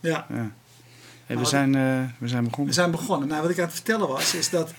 ja. 0.00 0.26
Ja. 0.28 0.50
Hey, 1.26 1.36
we, 1.36 1.42
Nou, 1.42 1.46
zijn, 1.46 1.74
eh, 1.74 2.00
we 2.18 2.28
zijn 2.28 2.42
We 2.44 2.48
begonnen. 2.48 2.74
zijn 2.74 2.90
begonnen. 2.90 3.28
Nou, 3.28 3.42
wat 3.42 3.50
ik 3.50 3.58
aan 3.58 3.64
het 3.64 3.74
vertellen 3.74 4.08
was, 4.08 4.34
is 4.34 4.50
dat 4.50 4.72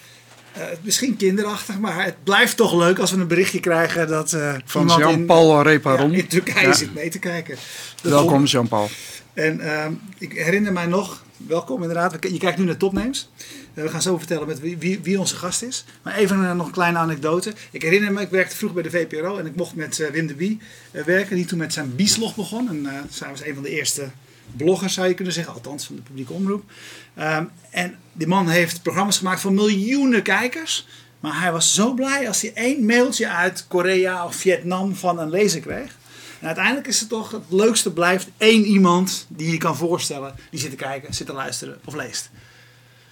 eh, 0.53 0.61
misschien 0.81 1.15
kinderachtig, 1.15 1.79
maar 1.79 2.03
het 2.05 2.23
blijft 2.23 2.57
toch 2.57 2.73
leuk 2.73 2.99
als 2.99 3.11
we 3.11 3.19
een 3.21 3.27
berichtje 3.27 3.59
krijgen 3.59 4.07
dat 4.07 4.33
eh 4.33 4.55
Van 4.65 4.87
Jean-Paul 4.97 5.55
ja, 5.55 5.61
Reparon. 5.61 6.13
in 6.13 6.27
Turkije 6.27 6.67
Ja. 6.67 6.73
zit 6.73 6.93
mee 6.93 7.09
te 7.09 7.19
kijken. 7.19 7.55
Dat 8.01 8.11
Welkom 8.11 8.43
Jean-Paul. 8.43 8.89
En 9.33 9.59
ehm, 9.59 9.93
ik 10.17 10.33
herinner 10.33 10.73
mij 10.73 10.85
nog, 10.85 11.23
welkom 11.37 11.81
inderdaad, 11.81 12.19
we- 12.19 12.33
je 12.33 12.39
kijkt 12.39 12.57
nu 12.57 12.65
naar 12.65 12.77
topnames. 12.77 13.29
We 13.73 13.89
gaan 13.89 14.01
zo 14.01 14.17
vertellen 14.17 14.47
met 14.47 14.59
wie, 14.59 14.77
wie, 14.77 14.99
wie 15.03 15.19
onze 15.19 15.35
gast 15.35 15.61
is. 15.61 15.85
Maar 16.01 16.15
even 16.15 16.57
nog 16.57 16.65
een 16.65 16.71
kleine 16.71 16.97
anekdote. 16.97 17.53
Ik 17.71 17.81
herinner 17.81 18.11
me, 18.13 18.21
ik 18.21 18.29
werkte 18.29 18.55
vroeg 18.55 18.73
bij 18.73 18.83
de 18.83 18.89
VPRO 18.89 19.37
en 19.37 19.45
ik 19.45 19.55
mocht 19.55 19.75
met 19.75 20.09
Wim 20.11 20.27
de 20.27 20.33
Bie 20.35 20.59
werken, 21.05 21.35
die 21.35 21.45
toen 21.45 21.57
met 21.57 21.73
zijn 21.73 21.95
Bieslog 21.95 22.35
begon. 22.35 22.69
En 22.69 22.85
eh 22.85 22.93
zij 23.09 23.29
was 23.29 23.43
een 23.45 23.53
van 23.53 23.63
de 23.63 23.69
eerste 23.69 24.09
bloggers, 24.55 24.93
zou 24.93 25.07
je 25.07 25.13
kunnen 25.13 25.33
zeggen, 25.33 25.53
althans 25.53 25.85
van 25.85 25.95
de 25.95 26.01
publieke 26.01 26.33
omroep. 26.33 26.63
Ehm, 27.15 27.43
en 27.69 27.95
die 28.13 28.27
man 28.27 28.47
heeft 28.47 28.81
programma's 28.81 29.17
gemaakt 29.17 29.41
voor 29.41 29.53
miljoenen 29.53 30.21
kijkers. 30.21 30.87
Maar 31.19 31.41
hij 31.41 31.51
was 31.51 31.73
zo 31.73 31.93
blij 31.93 32.27
als 32.27 32.41
hij 32.41 32.51
één 32.53 32.85
mailtje 32.85 33.29
uit 33.29 33.65
Korea 33.67 34.25
of 34.25 34.35
Vietnam 34.35 34.95
van 34.95 35.19
een 35.19 35.29
lezer 35.29 35.61
kreeg. 35.61 35.97
En 36.39 36.47
uiteindelijk 36.47 36.87
is 36.87 36.99
het 36.99 37.09
toch 37.09 37.31
het 37.31 37.43
leukste 37.49 37.91
blijft 37.91 38.27
één 38.37 38.65
iemand 38.65 39.25
die 39.29 39.51
je 39.51 39.57
kan 39.57 39.75
voorstellen. 39.75 40.35
Die 40.51 40.59
zit 40.59 40.69
te 40.69 40.75
kijken, 40.75 41.13
zit 41.13 41.27
te 41.27 41.33
luisteren 41.33 41.79
of 41.85 41.95
leest. 41.95 42.29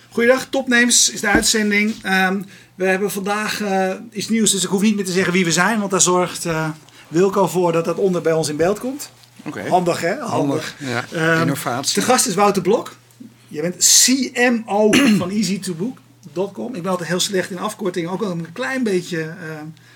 Goeiedag, 0.09 0.47
Topnames 0.49 1.09
is 1.09 1.22
de 1.22 1.27
uitzending. 1.27 1.95
Ehm, 2.01 2.41
we 2.75 2.85
hebben 2.85 3.11
vandaag 3.11 3.61
eh, 3.61 3.94
iets 4.11 4.29
nieuws, 4.29 4.51
dus 4.51 4.63
ik 4.63 4.69
hoef 4.69 4.81
niet 4.81 4.95
meer 4.95 5.05
te 5.05 5.11
zeggen 5.11 5.33
wie 5.33 5.45
we 5.45 5.51
zijn. 5.51 5.79
Want 5.79 5.91
daar 5.91 6.01
zorgt 6.01 6.45
eh, 6.45 6.69
Wilco 7.07 7.47
voor 7.47 7.72
dat 7.72 7.85
dat 7.85 7.97
onder 7.97 8.22
bij 8.22 8.33
ons 8.33 8.49
in 8.49 8.55
beeld 8.55 8.79
komt. 8.79 9.11
Oké. 9.48 9.67
Handig 9.70 10.02
hè? 10.02 10.16
Handig. 10.20 10.76
Ja. 10.80 11.06
Ehm, 11.14 11.42
Innovatie. 11.42 12.00
De 12.00 12.06
gast 12.06 12.26
is 12.28 12.34
Wouter 12.36 12.62
Blok. 12.62 12.95
Je 13.48 13.62
bent 13.62 14.03
CMO 14.06 14.92
van 15.20 15.30
easytobook.com. 15.30 16.76
Ik 16.76 16.81
ben 16.81 16.92
altijd 16.92 17.09
heel 17.09 17.20
slecht 17.20 17.50
in 17.52 17.59
afkortingen, 17.59 18.09
ook 18.12 18.22
al 18.23 18.31
een 18.31 18.52
klein 18.53 18.84
beetje 18.84 19.22
eh, 19.22 19.36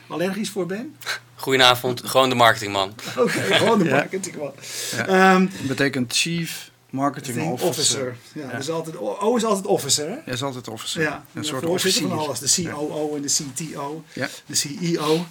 allergisch 0.07 0.49
voor 0.49 0.65
ben. 0.65 0.95
Goedenavond, 1.35 2.01
gewoon 2.05 2.29
de 2.29 2.35
marketingman. 2.35 2.93
Oké, 3.17 3.29
gewoon 3.29 3.77
de 3.79 3.85
Ja. 3.89 3.95
marketing 3.95 4.35
wel. 4.35 4.55
Ja. 4.95 5.07
Ehm, 5.07 5.47
betekent 5.67 6.13
Chief 6.13 6.69
Marketing 6.89 7.51
Officer. 7.51 7.67
officer. 7.69 8.15
Ja, 8.33 8.49
Ja. 8.51 8.57
Dus 8.57 8.69
altijd, 8.69 8.97
O 8.97 9.35
is 9.35 9.43
altijd 9.43 9.65
officer, 9.65 10.07
hè? 10.09 10.15
Hij 10.25 10.33
is 10.33 10.43
altijd 10.43 10.67
officer. 10.67 11.01
Ja, 11.01 11.23
een 11.33 11.41
de 11.41 11.47
soort 11.47 11.63
voorzitter 11.65 12.07
van 12.07 12.19
officier. 12.19 12.73
alles. 12.73 12.87
De 12.89 12.93
COO 12.97 13.15
en 13.15 13.21
de 13.21 13.27
CTO, 13.55 14.03
Ja. 14.13 14.27
de 14.45 14.55
CEO. 14.55 15.25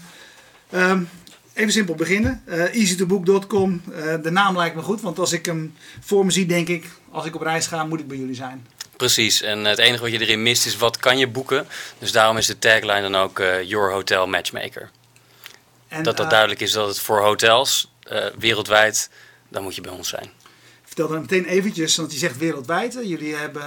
Ehm, 0.71 1.03
even 1.61 1.72
simpel 1.72 1.94
beginnen. 1.94 2.42
Eh 2.44 2.75
easytobook.com. 2.75 3.83
Eh, 3.92 4.14
de 4.22 4.30
naam 4.30 4.56
lijkt 4.56 4.77
me 4.77 4.83
goed, 4.83 5.00
want 5.00 5.19
als 5.19 5.33
ik 5.33 5.47
hem 5.47 5.75
voor 6.00 6.25
me 6.25 6.30
zie, 6.30 6.47
denk 6.47 6.69
ik, 6.69 6.84
als 7.11 7.27
ik 7.27 7.34
op 7.34 7.41
reis 7.41 7.67
ga, 7.67 7.84
moet 7.84 8.00
ik 8.00 8.08
bij 8.08 8.17
jullie 8.17 8.34
zijn. 8.34 8.67
Precies, 8.97 9.42
en 9.42 9.64
het 9.64 9.78
enige 9.78 10.02
wat 10.02 10.12
je 10.12 10.20
erin 10.20 10.42
mist 10.42 10.67
is 10.67 10.77
wat 10.77 10.97
kan 10.97 11.19
je 11.19 11.28
boeken. 11.28 11.67
Dus 11.98 12.12
daarom 12.12 12.36
is 12.36 12.47
de 12.47 12.58
tagline 12.58 13.00
dan 13.00 13.17
ook 13.17 13.39
eh, 13.39 13.62
Your 13.62 13.92
Hotel 13.92 14.27
Matchmaker. 14.27 14.91
En, 15.89 16.02
Dat 16.02 16.17
dat 16.17 16.30
duidelijk 16.30 16.61
is 16.61 16.72
dat 16.72 16.89
het 16.89 16.98
voor 16.98 17.20
hotels 17.20 17.92
wereldwijd, 18.39 19.11
dan 19.48 19.62
moet 19.62 19.74
je 19.74 19.80
bij 19.80 19.92
ons 19.92 20.08
zijn. 20.08 20.30
Vertel 20.85 21.08
dan 21.08 21.20
meteen 21.20 21.45
eventjes, 21.45 21.96
want 21.96 22.12
je 22.12 22.18
zegt 22.18 22.39
wereldwijd. 22.39 22.92
Jullie 23.05 23.35
hebben 23.35 23.62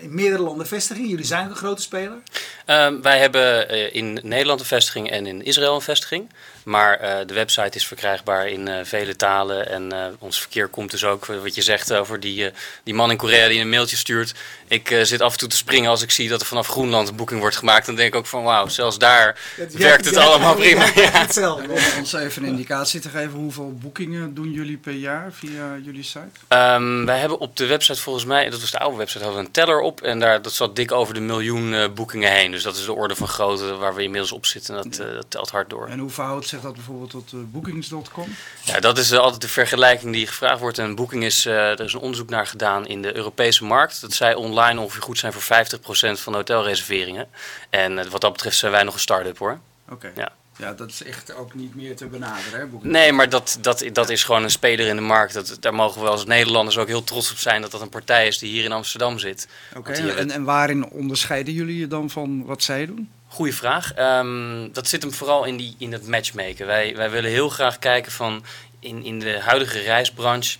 in 0.00 0.14
meerdere 0.14 0.42
landen 0.42 0.66
vestigingen. 0.66 1.08
Jullie 1.08 1.24
zijn 1.24 1.48
een 1.50 1.56
grote 1.56 1.82
speler. 1.82 2.18
Ehm, 2.64 3.00
wij 3.00 3.18
hebben 3.18 3.70
in 3.92 4.20
Nederland 4.22 4.60
een 4.60 4.66
vestiging 4.66 5.10
en 5.10 5.26
in 5.26 5.44
Israël 5.44 5.74
een 5.74 5.80
vestiging. 5.80 6.28
Maar 6.68 6.98
eh, 7.00 7.26
de 7.26 7.34
website 7.34 7.76
is 7.76 7.86
verkrijgbaar 7.86 8.48
in 8.48 8.68
eh, 8.68 8.84
vele 8.84 9.16
talen. 9.16 9.68
En 9.68 9.92
eh, 9.92 10.06
ons 10.18 10.40
verkeer 10.40 10.68
komt 10.68 10.90
dus 10.90 11.04
ook, 11.04 11.26
wat 11.26 11.54
je 11.54 11.62
zegt 11.62 11.92
over 11.92 12.20
die, 12.20 12.50
die 12.82 12.94
man 12.94 13.10
in 13.10 13.16
Korea 13.16 13.48
die 13.48 13.60
een 13.60 13.68
mailtje 13.68 13.96
stuurt. 13.96 14.34
Ik 14.66 14.98
zit 15.02 15.20
af 15.20 15.32
en 15.32 15.38
toe 15.38 15.48
te 15.48 15.56
springen 15.56 15.90
als 15.90 16.02
ik 16.02 16.10
zie 16.10 16.28
dat 16.28 16.40
er 16.40 16.46
vanaf 16.46 16.66
Groenland 16.66 17.08
een 17.08 17.16
boeking 17.16 17.40
wordt 17.40 17.56
gemaakt. 17.56 17.86
Dan 17.86 17.94
denk 17.94 18.08
ik 18.08 18.14
ook 18.14 18.26
van 18.26 18.42
wauw, 18.42 18.68
zelfs 18.68 18.98
daar 18.98 19.38
werkt 19.72 20.04
het 20.04 20.14
Jij- 20.14 20.24
allemaal 20.24 20.60
jij- 20.60 20.74
prima. 20.76 21.02
Ja. 21.02 21.10
Hetzelfde. 21.18 21.72
Om 21.72 21.98
ons 21.98 22.12
even 22.12 22.42
een 22.42 22.48
indicatie 22.48 23.00
te 23.00 23.08
geven, 23.08 23.38
hoeveel 23.38 23.72
boekingen 23.72 24.34
doen 24.34 24.50
jullie 24.52 24.76
per 24.76 24.92
jaar 24.92 25.32
via 25.32 25.76
jullie 25.82 26.02
site? 26.02 26.28
Ehm, 26.48 27.04
wij 27.04 27.18
hebben 27.18 27.38
op 27.38 27.56
de 27.56 27.66
website 27.66 28.00
volgens 28.00 28.24
mij, 28.24 28.50
dat 28.50 28.60
was 28.60 28.70
de 28.70 28.78
oude 28.78 28.96
website, 28.96 29.24
hadden 29.24 29.40
we 29.40 29.46
een 29.46 29.52
teller 29.52 29.80
op. 29.80 30.02
En 30.02 30.18
daar, 30.18 30.42
dat 30.42 30.52
zat 30.52 30.76
dik 30.76 30.92
over 30.92 31.14
de 31.14 31.20
miljoen 31.20 31.94
boekingen 31.94 32.32
heen. 32.32 32.50
Dus 32.50 32.62
dat 32.62 32.76
is 32.76 32.84
de 32.84 32.92
orde 32.92 33.16
van 33.16 33.28
grootte 33.28 33.76
waar 33.76 33.94
we 33.94 34.02
inmiddels 34.02 34.32
op 34.32 34.46
zitten. 34.46 34.76
En 34.76 34.82
dat, 34.90 34.96
dat 34.96 35.26
telt 35.28 35.50
hard 35.50 35.70
door. 35.70 35.88
En 35.88 35.98
hoe 35.98 36.10
verhoudt 36.10 36.46
zich 36.58 36.66
dat 36.66 36.76
bijvoorbeeld 36.76 37.10
tot 37.10 37.32
eh, 37.32 37.38
bookings.com? 37.44 38.36
Ja, 38.64 38.80
dat 38.80 38.98
is 38.98 39.10
eh, 39.10 39.18
altijd 39.18 39.40
de 39.40 39.48
vergelijking 39.48 40.12
die 40.12 40.26
gevraagd 40.26 40.60
wordt. 40.60 40.78
En 40.78 40.94
Booking 40.94 41.24
is, 41.24 41.46
eh, 41.46 41.54
er 41.54 41.80
is 41.80 41.92
een 41.92 42.00
onderzoek 42.00 42.30
naar 42.30 42.46
gedaan 42.46 42.86
in 42.86 43.02
de 43.02 43.16
Europese 43.16 43.64
markt. 43.64 44.00
Dat 44.00 44.12
zij 44.12 44.34
online 44.34 44.80
ongeveer 44.80 45.02
goed 45.02 45.18
zijn 45.18 45.32
voor 45.32 45.42
50% 45.42 46.20
van 46.20 46.32
de 46.32 46.38
hotelreserveringen. 46.38 47.28
En 47.70 48.10
wat 48.10 48.20
dat 48.20 48.32
betreft 48.32 48.56
zijn 48.56 48.72
wij 48.72 48.82
nog 48.82 48.94
een 48.94 49.00
start-up 49.00 49.38
hoor. 49.38 49.58
Oké. 49.88 50.12
Ja. 50.14 50.32
Ja, 50.58 50.72
dat 50.72 50.90
is 50.90 51.02
echt 51.02 51.34
ook 51.34 51.54
niet 51.54 51.74
meer 51.74 51.96
te 51.96 52.06
benaderen, 52.06 52.60
hè? 52.60 52.66
Booking. 52.66 52.92
Nee, 52.92 53.12
maar 53.12 53.28
dat, 53.28 53.58
dat, 53.60 53.84
dat 53.92 54.10
is 54.10 54.24
gewoon 54.24 54.42
een 54.42 54.50
speler 54.50 54.86
in 54.86 54.96
de 54.96 55.02
markt. 55.02 55.34
Dat, 55.34 55.56
daar 55.60 55.74
mogen 55.74 56.02
we 56.02 56.08
als 56.08 56.24
Nederlanders 56.24 56.78
ook 56.78 56.86
heel 56.86 57.04
trots 57.04 57.30
op 57.30 57.38
zijn 57.38 57.62
dat 57.62 57.70
dat 57.70 57.80
een 57.80 57.88
partij 57.88 58.26
is 58.26 58.38
die 58.38 58.50
hier 58.50 58.64
in 58.64 58.72
Amsterdam 58.72 59.18
zit. 59.18 59.48
Oké, 59.76 59.92
en, 59.92 60.30
en 60.30 60.44
waarin 60.44 60.88
onderscheiden 60.88 61.54
jullie 61.54 61.78
je 61.78 61.86
dan 61.86 62.10
van 62.10 62.44
wat 62.44 62.62
zij 62.62 62.86
doen? 62.86 63.10
Goeie 63.30 63.54
vraag. 63.54 63.92
Ehm, 63.92 64.68
dat 64.72 64.88
zit 64.88 65.02
hem 65.02 65.12
vooral 65.12 65.44
in, 65.44 65.56
die, 65.56 65.74
in 65.78 65.92
het 65.92 66.06
matchmaken. 66.06 66.66
Wij, 66.66 66.96
wij 66.96 67.10
willen 67.10 67.30
heel 67.30 67.48
graag 67.48 67.78
kijken 67.78 68.12
van 68.12 68.44
in, 68.80 69.04
in 69.04 69.18
de 69.18 69.40
huidige 69.40 69.78
reisbranche. 69.78 70.58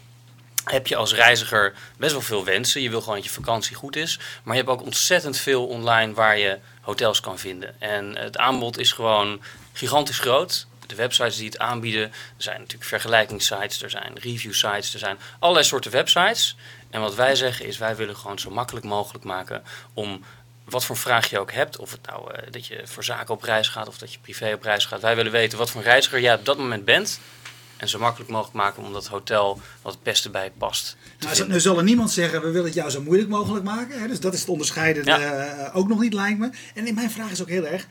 Heb 0.64 0.86
je 0.86 0.96
als 0.96 1.14
reiziger 1.14 1.74
best 1.96 2.12
wel 2.12 2.20
veel 2.20 2.44
wensen. 2.44 2.82
Je 2.82 2.90
wil 2.90 3.00
gewoon 3.00 3.14
dat 3.14 3.24
je 3.24 3.30
vakantie 3.30 3.76
goed 3.76 3.96
is. 3.96 4.18
Maar 4.42 4.56
je 4.56 4.60
hebt 4.62 4.72
ook 4.72 4.84
ontzettend 4.84 5.36
veel 5.36 5.66
online 5.66 6.12
waar 6.12 6.38
je 6.38 6.58
hotels 6.80 7.20
kan 7.20 7.38
vinden. 7.38 7.80
En 7.80 8.16
het 8.16 8.36
aanbod 8.36 8.78
is 8.78 8.92
gewoon 8.92 9.40
gigantisch 9.72 10.18
groot. 10.18 10.66
De 10.86 10.94
websites 10.94 11.36
die 11.36 11.46
het 11.46 11.58
aanbieden. 11.58 12.02
Er 12.02 12.12
zijn 12.36 12.58
natuurlijk 12.58 12.88
vergelijkingssites, 12.88 13.82
er 13.82 13.90
zijn 13.90 14.12
review 14.14 14.52
sites, 14.52 14.92
er 14.92 14.98
zijn 14.98 15.18
allerlei 15.38 15.66
soorten 15.66 15.90
websites. 15.90 16.56
En 16.90 17.00
wat 17.00 17.14
wij 17.14 17.34
zeggen 17.34 17.66
is, 17.66 17.78
wij 17.78 17.96
willen 17.96 18.16
gewoon 18.16 18.38
zo 18.38 18.50
makkelijk 18.50 18.86
mogelijk 18.86 19.24
maken 19.24 19.62
om 19.94 20.24
wat 20.70 20.84
voor 20.84 20.96
vraag 20.96 21.30
je 21.30 21.38
ook 21.38 21.52
hebt, 21.52 21.76
of 21.78 21.90
het 21.90 22.06
nou 22.06 22.34
eh, 22.34 22.52
dat 22.52 22.66
je 22.66 22.80
voor 22.84 23.04
zaken 23.04 23.34
op 23.34 23.42
reis 23.42 23.68
gaat 23.68 23.88
of 23.88 23.98
dat 23.98 24.12
je 24.12 24.18
privé 24.18 24.52
op 24.54 24.62
reis 24.62 24.84
gaat. 24.84 25.00
Wij 25.00 25.16
willen 25.16 25.32
weten 25.32 25.58
wat 25.58 25.70
voor 25.70 25.82
reiziger 25.82 26.20
jij 26.20 26.34
op 26.34 26.44
dat 26.44 26.58
moment 26.58 26.84
bent. 26.84 27.20
En 27.76 27.88
zo 27.88 27.98
makkelijk 27.98 28.30
mogelijk 28.30 28.56
maken 28.56 28.82
om 28.82 28.92
dat 28.92 29.06
hotel 29.06 29.60
wat 29.82 29.92
het 29.94 30.02
beste 30.02 30.30
bij 30.30 30.50
past. 30.58 30.96
Nou, 31.18 31.34
vinden. 31.34 31.54
nu 31.54 31.60
zal 31.60 31.78
er 31.78 31.84
niemand 31.84 32.10
zeggen, 32.10 32.40
we 32.40 32.46
willen 32.50 32.64
het 32.64 32.74
jou 32.74 32.90
zo 32.90 33.02
moeilijk 33.02 33.28
mogelijk 33.28 33.64
maken. 33.64 34.00
Hè? 34.00 34.06
Dus 34.08 34.20
dat 34.20 34.34
is 34.34 34.40
het 34.40 34.48
onderscheidende 34.48 35.10
eh, 35.10 35.76
ook 35.76 35.88
nog 35.88 36.00
niet, 36.00 36.12
lijkt 36.12 36.38
me. 36.38 36.50
En 36.74 36.94
mijn 36.94 37.10
vraag 37.10 37.30
is 37.30 37.40
ook 37.42 37.48
heel 37.48 37.66
erg, 37.66 37.86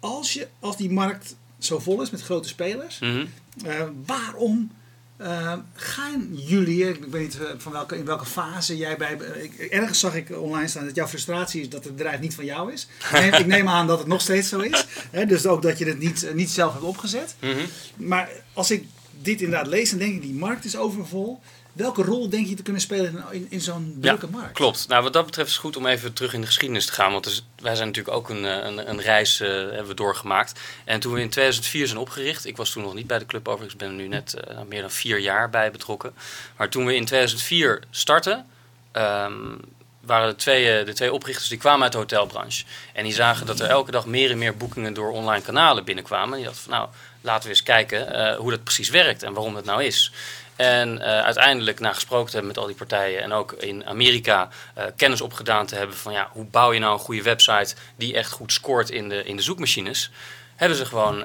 als, 0.00 0.32
je, 0.32 0.48
als 0.60 0.76
die 0.76 0.90
markt 0.90 1.34
zo 1.58 1.78
vol 1.78 2.02
is 2.02 2.10
met 2.10 2.22
grote 2.22 2.48
spelers, 2.48 2.98
Mhm. 2.98 3.26
eh, 3.64 3.82
waarom 4.06 4.70
eh, 5.16 5.52
gaan 5.74 6.28
jullie, 6.32 6.88
ik 6.88 7.04
weet 7.04 7.22
niet 7.22 7.40
eh, 7.40 7.50
van 7.56 7.72
welke, 7.72 7.96
in 7.96 8.04
welke 8.04 8.24
fase 8.24 8.76
jij 8.76 8.96
bij, 8.96 9.18
eh, 9.18 9.42
ik, 9.42 9.58
ergens 9.58 10.00
zag 10.00 10.14
ik 10.14 10.40
online 10.40 10.68
staan 10.68 10.84
dat 10.84 10.94
jouw 10.94 11.06
frustratie 11.06 11.60
is 11.60 11.68
dat 11.68 11.84
het 11.84 11.96
bedrijf 11.96 12.20
niet 12.20 12.34
van 12.34 12.44
jou 12.44 12.72
is. 12.72 12.88
Ik 12.98 13.20
neem, 13.20 13.32
ik 13.34 13.46
neem 13.46 13.68
aan 13.68 13.86
dat 13.86 13.98
het 13.98 14.06
nog 14.06 14.20
steeds 14.20 14.48
zo 14.48 14.60
is. 14.60 14.86
Hè? 15.10 15.26
Dus 15.26 15.46
ook 15.46 15.62
dat 15.62 15.78
je 15.78 15.84
het 15.84 15.98
niet, 15.98 16.34
niet 16.34 16.50
zelf 16.50 16.72
hebt 16.72 16.84
opgezet. 16.84 17.34
Mhm. 17.40 17.64
Maar 17.96 18.30
als 18.52 18.70
ik 18.70 18.86
dit 19.20 19.40
inderdaad 19.40 19.66
lees, 19.66 19.90
dan 19.90 19.98
denk 19.98 20.14
ik, 20.14 20.22
die 20.22 20.34
markt 20.34 20.64
is 20.64 20.76
overvol. 20.76 21.40
Welke 21.74 22.02
rol 22.02 22.28
denk 22.28 22.46
je 22.46 22.54
te 22.54 22.62
kunnen 22.62 22.82
spelen 22.82 23.24
in, 23.30 23.46
in, 23.50 23.60
zo'n 23.60 23.96
drukke 24.00 24.26
markt? 24.26 24.52
Klopt. 24.52 24.88
Nou, 24.88 25.02
wat 25.02 25.12
dat 25.12 25.24
betreft 25.24 25.48
is 25.48 25.54
het 25.54 25.64
goed 25.64 25.76
om 25.76 25.86
even 25.86 26.12
terug 26.12 26.32
in 26.32 26.40
de 26.40 26.46
geschiedenis 26.46 26.86
te 26.86 26.92
gaan. 26.92 27.12
Want 27.12 27.24
dus, 27.24 27.46
wij 27.56 27.74
zijn 27.74 27.86
natuurlijk 27.86 28.16
ook 28.16 28.28
een, 28.28 28.44
eh, 28.44 28.66
een, 28.66 28.90
een 28.90 29.00
reis 29.00 29.40
eh, 29.40 29.48
hebben 29.48 29.86
we 29.86 29.94
doorgemaakt. 29.94 30.60
En 30.84 31.00
toen 31.00 31.12
we 31.12 31.20
in 31.20 31.30
2004 31.30 31.86
zijn 31.86 31.98
opgericht, 31.98 32.46
ik 32.46 32.56
was 32.56 32.70
toen 32.70 32.82
nog 32.82 32.94
niet 32.94 33.06
bij 33.06 33.18
de 33.18 33.26
club 33.26 33.48
overigens, 33.48 33.72
ik 33.72 33.80
ben 33.80 33.88
er 33.88 33.94
nu 33.94 34.08
net 34.08 34.34
eh, 34.34 34.58
meer 34.68 34.80
dan 34.80 34.90
vier 34.90 35.18
jaar 35.18 35.50
bij 35.50 35.70
betrokken. 35.70 36.14
Maar 36.56 36.68
toen 36.68 36.86
we 36.86 36.94
in 36.94 37.04
2004 37.04 37.82
startten, 37.90 38.46
ehm, 38.92 39.54
waren 40.06 40.28
de 40.28 40.36
twee, 40.36 40.78
eh, 40.78 40.86
de 40.86 40.92
twee 40.92 41.12
oprichters 41.12 41.48
die 41.48 41.58
kwamen 41.58 41.82
uit 41.82 41.92
de 41.92 41.98
hotelbranche. 41.98 42.64
En 42.92 43.04
die 43.04 43.12
zagen 43.12 43.46
dat 43.46 43.60
er 43.60 43.68
elke 43.68 43.90
dag 43.90 44.06
meer 44.06 44.30
en 44.30 44.38
meer 44.38 44.56
boekingen 44.56 44.94
door 44.94 45.10
online 45.10 45.44
kanalen 45.44 45.84
binnenkwamen. 45.84 46.30
En 46.30 46.36
die 46.36 46.44
dachten 46.44 46.62
van 46.62 46.72
nou, 46.72 46.88
laten 47.20 47.42
we 47.42 47.48
eens 47.48 47.62
kijken 47.62 48.14
eh, 48.14 48.36
hoe 48.36 48.50
dat 48.50 48.64
precies 48.64 48.88
werkt 48.88 49.22
en 49.22 49.32
waarom 49.32 49.54
dat 49.54 49.64
nou 49.64 49.84
is. 49.84 50.12
En 50.56 51.00
eh, 51.00 51.20
uiteindelijk, 51.20 51.80
na 51.80 51.92
gesproken 51.92 52.26
te 52.26 52.32
hebben 52.32 52.48
met 52.48 52.58
al 52.58 52.66
die 52.66 52.76
partijen 52.76 53.22
en 53.22 53.32
ook 53.32 53.52
in 53.52 53.86
Amerika 53.86 54.48
kennis 54.96 55.20
opgedaan 55.20 55.66
te 55.66 55.76
hebben 55.76 55.96
van 55.96 56.12
ja, 56.12 56.28
hoe 56.32 56.44
bouw 56.44 56.72
je 56.72 56.80
nou 56.80 56.92
een 56.92 56.98
goede 56.98 57.22
website 57.22 57.74
die 57.96 58.14
echt 58.14 58.30
goed 58.30 58.52
scoort 58.52 58.90
in 58.90 59.08
de, 59.08 59.24
in 59.24 59.36
de 59.36 59.42
zoekmachines, 59.42 60.10
hebben 60.56 60.78
ze 60.78 60.84
gewoon 60.84 61.24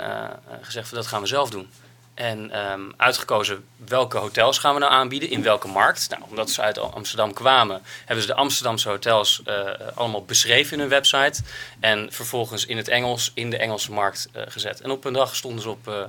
gezegd 0.62 0.88
van 0.88 0.98
dat 0.98 1.08
gaan 1.08 1.22
we 1.22 1.28
zelf 1.28 1.50
doen. 1.50 1.70
En 2.20 2.52
ehm, 2.52 2.82
uitgekozen 2.98 3.66
welke 3.86 4.18
hotels 4.18 4.58
gaan 4.58 4.74
we 4.74 4.80
nou 4.80 4.92
aanbieden, 4.92 5.30
in 5.30 5.44
welke 5.44 5.68
markt. 5.68 6.10
Nou, 6.10 6.24
omdat 6.30 6.50
ze 6.50 6.62
uit 6.62 6.78
Amsterdam 6.78 7.34
kwamen, 7.34 7.82
hebben 8.06 8.22
ze 8.22 8.32
de 8.32 8.36
Amsterdamse 8.36 8.90
hotels 8.90 9.42
eh, 9.46 9.70
allemaal 9.94 10.26
beschreven 10.26 10.74
in 10.74 10.80
hun 10.80 10.90
website. 10.90 11.42
En 11.80 12.08
vervolgens 12.12 12.66
in 12.66 12.78
het 12.78 12.88
Engels 12.88 13.32
in 13.34 13.50
de 13.50 13.58
Engelse 13.58 13.92
markt 13.92 14.30
eh, 14.34 14.44
gezet. 14.48 14.82
En 14.82 14.92
op 14.92 15.06
een 15.06 15.14
dag 15.14 15.36
stonden 15.36 15.62
ze 15.62 15.70
op, 15.70 15.88
eh, 15.88 16.04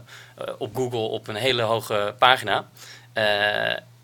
op 0.58 0.76
Google 0.76 0.98
op 0.98 1.28
een 1.28 1.34
hele 1.34 1.62
hoge 1.62 2.14
pagina. 2.18 2.68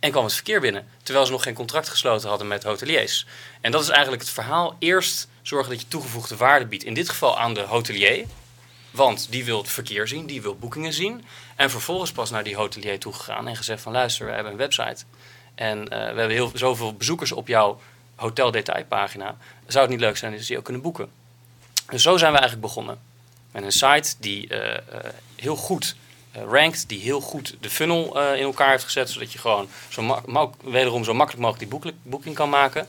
En 0.00 0.10
kwam 0.10 0.24
het 0.24 0.34
verkeer 0.34 0.60
binnen. 0.60 0.88
Terwijl 1.02 1.26
ze 1.26 1.32
nog 1.32 1.42
geen 1.42 1.54
contract 1.54 1.88
gesloten 1.88 2.28
hadden 2.28 2.48
met 2.48 2.62
hoteliers. 2.62 3.26
En 3.60 3.70
dat 3.70 3.82
is 3.82 3.88
eigenlijk 3.88 4.22
het 4.22 4.30
verhaal. 4.30 4.76
Eerst 4.78 5.28
zorgen 5.42 5.70
dat 5.70 5.80
je 5.80 5.88
toegevoegde 5.88 6.36
waarde 6.36 6.66
biedt. 6.66 6.84
In 6.84 6.94
dit 6.94 7.08
geval 7.08 7.38
aan 7.38 7.54
de 7.54 7.60
hotelier. 7.60 8.26
Want 8.96 9.26
die 9.30 9.44
wil 9.44 9.58
het 9.58 9.68
verkeer 9.68 10.08
zien, 10.08 10.26
die 10.26 10.42
wil 10.42 10.56
boekingen 10.56 10.92
zien. 10.92 11.24
En 11.56 11.70
vervolgens 11.70 12.12
pas 12.12 12.30
naar 12.30 12.44
die 12.44 12.56
hotelier 12.56 12.98
toegegaan 12.98 13.48
en 13.48 13.56
gezegd 13.56 13.82
van 13.82 13.92
luister, 13.92 14.26
we 14.26 14.32
hebben 14.32 14.52
een 14.52 14.58
website. 14.58 15.04
En 15.54 15.88
eh, 15.88 15.98
we 15.98 16.04
hebben 16.04 16.30
heel, 16.30 16.50
zoveel 16.54 16.94
bezoekers 16.94 17.32
op 17.32 17.48
jouw 17.48 17.80
hoteldetailpagina. 18.14 19.36
Zou 19.66 19.82
het 19.84 19.92
niet 19.92 20.00
leuk 20.00 20.16
zijn 20.16 20.34
als 20.34 20.46
die 20.46 20.58
ook 20.58 20.64
kunnen 20.64 20.82
boeken? 20.82 21.10
Dus 21.90 22.02
zo 22.02 22.16
zijn 22.16 22.32
we 22.32 22.38
eigenlijk 22.38 22.66
begonnen. 22.66 22.98
Met 23.52 23.62
een 23.62 23.72
site 23.72 24.14
die 24.18 24.48
eh, 24.48 24.76
eh, 24.76 25.10
heel 25.36 25.56
goed 25.56 25.96
rankt, 26.32 26.88
die 26.88 27.00
heel 27.00 27.20
goed 27.20 27.56
de 27.60 27.70
funnel 27.70 28.20
in 28.34 28.42
elkaar 28.42 28.70
heeft 28.70 28.84
gezet. 28.84 29.10
Zodat 29.10 29.32
je 29.32 29.38
gewoon 29.38 29.68
zo 29.88 30.22
wederom 30.62 31.04
zo 31.04 31.14
makkelijk 31.14 31.44
mogelijk 31.44 31.70
die 31.70 31.94
boeking 32.02 32.34
kan 32.34 32.48
maken. 32.48 32.86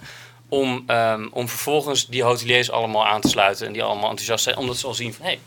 Om, 0.49 0.83
ehm, 0.87 1.27
om 1.31 1.49
vervolgens 1.49 2.07
die 2.07 2.23
hoteliers 2.23 2.71
allemaal 2.71 3.07
aan 3.07 3.21
te 3.21 3.27
sluiten 3.27 3.67
en 3.67 3.73
die 3.73 3.83
allemaal 3.83 4.09
enthousiast 4.09 4.43
zijn. 4.43 4.57
Omdat 4.57 4.77
ze 4.77 4.87
al 4.87 4.93
zien 4.93 5.13
van 5.13 5.25
hé, 5.25 5.31
hey, 5.31 5.39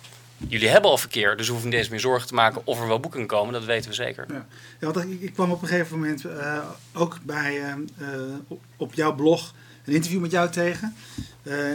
jullie 0.49 0.69
hebben 0.69 0.91
al 0.91 0.99
verkeer. 0.99 1.37
Dus 1.37 1.47
we 1.47 1.53
hoeven 1.53 1.71
niet 1.71 1.79
eens 1.79 1.89
meer 1.89 2.01
zorgen 2.01 2.29
te 2.29 2.35
maken 2.35 2.63
of 2.65 2.81
er 2.81 2.87
wel 2.87 3.01
boekingen 3.01 3.27
komen. 3.27 3.53
Dat 3.53 3.65
weten 3.65 3.91
we 3.91 3.97
zeker. 3.97 4.27
Ja, 4.29 4.47
want 4.93 4.97
ik, 4.97 5.21
ik 5.21 5.33
kwam 5.33 5.51
op 5.51 5.63
een 5.63 5.69
gegeven 5.69 5.99
moment 5.99 6.25
eh, 6.25 6.59
ook 6.93 7.19
bij, 7.23 7.63
eh, 7.63 7.73
eh, 7.99 8.57
op, 8.77 8.95
jouw 8.95 9.15
blog 9.15 9.55
een 9.85 9.95
interview 9.95 10.21
met 10.21 10.31
jou 10.31 10.51
tegen. 10.51 10.95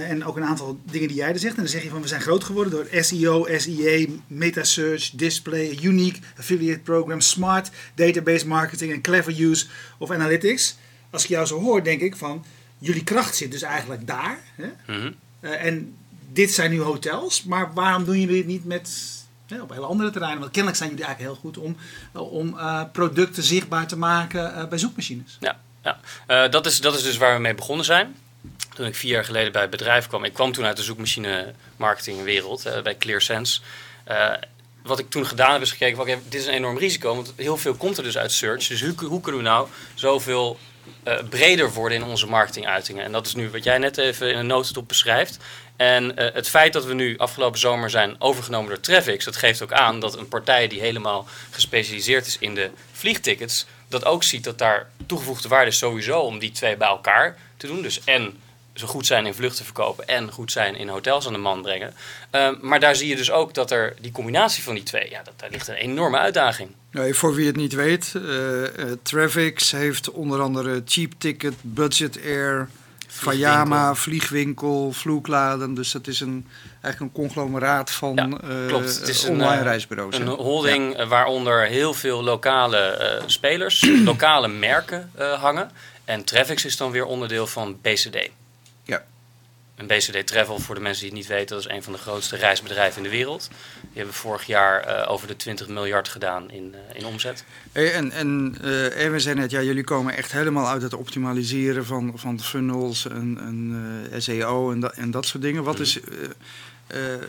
En 0.07 0.25
ook 0.25 0.37
een 0.37 0.43
aantal 0.43 0.79
dingen 0.83 1.07
die 1.07 1.17
jij 1.17 1.29
er 1.29 1.39
zegt. 1.39 1.55
En 1.55 1.61
dan 1.61 1.71
zeg 1.71 1.83
je 1.83 1.89
van 1.89 2.01
we 2.01 2.07
zijn 2.07 2.21
groot 2.21 2.43
geworden 2.43 2.73
door 2.73 3.03
SEO, 3.03 3.47
SEA, 3.57 4.07
metasearch, 4.27 5.09
display, 5.09 5.79
unique, 5.81 6.19
affiliate 6.37 6.79
program, 6.79 7.21
smart, 7.21 7.69
database 7.95 8.47
marketing 8.47 8.91
en 8.91 9.01
clever 9.01 9.41
use 9.41 9.65
of 9.97 10.11
analytics. 10.11 10.77
Als 11.09 11.23
ik 11.23 11.29
jou 11.29 11.45
zo 11.45 11.59
hoor, 11.61 11.83
denk 11.83 12.01
ik 12.01 12.15
van 12.15 12.45
jullie 12.77 13.03
kracht 13.03 13.35
zit 13.35 13.51
dus 13.51 13.61
eigenlijk 13.61 14.07
daar. 14.07 14.39
Hè? 14.55 14.67
Mhm. 14.87 15.11
En 15.39 15.95
dit 16.35 16.53
zijn 16.53 16.71
nu 16.71 16.81
hotels, 16.81 17.43
maar 17.43 17.73
waarom 17.73 18.05
doen 18.05 18.19
jullie 18.19 18.37
het 18.37 18.47
niet 18.47 18.65
met, 18.65 18.89
op 19.61 19.69
hele 19.69 19.85
andere 19.85 20.09
terreinen? 20.09 20.39
Want 20.39 20.51
kennelijk 20.51 20.81
zijn 20.81 20.89
jullie 20.89 21.05
eigenlijk 21.05 21.35
heel 21.35 21.51
goed 21.51 21.57
om, 21.57 21.77
om 22.29 22.57
eh, 22.57 22.81
producten 22.91 23.43
zichtbaar 23.43 23.87
te 23.87 23.97
maken 23.97 24.55
eh, 24.55 24.67
bij 24.67 24.77
zoekmachines. 24.77 25.37
Ja, 25.39 25.59
ja. 25.85 25.99
Eh, 26.27 26.51
dat, 26.51 26.65
is, 26.65 26.81
dat 26.81 26.95
is 26.95 27.03
dus 27.03 27.17
waar 27.17 27.35
we 27.35 27.41
mee 27.41 27.55
begonnen 27.55 27.85
zijn. 27.85 28.15
Toen 28.73 28.85
ik 28.85 28.95
vier 28.95 29.11
jaar 29.11 29.25
geleden 29.25 29.51
bij 29.51 29.61
het 29.61 29.69
bedrijf 29.69 30.07
kwam. 30.07 30.23
Ik 30.23 30.33
kwam 30.33 30.51
toen 30.51 30.65
uit 30.65 30.77
de 30.77 30.83
zoekmachine 30.83 31.53
marketingwereld 31.77 32.65
eh, 32.65 32.81
bij 32.81 32.97
ClearSense. 32.97 33.61
Eh, 34.03 34.31
wat 34.83 34.99
ik 34.99 35.09
toen 35.09 35.25
gedaan 35.25 35.51
heb 35.51 35.61
is 35.61 35.71
gekeken, 35.71 35.99
oké, 35.99 36.19
dit 36.29 36.41
is 36.41 36.47
een 36.47 36.53
enorm 36.53 36.77
risico. 36.77 37.15
Want 37.15 37.33
heel 37.35 37.57
veel 37.57 37.75
komt 37.75 37.97
er 37.97 38.03
dus 38.03 38.17
uit 38.17 38.31
search. 38.31 38.67
Dus 38.67 38.81
hoe, 38.81 38.93
hoe 39.05 39.21
kunnen 39.21 39.41
we 39.41 39.47
nou 39.47 39.67
zoveel 39.93 40.59
eh, 41.03 41.17
breder 41.29 41.73
worden 41.73 41.97
in 41.97 42.03
onze 42.03 42.27
marketinguitingen? 42.27 43.03
En 43.03 43.11
dat 43.11 43.25
is 43.25 43.35
nu 43.35 43.49
wat 43.49 43.63
jij 43.63 43.77
net 43.77 43.97
even 43.97 44.31
in 44.31 44.37
een 44.37 44.47
notendop 44.47 44.87
beschrijft. 44.87 45.37
En 45.75 46.17
eh, 46.17 46.33
het 46.33 46.49
feit 46.49 46.73
dat 46.73 46.85
we 46.85 46.93
nu 46.93 47.17
afgelopen 47.17 47.59
zomer 47.59 47.89
zijn 47.89 48.15
overgenomen 48.21 48.69
door 48.69 48.79
Traffics, 48.79 49.25
dat 49.25 49.35
geeft 49.35 49.61
ook 49.61 49.73
aan 49.73 49.99
dat 49.99 50.17
een 50.17 50.27
partij 50.27 50.67
die 50.67 50.79
helemaal 50.79 51.27
gespecialiseerd 51.51 52.25
is 52.25 52.37
in 52.39 52.55
de 52.55 52.69
vliegtickets, 52.91 53.65
dat 53.87 54.05
ook 54.05 54.23
ziet 54.23 54.43
dat 54.43 54.57
daar 54.57 54.89
toegevoegde 55.05 55.47
waarde 55.47 55.71
is 55.71 55.77
sowieso 55.77 56.19
om 56.19 56.39
die 56.39 56.51
twee 56.51 56.77
bij 56.77 56.87
elkaar 56.87 57.37
te 57.57 57.67
doen. 57.67 57.81
Dus 57.81 58.03
en 58.03 58.39
zo 58.75 58.87
goed 58.87 59.05
zijn 59.05 59.25
in 59.25 59.33
vluchten 59.33 59.65
verkopen 59.65 60.07
en 60.07 60.31
goed 60.31 60.51
zijn 60.51 60.75
in 60.75 60.87
hotels 60.87 61.27
aan 61.27 61.33
de 61.33 61.39
man 61.39 61.61
brengen. 61.61 61.93
Eh, 62.29 62.49
maar 62.61 62.79
daar 62.79 62.95
zie 62.95 63.07
je 63.07 63.15
dus 63.15 63.31
ook 63.31 63.53
dat 63.53 63.71
er 63.71 63.95
die 64.01 64.11
combinatie 64.11 64.63
van 64.63 64.73
die 64.73 64.83
twee, 64.83 65.09
ja, 65.09 65.23
dat, 65.23 65.33
daar 65.37 65.49
ligt 65.49 65.67
een 65.67 65.75
enorme 65.75 66.17
uitdaging. 66.17 66.69
Voor 66.91 67.35
wie 67.35 67.47
het 67.47 67.55
niet 67.55 67.73
weet, 67.73 68.13
eh 68.15 68.65
eh, 68.65 68.91
Travix 69.01 69.71
heeft 69.71 70.11
onder 70.11 70.41
andere 70.41 70.81
Cheap 70.85 71.11
Ticket, 71.17 71.53
Budget 71.61 72.19
Air, 72.25 72.69
Fayama, 73.07 73.95
Vliegwinkel, 73.95 74.91
Vloekladen. 74.91 75.73
Dus 75.73 75.91
dat 75.91 76.07
is 76.07 76.19
een, 76.19 76.47
eigenlijk 76.81 76.99
een 76.99 77.23
conglomeraat 77.23 77.91
van 77.91 78.15
Ja, 78.15 78.29
eh, 78.29 78.67
klopt. 78.67 78.99
Het 78.99 79.07
is 79.07 79.23
een, 79.23 79.31
online 79.31 79.57
eh, 79.57 79.61
reisbureaus. 79.61 80.17
Een 80.17 80.27
holding 80.27 81.03
waaronder 81.07 81.65
heel 81.65 81.93
veel 81.93 82.23
lokale 82.23 83.21
spelers, 83.25 83.85
lokale 84.03 84.47
merken 84.47 85.11
hangen. 85.39 85.71
En 86.05 86.23
Trafix 86.23 86.65
is 86.65 86.77
dan 86.77 86.91
weer 86.91 87.05
onderdeel 87.05 87.47
van 87.47 87.77
BCD. 87.81 88.29
En 89.75 89.87
BCD 89.87 90.27
Travel, 90.27 90.59
voor 90.59 90.75
de 90.75 90.81
mensen 90.81 91.01
die 91.01 91.09
het 91.09 91.19
niet 91.19 91.27
weten, 91.27 91.55
dat 91.55 91.65
is 91.65 91.71
een 91.71 91.83
van 91.83 91.93
de 91.93 91.99
grootste 91.99 92.35
reisbedrijven 92.35 92.97
in 92.97 93.03
de 93.03 93.15
wereld. 93.15 93.49
Die 93.81 93.89
hebben 93.93 94.13
vorig 94.13 94.45
jaar 94.45 94.81
eh, 94.81 95.11
over 95.11 95.27
de 95.27 95.35
20 95.35 95.67
miljard 95.67 96.09
gedaan 96.09 96.51
in, 96.51 96.75
eh, 96.75 96.99
in 96.99 97.05
omzet. 97.05 97.43
Hey, 97.71 97.93
en 97.93 98.11
en 98.11 98.57
eh, 98.61 99.03
Erwin 99.03 99.21
zei 99.21 99.35
net, 99.35 99.51
ja, 99.51 99.61
jullie 99.61 99.83
komen 99.83 100.17
echt 100.17 100.31
helemaal 100.31 100.67
uit 100.67 100.81
het 100.81 100.93
optimaliseren 100.93 101.85
van, 101.85 102.13
van 102.15 102.39
funnels 102.39 103.07
en, 103.07 103.37
en 103.39 104.21
SEO 104.21 104.71
en, 104.71 104.79
dat 104.79 104.93
en 104.93 105.11
dat 105.11 105.25
soort 105.25 105.43
dingen. 105.43 105.63
Wat 105.63 105.79
is, 105.79 105.99
eh, 106.87 107.13
eh, 107.13 107.21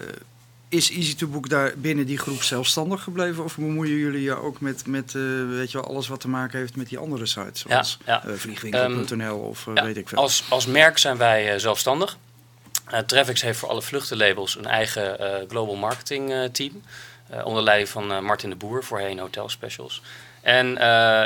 is 0.69 0.93
Easy2Book 0.93 1.49
daar 1.49 1.73
binnen 1.77 2.07
die 2.07 2.19
groep 2.19 2.43
zelfstandig 2.43 3.03
gebleven? 3.03 3.45
Of 3.45 3.57
bemoeien 3.57 3.97
jullie 3.97 4.23
je 4.23 4.35
ook 4.35 4.61
met, 4.61 4.87
met 4.87 5.13
weet 5.13 5.71
je 5.71 5.79
wel, 5.79 5.89
alles 5.89 6.09
wat 6.09 6.21
te 6.21 6.29
maken 6.29 6.59
heeft 6.59 6.77
met 6.77 6.89
die 6.89 6.99
andere 6.99 7.27
sites? 7.27 7.61
Zoals 7.61 7.99
ja. 8.07 8.23
vliegwinkel.nl 8.27 9.39
of 9.39 9.67
eh, 9.67 9.75
Ja, 9.75 9.85
weet 9.85 9.97
ik 9.97 10.09
veel. 10.09 10.19
Als, 10.19 10.45
als 10.49 10.67
merk 10.67 10.99
zijn 10.99 11.17
wij 11.17 11.59
zelfstandig. 11.59 12.17
Trafix 13.07 13.43
heeft 13.43 13.59
voor 13.59 13.69
alle 13.69 13.83
vluchtenlabels 13.83 14.57
een 14.57 14.67
eigen 14.67 15.19
eh, 15.19 15.49
global 15.49 15.75
marketing 15.75 16.33
eh, 16.33 16.45
team. 16.45 16.83
onder 17.45 17.63
leiding 17.63 17.89
van 17.89 18.25
Martin 18.25 18.51
de 18.51 18.57
Boer, 18.57 18.85
voorheen 18.85 19.19
Hotel 19.19 19.49
Specials. 19.49 20.03
En 20.41 20.67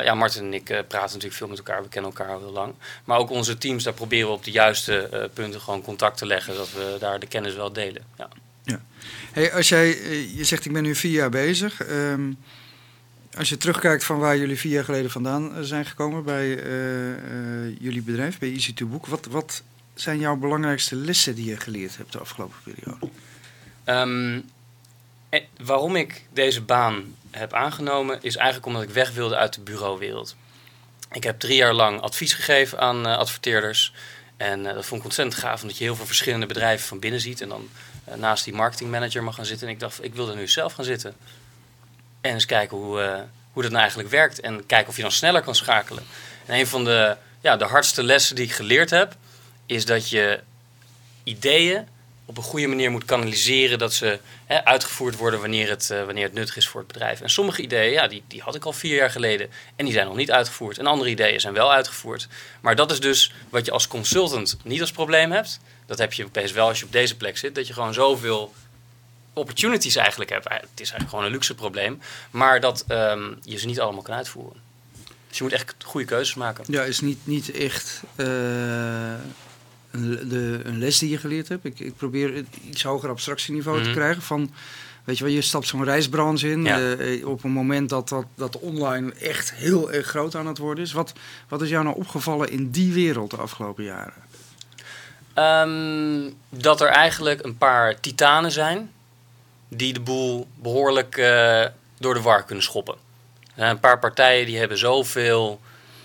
ja, 0.03 0.13
Martin 0.13 0.43
en 0.43 0.53
ik 0.53 0.63
praten 0.63 0.99
natuurlijk 0.99 1.33
veel 1.33 1.47
met 1.47 1.57
elkaar. 1.57 1.83
We 1.83 1.89
kennen 1.89 2.11
elkaar 2.11 2.33
al 2.33 2.39
heel 2.39 2.51
lang. 2.51 2.73
Maar 3.03 3.17
ook 3.17 3.29
onze 3.29 3.57
teams, 3.57 3.83
daar 3.83 3.93
proberen 3.93 4.27
we 4.27 4.33
op 4.33 4.43
de 4.43 4.51
juiste 4.51 5.29
punten 5.33 5.61
gewoon 5.61 5.81
contact 5.81 6.17
te 6.17 6.25
leggen. 6.25 6.55
Dat 6.55 6.71
we 6.71 6.95
daar 6.99 7.19
de 7.19 7.27
kennis 7.27 7.55
wel 7.55 7.73
delen. 7.73 8.03
Ja. 8.17 8.29
Hey, 9.31 9.53
als 9.53 9.69
jij, 9.69 9.87
je 10.35 10.43
zegt 10.43 10.65
ik 10.65 10.73
ben 10.73 10.83
nu 10.83 10.95
vier 10.95 11.11
jaar 11.11 11.29
bezig. 11.29 11.83
Ehm, 11.83 12.31
als 13.37 13.49
je 13.49 13.57
terugkijkt 13.57 14.03
van 14.03 14.19
waar 14.19 14.37
jullie 14.37 14.59
vier 14.59 14.71
jaar 14.71 14.85
geleden 14.85 15.11
vandaan 15.11 15.53
zijn 15.61 15.85
gekomen 15.85 16.23
bij 16.23 16.47
jullie 17.79 18.01
bedrijf, 18.01 18.39
bij 18.39 18.49
Easy2Book. 18.49 19.07
Wat, 19.07 19.25
wat 19.25 19.63
zijn 20.01 20.19
jouw 20.19 20.35
belangrijkste 20.35 20.95
lessen 20.95 21.35
die 21.35 21.45
je 21.45 21.57
geleerd 21.57 21.97
hebt 21.97 22.11
de 22.11 22.19
afgelopen 22.19 22.57
periode? 22.63 23.09
Ehm, 23.83 24.41
en 25.29 25.43
waarom 25.57 25.95
ik 25.95 26.25
deze 26.33 26.61
baan 26.61 27.15
heb 27.31 27.53
aangenomen, 27.53 28.19
is 28.21 28.35
eigenlijk 28.35 28.65
omdat 28.65 28.83
ik 28.83 28.89
weg 28.89 29.11
wilde 29.11 29.35
uit 29.35 29.53
de 29.53 29.61
bureauwereld. 29.61 30.35
Ik 31.11 31.23
heb 31.23 31.39
drie 31.39 31.55
jaar 31.55 31.73
lang 31.73 32.01
advies 32.01 32.33
gegeven 32.33 32.79
aan 32.79 33.07
eh, 33.07 33.17
adverteerders. 33.17 33.93
En 34.37 34.65
eh, 34.65 34.73
dat 34.73 34.85
vond 34.85 34.99
ik 34.99 35.05
ontzettend 35.05 35.39
gaaf, 35.39 35.61
omdat 35.61 35.77
je 35.77 35.83
heel 35.83 35.95
veel 35.95 36.05
verschillende 36.05 36.45
bedrijven 36.45 36.87
van 36.87 36.99
binnen 36.99 37.19
ziet. 37.19 37.41
En 37.41 37.49
dan 37.49 37.69
eh, 38.03 38.15
naast 38.15 38.43
die 38.43 38.53
marketingmanager 38.53 39.23
mag 39.23 39.35
gaan 39.35 39.45
zitten. 39.45 39.67
En 39.67 39.73
ik 39.73 39.79
dacht, 39.79 40.03
ik 40.03 40.15
wil 40.15 40.29
er 40.29 40.35
nu 40.35 40.47
zelf 40.47 40.73
gaan 40.73 40.85
zitten. 40.85 41.15
En 42.21 42.33
eens 42.33 42.45
kijken 42.45 42.77
hoe, 42.77 43.01
eh, 43.01 43.21
hoe 43.51 43.61
dat 43.61 43.71
nou 43.71 43.81
eigenlijk 43.81 44.11
werkt. 44.11 44.39
En 44.39 44.65
kijken 44.65 44.89
of 44.89 44.95
je 44.95 45.01
dan 45.01 45.11
sneller 45.11 45.41
kan 45.41 45.55
schakelen. 45.55 46.03
En 46.45 46.59
een 46.59 46.67
van 46.67 46.83
de, 46.83 47.17
ja, 47.41 47.57
de 47.57 47.65
hardste 47.65 48.03
lessen 48.03 48.35
die 48.35 48.45
ik 48.45 48.51
geleerd 48.51 48.89
heb, 48.89 49.15
is 49.65 49.85
dat 49.85 50.09
je 50.09 50.39
ideeën 51.23 51.87
op 52.31 52.37
een 52.37 52.43
goede 52.43 52.67
manier 52.67 52.91
moet 52.91 53.05
kanaliseren. 53.05 53.79
Dat 53.79 53.93
ze 53.93 54.19
hè, 54.45 54.65
uitgevoerd 54.65 55.15
worden 55.15 55.39
wanneer 55.39 55.69
het, 55.69 55.89
eh, 55.89 56.05
wanneer 56.05 56.23
het 56.23 56.33
nuttig 56.33 56.55
is 56.55 56.67
voor 56.67 56.79
het 56.79 56.91
bedrijf. 56.91 57.21
En 57.21 57.29
sommige 57.29 57.61
ideeën, 57.61 57.91
ja, 57.91 58.07
die, 58.07 58.23
die 58.27 58.41
had 58.41 58.55
ik 58.55 58.65
al 58.65 58.73
vier 58.73 58.95
jaar 58.95 59.09
geleden. 59.09 59.49
En 59.75 59.85
die 59.85 59.93
zijn 59.93 60.05
nog 60.07 60.15
niet 60.15 60.31
uitgevoerd. 60.31 60.77
En 60.77 60.85
andere 60.85 61.09
ideeën 61.09 61.39
zijn 61.39 61.53
wel 61.53 61.71
uitgevoerd. 61.71 62.27
Maar 62.61 62.75
dat 62.75 62.91
is 62.91 62.99
dus 62.99 63.33
wat 63.49 63.65
je 63.65 63.71
als 63.71 63.87
consultant 63.87 64.57
niet 64.63 64.81
als 64.81 64.91
probleem 64.91 65.31
hebt. 65.31 65.59
Dat 65.85 65.97
heb 65.97 66.13
je 66.13 66.25
opeens 66.25 66.51
wel 66.51 66.67
als 66.67 66.79
je 66.79 66.85
op 66.85 66.91
deze 66.91 67.17
plek 67.17 67.37
zit. 67.37 67.55
Dat 67.55 67.67
je 67.67 67.73
gewoon 67.73 67.93
zoveel 67.93 68.53
opportunities 69.33 69.95
eigenlijk 69.95 70.29
hebt. 70.29 70.43
Het 70.43 70.61
is 70.75 70.89
eigenlijk 70.89 71.09
gewoon 71.09 71.25
een 71.25 71.31
luxe 71.31 71.55
probleem. 71.55 72.01
Maar 72.31 72.59
dat 72.59 72.85
ehm, 72.87 73.33
je 73.43 73.57
ze 73.57 73.65
niet 73.65 73.79
allemaal 73.79 74.01
kan 74.01 74.15
uitvoeren. 74.15 74.61
Dus 75.27 75.37
je 75.37 75.43
moet 75.43 75.53
echt 75.53 75.75
goede 75.83 76.05
keuzes 76.05 76.35
maken. 76.35 76.63
Ja, 76.67 76.83
is 76.83 76.99
niet, 76.99 77.19
niet 77.23 77.51
echt 77.51 78.01
eh, 78.15 78.27
een, 79.91 80.29
de, 80.29 80.59
een 80.63 80.79
les 80.79 80.97
die 80.99 81.09
je 81.09 81.17
geleerd 81.17 81.47
hebt. 81.47 81.65
Ik, 81.65 81.79
ik 81.79 81.95
probeer 81.97 82.35
het 82.35 82.47
iets 82.69 82.83
hoger 82.83 83.09
abstractieniveau 83.09 83.77
te 83.81 83.89
Mhm. 83.89 83.97
krijgen 83.97 84.21
van... 84.21 84.51
Weet 85.03 85.17
je 85.17 85.23
wel, 85.23 85.33
je 85.33 85.41
stapt 85.41 85.67
zo'n 85.67 85.83
reisbranche 85.83 86.49
in 86.51 86.63
Ja. 86.63 86.95
eh, 86.95 87.27
op 87.27 87.43
een 87.43 87.51
moment 87.51 87.89
dat, 87.89 88.09
dat 88.09 88.25
dat 88.35 88.59
online 88.59 89.13
echt 89.13 89.53
heel 89.53 89.91
erg 89.91 90.07
groot 90.07 90.35
aan 90.35 90.47
het 90.47 90.57
worden 90.57 90.83
is. 90.83 90.91
Wat, 90.91 91.13
wat 91.47 91.61
is 91.61 91.69
jou 91.69 91.83
nou 91.83 91.95
opgevallen 91.95 92.49
in 92.49 92.69
die 92.69 92.93
wereld 92.93 93.29
de 93.31 93.37
afgelopen 93.37 93.83
jaren? 93.83 94.13
Ehm, 95.33 96.29
dat 96.49 96.81
er 96.81 96.87
eigenlijk 96.87 97.43
een 97.43 97.57
paar 97.57 97.99
titanen 97.99 98.51
zijn 98.51 98.91
die 99.67 99.93
de 99.93 99.99
boel 99.99 100.47
behoorlijk 100.55 101.17
eh, 101.17 101.65
door 101.99 102.13
de 102.13 102.21
war 102.21 102.43
kunnen 102.43 102.63
schoppen. 102.63 102.95
zijn 103.55 103.69
een 103.69 103.79
paar 103.79 103.99
partijen 103.99 104.45
die 104.45 104.57
hebben 104.57 104.77
zoveel 104.77 105.61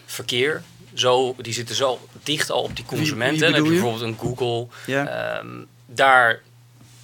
verkeer. 0.06 0.62
Zo, 0.98 1.34
die 1.38 1.52
zitten 1.52 1.74
zo 1.74 2.00
dicht 2.22 2.50
al 2.50 2.62
op 2.62 2.76
die 2.76 2.84
wie 2.88 2.96
consumenten. 2.98 3.40
Dan 3.40 3.54
heb 3.54 3.64
je 3.64 3.70
bijvoorbeeld 3.70 4.02
een 4.02 4.18
Google. 4.18 4.66
Ja. 4.86 5.06
Ehm, 5.38 5.48
daar 5.86 6.40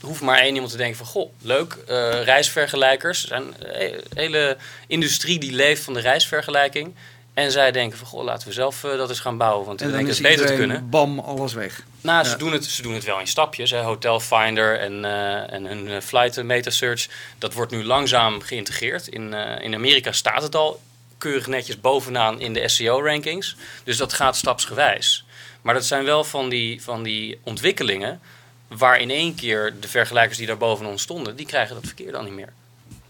hoeft 0.01 0.21
maar 0.21 0.39
één 0.39 0.53
iemand 0.53 0.71
te 0.71 0.77
denken 0.77 0.97
van... 0.97 1.07
Goh, 1.07 1.33
leuk, 1.41 1.77
eh, 1.87 2.23
reisvergelijkers. 2.23 3.23
Er 3.23 3.29
zijn 3.29 3.55
een 3.59 4.05
hele 4.15 4.57
industrie 4.87 5.39
die 5.39 5.53
leeft 5.53 5.83
van 5.83 5.95
de 5.95 6.01
reisvergelijking. 6.01 6.95
En 7.35 7.51
zij 7.51 7.73
denken 7.73 7.99
van, 7.99 8.07
goh, 8.07 8.25
laten 8.25 8.49
we 8.49 8.55
zelf 8.55 8.85
eh, 8.85 8.97
dat 8.97 9.09
eens 9.09 9.21
gaan 9.21 9.37
bouwen. 9.37 9.67
Want 9.67 9.79
dan 9.79 9.91
denk 9.91 10.09
is 10.09 10.19
het 10.19 10.27
beter 10.27 10.47
te 10.47 10.55
kunnen. 10.55 10.89
bam, 10.91 11.19
alles 11.19 11.53
weg. 11.53 11.85
Nou, 12.03 12.25
ze, 12.25 12.37
doen 12.37 12.53
het, 12.53 12.65
ze 12.65 12.83
doen 12.83 12.95
het 12.95 13.05
wel 13.05 13.21
in 13.21 13.27
stapjes. 13.27 13.71
Hè. 13.71 13.81
Hotel 13.81 14.21
Finder 14.21 14.79
en, 14.79 15.05
eh, 15.05 15.53
en 15.53 15.65
hun 15.65 15.89
eh, 15.89 16.01
flight 16.01 16.43
meta 16.43 16.71
search. 16.71 17.09
Dat 17.39 17.55
wordt 17.55 17.73
nu 17.73 17.85
langzaam 17.85 18.41
geïntegreerd. 18.41 19.09
In, 19.09 19.35
eh, 19.35 19.65
in 19.65 19.75
Amerika 19.75 20.13
staat 20.13 20.43
het 20.43 20.55
al 20.55 20.81
keurig 21.23 21.47
netjes 21.47 21.81
bovenaan 21.81 22.41
in 22.41 22.53
de 22.53 22.69
SEO-rankings. 22.69 23.57
Dus 23.85 23.97
dat 23.97 24.13
gaat 24.13 24.37
stapsgewijs. 24.37 25.25
Maar 25.63 25.75
dat 25.75 25.85
zijn 25.85 26.05
wel 26.05 26.25
van 26.25 26.49
die, 26.49 26.83
van 26.83 27.03
die 27.03 27.39
ontwikkelingen... 27.43 28.21
waar 28.69 28.99
in 29.01 29.11
één 29.11 29.35
keer 29.35 29.75
de 29.81 29.89
vergelijkers 29.89 30.39
die 30.39 30.47
daar 30.47 30.57
bovenaan 30.57 30.99
stonden... 30.99 31.37
die 31.37 31.47
krijgen 31.47 31.75
dat 31.75 31.85
verkeer 31.87 32.13
dan 32.13 32.25
niet 32.25 32.33
meer. 32.35 32.53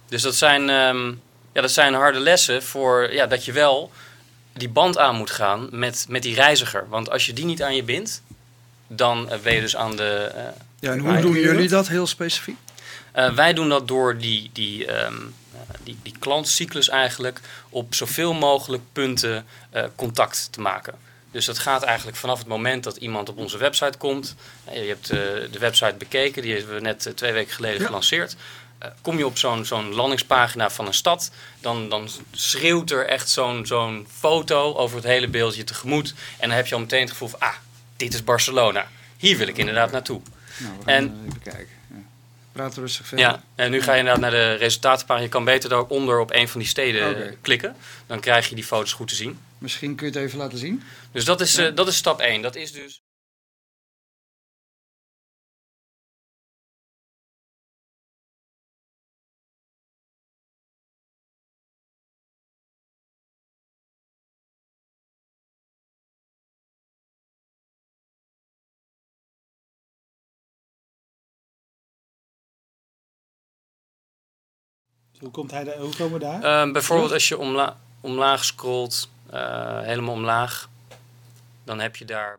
Dus 0.09 0.23
dat 0.23 0.35
zijn, 0.35 0.71
ehm, 0.71 1.07
ja, 1.53 1.61
dat 1.61 1.71
zijn 1.71 1.95
harde 1.95 2.19
lessen 2.21 2.63
voor 2.63 3.13
ja, 3.13 3.27
dat 3.27 3.45
je 3.45 3.53
wel 3.53 3.93
die 4.53 4.69
band 4.69 4.99
aan 4.99 5.17
moet 5.17 5.31
gaan 5.31 5.69
met, 5.71 6.07
met 6.09 6.23
die 6.23 6.35
reiziger. 6.35 6.89
Want 6.89 7.11
als 7.11 7.27
je 7.27 7.33
die 7.33 7.45
niet 7.45 7.63
aan 7.63 7.75
je 7.77 7.83
bindt, 7.83 8.23
dan 8.87 9.31
eh, 9.31 9.39
ben 9.39 9.55
je 9.55 9.61
dus 9.61 9.77
aan 9.77 9.97
de. 9.97 10.31
eh, 10.35 10.43
Ja, 10.81 10.93
en 10.93 10.99
hoe 10.99 11.21
doen 11.21 11.33
jullie 11.33 11.69
dat? 11.69 11.89
heel 11.89 12.07
specifiek? 12.07 12.57
eh, 13.13 13.33
wij 13.35 13.53
doen 13.53 13.69
dat 13.69 13.89
door 13.89 14.19
die, 14.19 14.51
die, 14.53 14.87
ehm, 14.87 15.15
eh, 15.15 15.21
die, 15.85 15.99
die 16.03 16.15
klantcyclus 16.19 16.89
eigenlijk 16.89 17.41
op 17.69 17.95
zoveel 17.95 18.33
mogelijk 18.35 18.83
punten 18.93 19.47
eh, 19.71 19.85
contact 19.97 20.49
te 20.53 20.61
maken. 20.61 20.95
Dus 21.31 21.45
dat 21.45 21.59
gaat 21.59 21.83
eigenlijk 21.83 22.17
vanaf 22.17 22.39
het 22.39 22.47
moment 22.49 22.85
dat 22.85 22.97
iemand 22.97 23.29
op 23.29 23.39
onze 23.39 23.59
website 23.59 23.99
komt. 23.99 24.35
Eh, 24.65 24.83
je 24.83 24.89
hebt 24.89 25.11
eh, 25.11 25.19
de 25.53 25.59
website 25.59 25.95
bekeken, 25.99 26.43
die 26.43 26.57
hebben 26.57 26.75
we 26.75 26.81
net 26.81 27.13
twee 27.15 27.33
weken 27.33 27.55
geleden 27.55 27.81
Ja. 27.81 27.87
gelanceerd. 27.87 28.37
Kom 29.03 29.19
je 29.19 29.27
op 29.27 29.39
zo'n 29.39 29.65
zo'n 29.65 29.95
landingspagina 29.95 30.71
van 30.71 30.87
een 30.87 30.95
stad, 30.95 31.31
dan, 31.61 31.89
dan 31.89 32.09
schreeuwt 32.33 32.91
er 32.91 33.07
echt 33.07 33.29
zo'n 33.29 33.67
zo'n 33.67 34.07
foto 34.19 34.75
over 34.75 34.97
het 34.97 35.05
hele 35.07 35.29
beeld 35.29 35.57
je 35.57 35.65
tegemoet. 35.65 36.15
En 36.39 36.49
dan 36.49 36.57
heb 36.57 36.67
je 36.67 36.75
al 36.75 36.81
meteen 36.81 37.01
het 37.01 37.11
gevoel 37.11 37.29
van, 37.29 37.41
ah, 37.41 37.55
dit 37.97 38.15
is 38.15 38.25
Barcelona. 38.25 38.87
Hier 39.17 39.37
wil 39.39 39.47
ik 39.49 39.57
inderdaad 39.59 39.91
naartoe. 39.91 40.21
Nou, 40.59 40.73
we 40.79 40.85
gaan 40.85 40.95
En- 40.95 41.25
even 41.27 41.43
kijken. 41.43 41.69
Praat 42.53 42.77
rustig 42.77 43.07
verder. 43.07 43.27
Ja, 43.27 43.43
en 43.55 43.71
nu 43.71 43.83
ga 43.83 43.93
je 43.93 43.99
inderdaad 43.99 44.23
naar 44.23 44.31
de 44.31 44.53
resultatenpagina. 44.55 45.25
Je 45.25 45.31
kan 45.31 45.45
beter 45.45 45.69
daaronder 45.69 46.19
op 46.21 46.33
een 46.33 46.49
van 46.49 46.61
die 46.61 46.69
steden 46.69 47.37
klikken. 47.41 47.77
Dan 48.07 48.21
krijg 48.21 48.49
je 48.49 48.55
die 48.55 48.65
foto's 48.65 48.93
goed 48.93 49.09
te 49.09 49.15
zien. 49.15 49.39
Misschien 49.59 49.95
kun 49.95 50.07
je 50.07 50.13
het 50.13 50.23
even 50.27 50.39
laten 50.39 50.59
zien. 50.59 50.83
Dus 51.13 51.25
dat 51.25 51.41
is, 51.41 51.55
Ja. 51.55 51.67
eh, 51.67 51.75
dat 51.77 51.89
is 51.89 51.97
stap 51.97 52.21
1. 52.21 52.43
Dat 52.43 52.55
is 52.57 52.73
dus. 52.73 53.02
Hoe, 75.23 75.31
komt 75.31 75.51
hij 75.51 75.65
daar, 75.65 75.79
hoe 75.79 75.97
komen 75.97 76.13
we 76.13 76.19
daar? 76.19 76.43
Ehm, 76.43 76.73
bijvoorbeeld 76.73 77.13
als 77.13 77.29
je 77.29 77.39
omla 77.39 77.77
omlaag 78.01 78.45
scrolt, 78.45 79.09
eh, 79.31 79.81
helemaal 79.81 80.15
omlaag, 80.15 80.69
dan 81.65 81.81
heb 81.81 81.97
je 81.97 82.05
daar. 82.05 82.39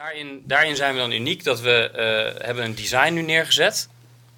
Daarin, 0.00 0.42
daarin 0.44 0.76
zijn 0.76 0.94
we 0.94 1.00
dan 1.00 1.12
uniek 1.12 1.44
dat 1.44 1.60
we 1.60 1.90
eh, 1.90 2.46
hebben 2.46 2.64
een 2.64 2.74
design 2.74 3.12
nu 3.12 3.22
neergezet, 3.22 3.88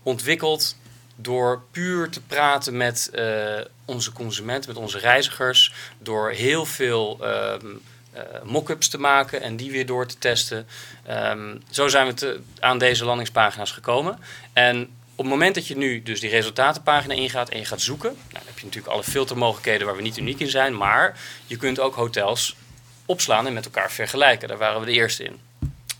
ontwikkeld 0.02 0.76
door 1.16 1.62
puur 1.70 2.10
te 2.10 2.20
praten 2.20 2.76
met 2.76 3.10
eh, 3.12 3.60
onze 3.84 4.12
consumenten, 4.12 4.72
met 4.72 4.82
onze 4.82 4.98
reizigers, 4.98 5.72
door 5.98 6.30
heel 6.30 6.66
veel 6.66 7.18
ehm, 7.20 7.66
eh, 8.12 8.22
mock-ups 8.44 8.88
te 8.88 8.98
maken 8.98 9.42
en 9.42 9.56
die 9.56 9.70
weer 9.70 9.86
door 9.86 10.06
te 10.06 10.18
testen. 10.18 10.66
Ehm, 11.06 11.56
zo 11.70 11.88
zijn 11.88 12.06
we 12.06 12.14
te- 12.14 12.40
aan 12.60 12.78
deze 12.78 13.04
landingspagina's 13.04 13.70
gekomen. 13.70 14.18
En 14.52 14.82
op 15.14 15.24
het 15.24 15.26
moment 15.26 15.54
dat 15.54 15.66
je 15.66 15.76
nu 15.76 16.02
dus 16.02 16.20
die 16.20 16.30
resultatenpagina 16.30 17.14
ingaat 17.14 17.48
en 17.48 17.58
je 17.58 17.64
gaat 17.64 17.80
zoeken, 17.80 18.12
nou, 18.12 18.32
dan 18.32 18.42
heb 18.46 18.58
je 18.58 18.64
natuurlijk 18.64 18.92
alle 18.92 19.04
filtermogelijkheden 19.04 19.86
waar 19.86 19.96
we 19.96 20.02
niet 20.02 20.18
uniek 20.18 20.40
in 20.40 20.50
zijn, 20.50 20.76
maar 20.76 21.18
je 21.46 21.56
kunt 21.56 21.80
ook 21.80 21.94
hotels 21.94 22.56
opslaan 23.06 23.46
en 23.46 23.52
met 23.52 23.64
elkaar 23.64 23.90
vergelijken. 23.90 24.48
Daar 24.48 24.58
waren 24.58 24.80
we 24.80 24.86
de 24.86 24.92
eerste 24.92 25.24
in. 25.24 25.50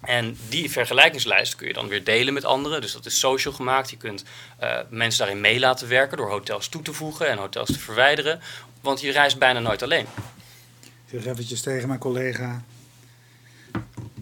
En 0.03 0.37
die 0.49 0.71
vergelijkingslijst 0.71 1.57
kun 1.57 1.67
je 1.67 1.73
dan 1.73 1.89
weer 1.89 2.05
delen 2.05 2.35
met 2.35 2.45
anderen. 2.45 2.81
Dus 2.81 2.93
dat 2.93 3.07
is 3.07 3.19
social 3.19 3.55
gemaakt. 3.55 3.91
Je 3.91 3.97
kunt 3.97 4.25
eh, 4.59 4.79
mensen 4.91 5.19
daarin 5.19 5.41
mee 5.41 5.59
laten 5.59 5.89
werken 5.89 6.17
door 6.17 6.31
hotels 6.31 6.69
toe 6.69 6.83
te 6.83 6.93
voegen 6.93 7.29
en 7.29 7.39
hotels 7.39 7.73
te 7.73 7.79
verwijderen. 7.79 8.41
Want 8.81 9.01
je 9.01 9.13
reist 9.13 9.39
bijna 9.39 9.59
nooit 9.61 9.83
alleen. 9.83 10.07
Ik 11.07 11.21
zeg 11.21 11.25
eventjes 11.33 11.61
tegen 11.61 11.89
mijn 11.89 12.01
collega. 12.01 12.63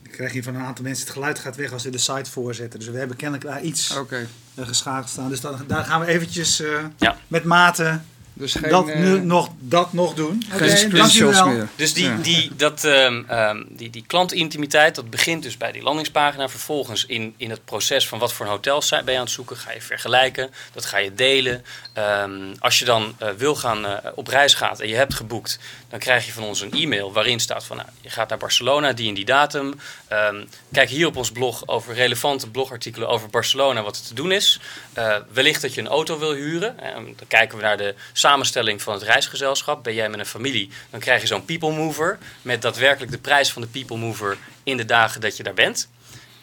Ik 0.03 0.11
krijg 0.27 0.33
hier 0.33 0.43
van 0.43 0.55
een 0.55 0.63
aantal 0.63 0.85
mensen 0.85 1.05
het 1.05 1.15
geluid 1.15 1.39
gaat 1.39 1.57
weg 1.57 1.73
als 1.73 1.83
ze 1.83 1.91
de 1.91 1.99
site 1.99 2.31
voorzetten. 2.31 2.79
Dus 2.79 2.89
we 2.89 2.99
hebben 2.99 3.17
kennelijk 3.17 3.49
daar 3.49 3.63
iets 3.63 3.97
Oké. 3.97 4.27
geschakeld 4.57 5.09
staan. 5.11 5.29
Dus 5.29 5.41
dan, 5.41 5.65
daar 5.67 5.85
gaan 5.85 6.01
we 6.01 6.07
eventjes 6.07 6.61
eh, 6.61 6.85
Ja. 6.99 7.17
met 7.29 7.45
mate 7.45 8.01
Dus 8.41 8.55
geen, 8.55 8.71
dat, 8.71 8.89
eh, 8.89 8.99
nu, 8.99 9.21
nog, 9.21 9.49
dat 9.59 9.93
nog 9.93 10.15
doen. 10.15 10.45
geen 10.49 10.69
Oké, 10.69 10.77
screenshots 10.77 11.45
meer. 11.45 11.69
Dus 11.77 11.93
die, 11.93 12.05
Ja. 12.05 12.17
die, 12.17 12.51
dat, 12.57 12.85
ehm, 12.85 13.23
ehm, 13.29 13.63
die, 13.69 13.91
die 13.91 14.05
klantintimiteit, 14.07 14.95
dat 14.95 15.11
begint 15.11 15.43
dus 15.43 15.57
bij 15.57 15.73
die 15.73 15.83
landingspagina. 15.83 16.49
Vervolgens 16.49 17.07
in, 17.07 17.35
in 17.37 17.51
het 17.51 17.65
proces 17.65 18.09
van 18.09 18.19
wat 18.19 18.33
voor 18.33 18.47
een 18.47 18.53
hotels 18.53 18.89
ben 18.89 19.03
je 19.05 19.19
aan 19.19 19.25
het 19.25 19.31
zoeken, 19.31 19.57
ga 19.57 19.73
je 19.73 19.83
vergelijken. 19.83 20.51
Dat 20.73 20.87
ga 20.87 20.99
je 20.99 21.15
delen. 21.15 21.65
Ehm, 21.93 22.55
als 22.59 22.79
je 22.79 22.85
dan 22.85 23.15
eh, 23.19 23.29
wil 23.37 23.55
gaan 23.55 23.87
eh, 23.87 24.11
op 24.15 24.27
reis 24.27 24.55
gaat 24.55 24.81
en 24.81 24.89
je 24.89 24.95
hebt 24.95 25.15
geboekt, 25.15 25.59
dan 25.89 25.99
krijg 25.99 26.27
je 26.27 26.33
van 26.33 26.43
ons 26.43 26.61
een 26.61 26.73
e-mail 26.73 27.13
waarin 27.13 27.41
staat 27.41 27.65
van 27.65 27.77
nou, 27.77 27.89
je 28.01 28.11
gaat 28.11 28.29
naar 28.29 28.39
Barcelona, 28.39 28.93
die 28.93 29.09
en 29.09 29.15
die 29.15 29.25
datum. 29.25 29.81
Ehm, 30.09 30.45
kijk 30.73 30.89
hier 30.89 31.07
op 31.07 31.17
ons 31.17 31.31
blog 31.33 31.67
over 31.67 31.95
relevante 31.95 32.51
blogartikelen 32.51 33.09
over 33.09 33.29
Barcelona, 33.29 33.83
wat 33.83 33.97
er 33.97 34.03
te 34.03 34.15
doen 34.15 34.33
is. 34.33 34.61
Eh, 34.93 35.17
wellicht 35.33 35.63
dat 35.63 35.75
je 35.75 35.81
een 35.81 35.89
auto 35.89 36.19
wil 36.19 36.33
huren. 36.33 36.77
Dan 36.95 37.15
kijken 37.29 37.57
we 37.57 37.65
naar 37.65 37.77
de 37.77 37.95
samenstelling 38.31 38.83
van 38.83 38.95
het 38.95 39.03
reisgezelschap. 39.03 39.85
Ben 39.85 39.95
jij 39.95 40.09
met 40.09 40.19
een 40.19 40.27
familie, 40.27 40.71
dan 40.91 41.01
krijg 41.01 41.21
je 41.21 41.27
zo'n 41.27 41.45
people 41.45 41.73
mover 41.73 42.19
met 42.43 42.63
daadwerkelijk 42.63 43.13
de 43.13 43.19
prijs 43.19 43.53
van 43.53 43.63
de 43.63 43.69
people 43.69 43.97
mover 43.97 44.39
in 44.63 44.77
de 44.77 44.85
dagen 44.85 45.21
dat 45.21 45.37
je 45.37 45.43
daar 45.43 45.55
bent. 45.55 45.89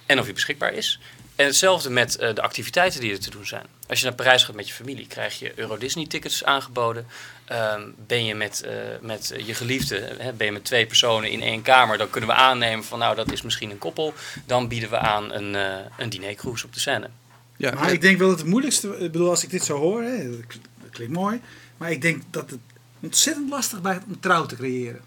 En 0.06 0.20
of 0.20 0.26
die 0.26 0.34
beschikbaar 0.34 0.74
is. 0.74 1.00
En 1.36 1.46
hetzelfde 1.46 1.90
met 1.90 2.16
eh, 2.16 2.36
de 2.36 2.42
activiteiten 2.42 3.00
die 3.00 3.12
er 3.12 3.20
te 3.20 3.30
doen 3.30 3.46
zijn. 3.46 3.66
Als 3.88 4.00
je 4.00 4.06
naar 4.06 4.16
Parijs 4.16 4.44
gaat 4.44 4.56
met 4.56 4.68
je 4.68 4.74
familie, 4.74 5.08
krijg 5.08 5.40
je 5.40 5.52
Euro 5.56 5.78
Disney 5.78 6.08
tickets 6.08 6.44
aangeboden. 6.44 7.08
Ehm, 7.46 7.82
ben 8.08 8.26
je 8.26 8.36
met, 8.36 8.62
eh, 8.62 8.74
met 9.02 9.34
je 9.46 9.54
geliefde, 9.54 10.16
hè, 10.18 10.34
ben 10.34 10.46
je 10.46 10.52
met 10.52 10.66
twee 10.66 10.86
personen 10.86 11.30
in 11.30 11.42
één 11.42 11.62
kamer, 11.62 11.98
dan 11.98 12.10
kunnen 12.10 12.30
we 12.30 12.36
aannemen 12.36 12.86
van 12.86 13.00
nou 13.00 13.16
dat 13.16 13.32
is 13.32 13.42
misschien 13.42 13.72
een 13.72 13.78
koppel. 13.78 14.14
Dan 14.46 14.68
bieden 14.68 14.90
we 14.90 14.98
aan 14.98 15.34
een, 15.34 15.56
eh 15.56 15.86
een 15.98 16.10
dinercruise 16.10 16.66
op 16.66 16.74
de 16.74 16.80
Seine. 16.80 17.10
Ja, 17.58 17.72
Maar 17.72 17.92
ik 17.92 18.02
denk 18.02 18.18
wel 18.18 18.30
het 18.30 18.46
moeilijkste, 18.46 18.88
ik 18.88 19.12
bedoel 19.12 19.30
als 19.30 19.44
ik 19.44 19.50
dit 19.50 19.64
zo 19.64 19.78
hoor, 19.78 20.02
hè, 20.04 20.30
dat 20.30 20.40
dat 20.88 20.96
klinkt 20.96 21.14
mooi. 21.14 21.42
Maar 21.78 21.92
ik 21.92 22.02
denk 22.02 22.24
dat 22.30 22.50
het 22.50 22.60
ontzettend 23.00 23.50
lastig 23.50 23.82
bij 23.82 24.00
om 24.08 24.20
trouw 24.20 24.46
te 24.46 24.56
creëren. 24.56 25.02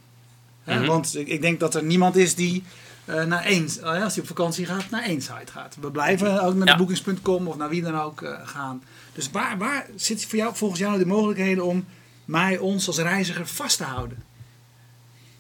Hè, 0.64 0.78
Mhm. 0.78 0.86
Want 0.86 1.16
ik, 1.16 1.40
denk 1.42 1.60
dat 1.60 1.74
er 1.74 1.82
niemand 1.84 2.16
is 2.16 2.34
die 2.34 2.64
eh, 3.04 3.24
naar 3.24 3.44
één, 3.44 3.68
eh, 3.82 4.02
als 4.02 4.12
hij 4.14 4.22
op 4.22 4.26
vakantie 4.28 4.66
gaat, 4.66 4.90
naar 4.90 5.02
één 5.02 5.20
site 5.22 5.52
gaat. 5.52 5.76
We 5.80 5.90
blijven 5.90 6.42
ook 6.42 6.54
naar 6.54 6.66
Ja. 6.66 6.72
de 6.72 6.78
boekings.com 6.78 7.46
of 7.48 7.56
naar 7.56 7.68
wie 7.68 7.82
dan 7.82 8.00
ook 8.00 8.22
eh, 8.22 8.34
gaan. 8.44 8.82
Dus 9.12 9.30
waar, 9.30 9.58
waar 9.58 9.86
zit 9.96 10.26
voor 10.26 10.38
jou, 10.38 10.56
volgens 10.56 10.80
jou 10.80 10.98
de 10.98 11.06
mogelijkheden 11.06 11.64
om 11.64 11.84
mij, 12.24 12.58
ons 12.58 12.86
als 12.86 12.98
reiziger 12.98 13.46
vast 13.46 13.76
te 13.76 13.84
houden? 13.84 14.22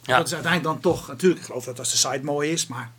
Ja. 0.02 0.16
Dat 0.16 0.26
is 0.26 0.34
uiteindelijk 0.34 0.72
dan 0.72 0.92
toch, 0.92 1.08
natuurlijk, 1.08 1.40
ik 1.40 1.46
geloof 1.46 1.64
dat 1.64 1.78
als 1.78 1.90
de 1.90 1.96
site 1.96 2.20
mooi 2.24 2.50
is, 2.50 2.66
maar 2.66 2.90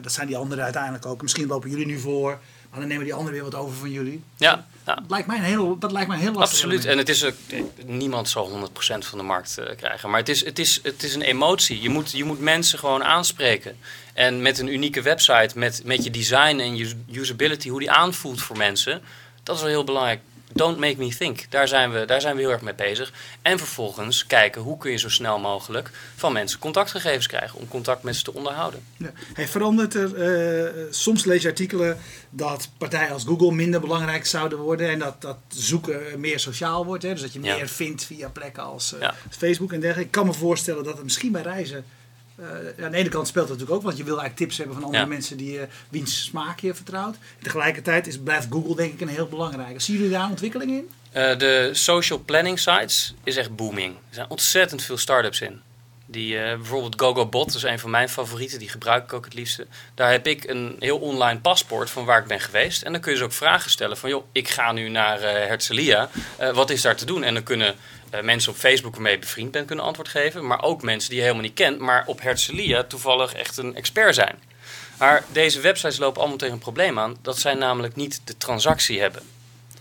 dat 0.00 0.12
zijn 0.12 0.26
die 0.26 0.36
anderen 0.36 0.64
uiteindelijk 0.64 1.06
ook. 1.06 1.22
Misschien 1.22 1.46
lopen 1.46 1.70
jullie 1.70 1.86
nu 1.86 1.98
voor, 1.98 2.38
maar 2.70 2.80
dan 2.80 2.88
nemen 2.88 3.04
die 3.04 3.14
anderen 3.14 3.34
weer 3.34 3.50
wat 3.50 3.60
over 3.60 3.76
van 3.76 3.90
jullie. 3.90 4.22
Ja, 4.36 4.66
Ja. 4.86 4.94
Dat 4.94 5.04
lijkt 5.08 5.26
mij 5.26 5.36
een 5.36 5.42
heel, 5.42 5.78
dat 5.78 5.92
lijkt 5.92 6.08
mij 6.08 6.18
heel 6.18 6.32
lastig. 6.32 6.58
Absoluut. 6.58 6.84
En 6.84 6.98
het 6.98 7.08
is 7.08 7.24
ook, 7.24 7.34
niemand 7.84 8.28
zal 8.28 8.68
100% 8.70 8.72
van 8.98 9.18
de 9.18 9.24
markt 9.24 9.58
eh, 9.58 9.76
krijgen. 9.76 10.10
Maar 10.10 10.18
het 10.18 10.28
is, 10.28 10.44
het, 10.44 10.58
is, 10.58 10.80
het 10.82 11.02
is 11.02 11.14
een 11.14 11.22
emotie. 11.22 11.82
Je 11.82 11.88
moet, 11.88 12.10
je 12.10 12.24
moet 12.24 12.40
mensen 12.40 12.78
gewoon 12.78 13.04
aanspreken. 13.04 13.76
En 14.14 14.42
met 14.42 14.58
een 14.58 14.72
unieke 14.72 15.02
website, 15.02 15.58
met, 15.58 15.82
met 15.84 16.04
je 16.04 16.10
design 16.10 16.58
en 16.58 16.78
us- 16.80 16.94
usability, 17.12 17.68
hoe 17.68 17.78
die 17.78 17.90
aanvoelt 17.90 18.42
voor 18.42 18.56
mensen, 18.56 19.02
dat 19.42 19.56
is 19.56 19.62
wel 19.62 19.70
heel 19.70 19.84
belangrijk. 19.84 20.20
Don't 20.52 20.78
make 20.78 20.96
me 20.96 21.08
think. 21.16 21.50
Daar 21.50 21.68
zijn, 21.68 21.92
we, 21.92 22.04
daar 22.04 22.20
zijn 22.20 22.34
we 22.36 22.40
heel 22.40 22.50
erg 22.50 22.60
mee 22.60 22.74
bezig. 22.74 23.12
En 23.42 23.58
vervolgens 23.58 24.26
kijken 24.26 24.62
hoe 24.62 24.78
kun 24.78 24.90
je 24.90 24.96
zo 24.98 25.08
snel 25.08 25.38
mogelijk 25.38 25.90
van 26.16 26.32
mensen 26.32 26.58
contactgegevens 26.58 27.26
krijgen 27.26 27.58
om 27.58 27.68
contact 27.68 28.02
met 28.02 28.16
ze 28.16 28.22
te 28.22 28.34
onderhouden. 28.34 28.82
Ja. 28.96 29.10
Hij 29.34 29.48
verandert 29.48 29.94
er. 29.94 30.14
eh, 30.14 30.82
soms 30.90 31.24
lees 31.24 31.42
je 31.42 31.48
artikelen 31.48 31.98
dat 32.30 32.68
partijen 32.78 33.12
als 33.12 33.24
Google 33.24 33.52
minder 33.52 33.80
belangrijk 33.80 34.26
zouden 34.26 34.58
worden. 34.58 34.88
En 34.90 34.98
dat, 34.98 35.20
dat 35.20 35.36
zoeken 35.48 36.20
meer 36.20 36.40
sociaal 36.40 36.84
wordt. 36.84 37.02
Hè? 37.02 37.12
Dus 37.12 37.20
dat 37.22 37.32
je 37.32 37.42
Ja. 37.42 37.56
meer 37.56 37.68
vindt 37.68 38.04
via 38.04 38.28
plekken 38.28 38.62
als 38.62 38.94
eh, 38.94 39.00
Ja. 39.00 39.14
Facebook 39.30 39.72
en 39.72 39.80
dergelijke. 39.80 40.10
Ik 40.10 40.16
kan 40.18 40.26
me 40.26 40.32
voorstellen 40.32 40.84
dat 40.84 40.94
het 40.94 41.02
misschien 41.04 41.32
bij 41.32 41.42
reizen. 41.42 41.84
Eh, 42.40 42.84
aan 42.84 42.90
de 42.90 42.96
ene 42.96 43.08
kant 43.08 43.28
speelt 43.28 43.48
het 43.48 43.58
natuurlijk 43.58 43.78
ook, 43.78 43.84
want 43.86 43.96
je 43.96 44.04
wil 44.04 44.18
eigenlijk 44.18 44.40
tips 44.40 44.56
hebben 44.58 44.74
van 44.76 44.84
andere 44.84 45.02
Ja. 45.02 45.08
mensen 45.08 45.36
die 45.36 45.60
eh 45.60 45.66
wiens 45.88 46.24
smaak 46.24 46.60
je 46.60 46.74
vertrouwt. 46.74 47.16
Tegelijkertijd 47.42 48.06
is, 48.06 48.18
blijft 48.18 48.46
Google 48.50 48.76
denk 48.76 48.92
ik 48.92 49.00
een 49.00 49.08
heel 49.08 49.26
belangrijke. 49.28 49.80
Zien 49.80 49.96
jullie 49.96 50.10
daar 50.10 50.24
een 50.24 50.30
ontwikkeling 50.30 50.70
in? 50.70 50.90
Eh, 51.12 51.38
de 51.38 51.70
social 51.72 52.18
planning 52.18 52.58
sites 52.58 53.14
is 53.24 53.36
echt 53.36 53.56
booming. 53.56 53.94
Er 53.94 54.14
zijn 54.14 54.28
ontzettend 54.30 54.82
veel 54.82 54.96
start-ups 54.98 55.40
in. 55.40 55.60
Die, 56.06 56.34
bijvoorbeeld 56.34 57.00
GoGoBot 57.00 57.54
is 57.54 57.62
een 57.62 57.78
van 57.78 57.90
mijn 57.90 58.08
favorieten, 58.08 58.58
die 58.58 58.68
gebruik 58.68 59.04
ik 59.04 59.12
ook 59.12 59.24
het 59.24 59.34
liefste. 59.34 59.66
Daar 59.94 60.10
heb 60.10 60.26
ik 60.26 60.44
een 60.48 60.76
heel 60.78 60.98
online 60.98 61.40
paspoort 61.40 61.90
van 61.90 62.04
waar 62.04 62.20
ik 62.20 62.26
ben 62.26 62.40
geweest. 62.40 62.82
En 62.82 62.92
dan 62.92 63.00
kun 63.00 63.12
je 63.12 63.16
dus 63.18 63.26
ook 63.26 63.32
vragen 63.32 63.70
stellen 63.70 63.96
van, 63.96 64.10
joh, 64.10 64.24
ik 64.32 64.48
ga 64.48 64.72
nu 64.72 64.88
naar 64.88 65.20
Herzliya. 65.20 66.08
Wat 66.54 66.70
is 66.70 66.82
daar 66.82 66.96
te 66.96 67.04
doen? 67.04 67.22
En 67.22 67.34
dan 67.34 67.42
kunnen 67.42 67.74
eh, 68.10 68.22
mensen 68.22 68.52
op 68.52 68.58
Facebook 68.58 68.92
waarmee 68.92 69.12
je 69.12 69.18
bevriend 69.18 69.50
bent 69.50 69.66
kunnen 69.66 69.84
antwoord 69.84 70.08
geven. 70.08 70.46
Maar 70.46 70.62
ook 70.62 70.82
mensen 70.82 71.08
die 71.08 71.18
je 71.18 71.24
helemaal 71.24 71.44
niet 71.44 71.54
kent, 71.54 71.78
maar 71.78 72.02
op 72.06 72.20
Herzliya 72.20 72.84
toevallig 72.84 73.32
echt 73.32 73.56
een 73.56 73.74
expert 73.74 74.14
zijn. 74.14 74.38
Maar 74.98 75.24
deze 75.32 75.60
websites 75.60 75.98
lopen 75.98 76.20
allemaal 76.20 76.38
tegen 76.38 76.54
een 76.54 76.60
probleem 76.60 76.98
aan. 76.98 77.16
Dat 77.22 77.38
zij 77.38 77.54
namelijk 77.54 77.96
niet 77.96 78.20
de 78.24 78.36
transactie 78.36 79.00
hebben. 79.00 79.22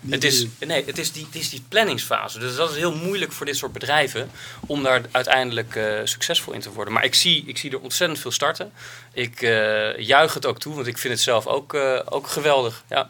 Het 0.09 0.23
is, 0.23 0.45
nee, 0.59 0.85
het 0.85 0.97
is, 0.97 1.11
die, 1.11 1.25
het 1.25 1.35
is 1.35 1.49
die 1.49 1.63
planningsfase. 1.67 2.39
Dus 2.39 2.55
dat 2.55 2.69
is 2.69 2.75
heel 2.75 2.95
moeilijk 2.95 3.31
voor 3.31 3.45
dit 3.45 3.57
soort 3.57 3.73
bedrijven 3.73 4.31
om 4.59 4.83
daar 4.83 5.01
uiteindelijk 5.11 5.75
eh, 5.75 5.99
succesvol 6.03 6.53
in 6.53 6.59
te 6.59 6.71
worden. 6.71 6.93
Maar 6.93 7.03
ik 7.03 7.15
zie, 7.15 7.43
ik 7.45 7.57
zie 7.57 7.71
er 7.71 7.79
ontzettend 7.79 8.19
veel 8.19 8.31
starten. 8.31 8.71
Ik 9.13 9.41
eh, 9.41 9.97
juich 9.97 10.33
het 10.33 10.45
ook 10.45 10.59
toe, 10.59 10.75
want 10.75 10.87
ik 10.87 10.97
vind 10.97 11.13
het 11.13 11.23
zelf 11.23 11.47
ook, 11.47 11.73
ook 12.05 12.27
geweldig. 12.27 12.83
Ja. 12.89 13.09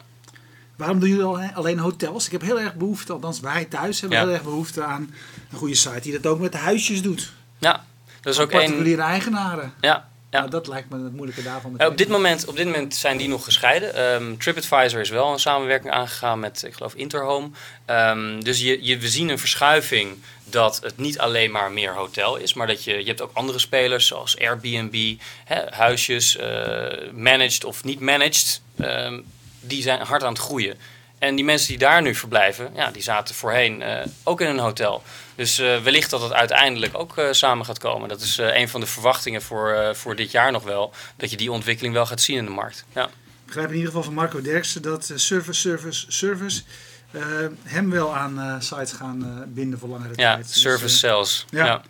Waarom 0.80 1.00
doen 1.00 1.08
jullie 1.08 1.24
al- 1.24 1.40
alleen 1.54 1.78
hotels? 1.78 2.26
Ik 2.26 2.32
heb 2.32 2.40
heel 2.42 2.60
erg 2.60 2.74
behoefte, 2.74 3.12
althans 3.12 3.40
wij 3.40 3.64
thuis 3.64 4.00
hebben 4.00 4.18
Ja. 4.18 4.24
heel 4.24 4.34
erg 4.34 4.42
behoefte 4.42 4.82
aan 4.84 5.14
een 5.52 5.58
goede 5.58 5.74
site 5.74 6.00
die 6.00 6.12
dat 6.20 6.32
ook 6.32 6.40
met 6.40 6.52
de 6.52 6.58
huisjes 6.58 7.02
doet. 7.02 7.32
ja, 7.58 7.84
dat 8.20 8.34
is 8.34 8.40
ook 8.40 8.50
één. 8.50 8.60
Particuliere 8.60 9.02
eigenaren. 9.02 9.72
Ja, 9.80 10.08
ja. 10.30 10.38
Nou, 10.38 10.50
dat 10.50 10.66
lijkt 10.66 10.90
me 10.90 11.04
het 11.04 11.12
moeilijke 11.14 11.42
daarvan. 11.42 11.64
Eh, 11.64 11.72
meteen. 11.72 11.88
op, 11.92 11.96
dit 11.98 12.08
moment, 12.08 12.46
op 12.46 12.56
dit 12.56 12.66
moment 12.66 12.94
zijn 12.94 13.16
die 13.16 13.28
nog 13.28 13.44
gescheiden. 13.44 13.94
Ehm, 13.94 14.36
TripAdvisor 14.36 15.00
is 15.00 15.08
wel 15.10 15.32
een 15.32 15.38
samenwerking 15.38 15.92
aangegaan 15.92 16.40
met, 16.40 16.62
ik 16.66 16.74
geloof, 16.74 16.94
Interhome. 16.94 17.50
Ehm, 17.84 18.40
dus 18.40 18.60
je, 18.60 18.84
je, 18.84 18.98
we 18.98 19.08
zien 19.08 19.28
een 19.28 19.38
verschuiving 19.38 20.16
dat 20.44 20.80
het 20.82 20.96
niet 20.98 21.18
alleen 21.18 21.50
maar 21.50 21.72
meer 21.72 21.94
hotel 21.94 22.36
is, 22.36 22.54
maar 22.54 22.66
dat 22.66 22.84
je, 22.84 22.98
je 22.98 23.04
hebt 23.06 23.20
ook 23.22 23.30
andere 23.34 23.58
spelers 23.58 24.06
zoals 24.06 24.38
Airbnb, 24.38 25.14
hè, 25.44 25.60
huisjes, 25.70 26.36
eh, 26.36 26.86
managed 27.12 27.64
of 27.64 27.84
niet 27.84 28.00
managed. 28.00 28.60
Ehm, 28.78 29.18
die 29.60 29.82
zijn 29.82 30.00
hard 30.00 30.22
aan 30.22 30.32
het 30.32 30.42
groeien. 30.42 30.78
En 31.18 31.34
die 31.34 31.44
mensen 31.44 31.68
die 31.68 31.78
daar 31.78 32.02
nu 32.02 32.14
verblijven, 32.14 32.70
ja, 32.74 32.90
die 32.90 33.02
zaten 33.02 33.34
voorheen 33.34 33.82
eh, 33.82 34.06
ook 34.22 34.40
in 34.40 34.46
een 34.48 34.58
hotel. 34.58 35.02
Dus 35.34 35.58
eh, 35.58 35.82
wellicht 35.82 36.10
dat 36.10 36.22
het 36.22 36.32
uiteindelijk 36.32 36.98
ook 36.98 37.18
eh, 37.18 37.26
samen 37.30 37.64
gaat 37.66 37.78
komen. 37.78 38.08
Dat 38.08 38.20
is 38.20 38.38
eh, 38.38 38.56
een 38.60 38.68
van 38.68 38.80
de 38.80 38.86
verwachtingen 38.86 39.42
voor, 39.42 39.70
eh, 39.72 39.94
voor 39.94 40.16
dit 40.16 40.30
jaar 40.30 40.52
nog 40.52 40.62
wel. 40.62 40.92
Dat 41.16 41.30
je 41.30 41.36
die 41.36 41.52
ontwikkeling 41.52 41.94
wel 41.94 42.06
gaat 42.06 42.20
zien 42.20 42.36
in 42.36 42.44
de 42.44 42.50
markt. 42.50 42.84
Ja, 42.94 43.04
Ik 43.04 43.46
begrijp 43.46 43.68
in 43.68 43.74
ieder 43.74 43.88
geval 43.88 44.02
van 44.04 44.14
Marco 44.14 44.40
Derksen 44.42 44.82
dat 44.82 45.12
service, 45.14 45.60
service, 45.60 46.04
service 46.08 46.62
eh, 47.10 47.22
hem 47.62 47.90
wel 47.90 48.16
aan 48.16 48.40
eh, 48.40 48.54
sites 48.60 48.92
gaan 48.92 49.24
eh, 49.24 49.42
binden 49.54 49.78
voor 49.78 49.88
langere 49.88 50.12
ja 50.16 50.34
tijd. 50.34 50.46
Dus, 50.46 50.60
service 50.60 50.96
sales. 50.96 51.46
ja. 51.50 51.64
Ja. 51.66 51.82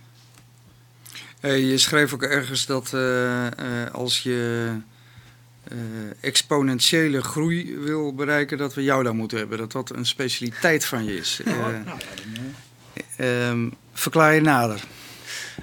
Eh, 1.40 1.70
je 1.70 1.78
schreef 1.78 2.12
ook 2.14 2.22
ergens 2.22 2.66
dat 2.66 2.92
eh, 2.94 3.46
eh, 3.46 3.52
als 3.92 4.18
je 4.22 4.68
exponentiële 6.20 7.22
groei 7.22 7.76
wil 7.78 8.14
bereiken, 8.14 8.58
dat 8.58 8.74
we 8.74 8.82
jou 8.82 9.02
dan 9.02 9.16
moeten 9.16 9.38
hebben. 9.38 9.58
Dat 9.58 9.72
dat 9.72 9.90
een 9.90 10.06
specialiteit 10.06 10.84
van 10.84 11.04
je 11.04 11.16
is. 11.16 11.40
Eh, 11.44 11.56
nou, 11.56 11.98
eh, 13.16 13.48
ehm, 13.48 13.68
verklaar 13.92 14.34
je 14.34 14.40
nader. 14.40 14.80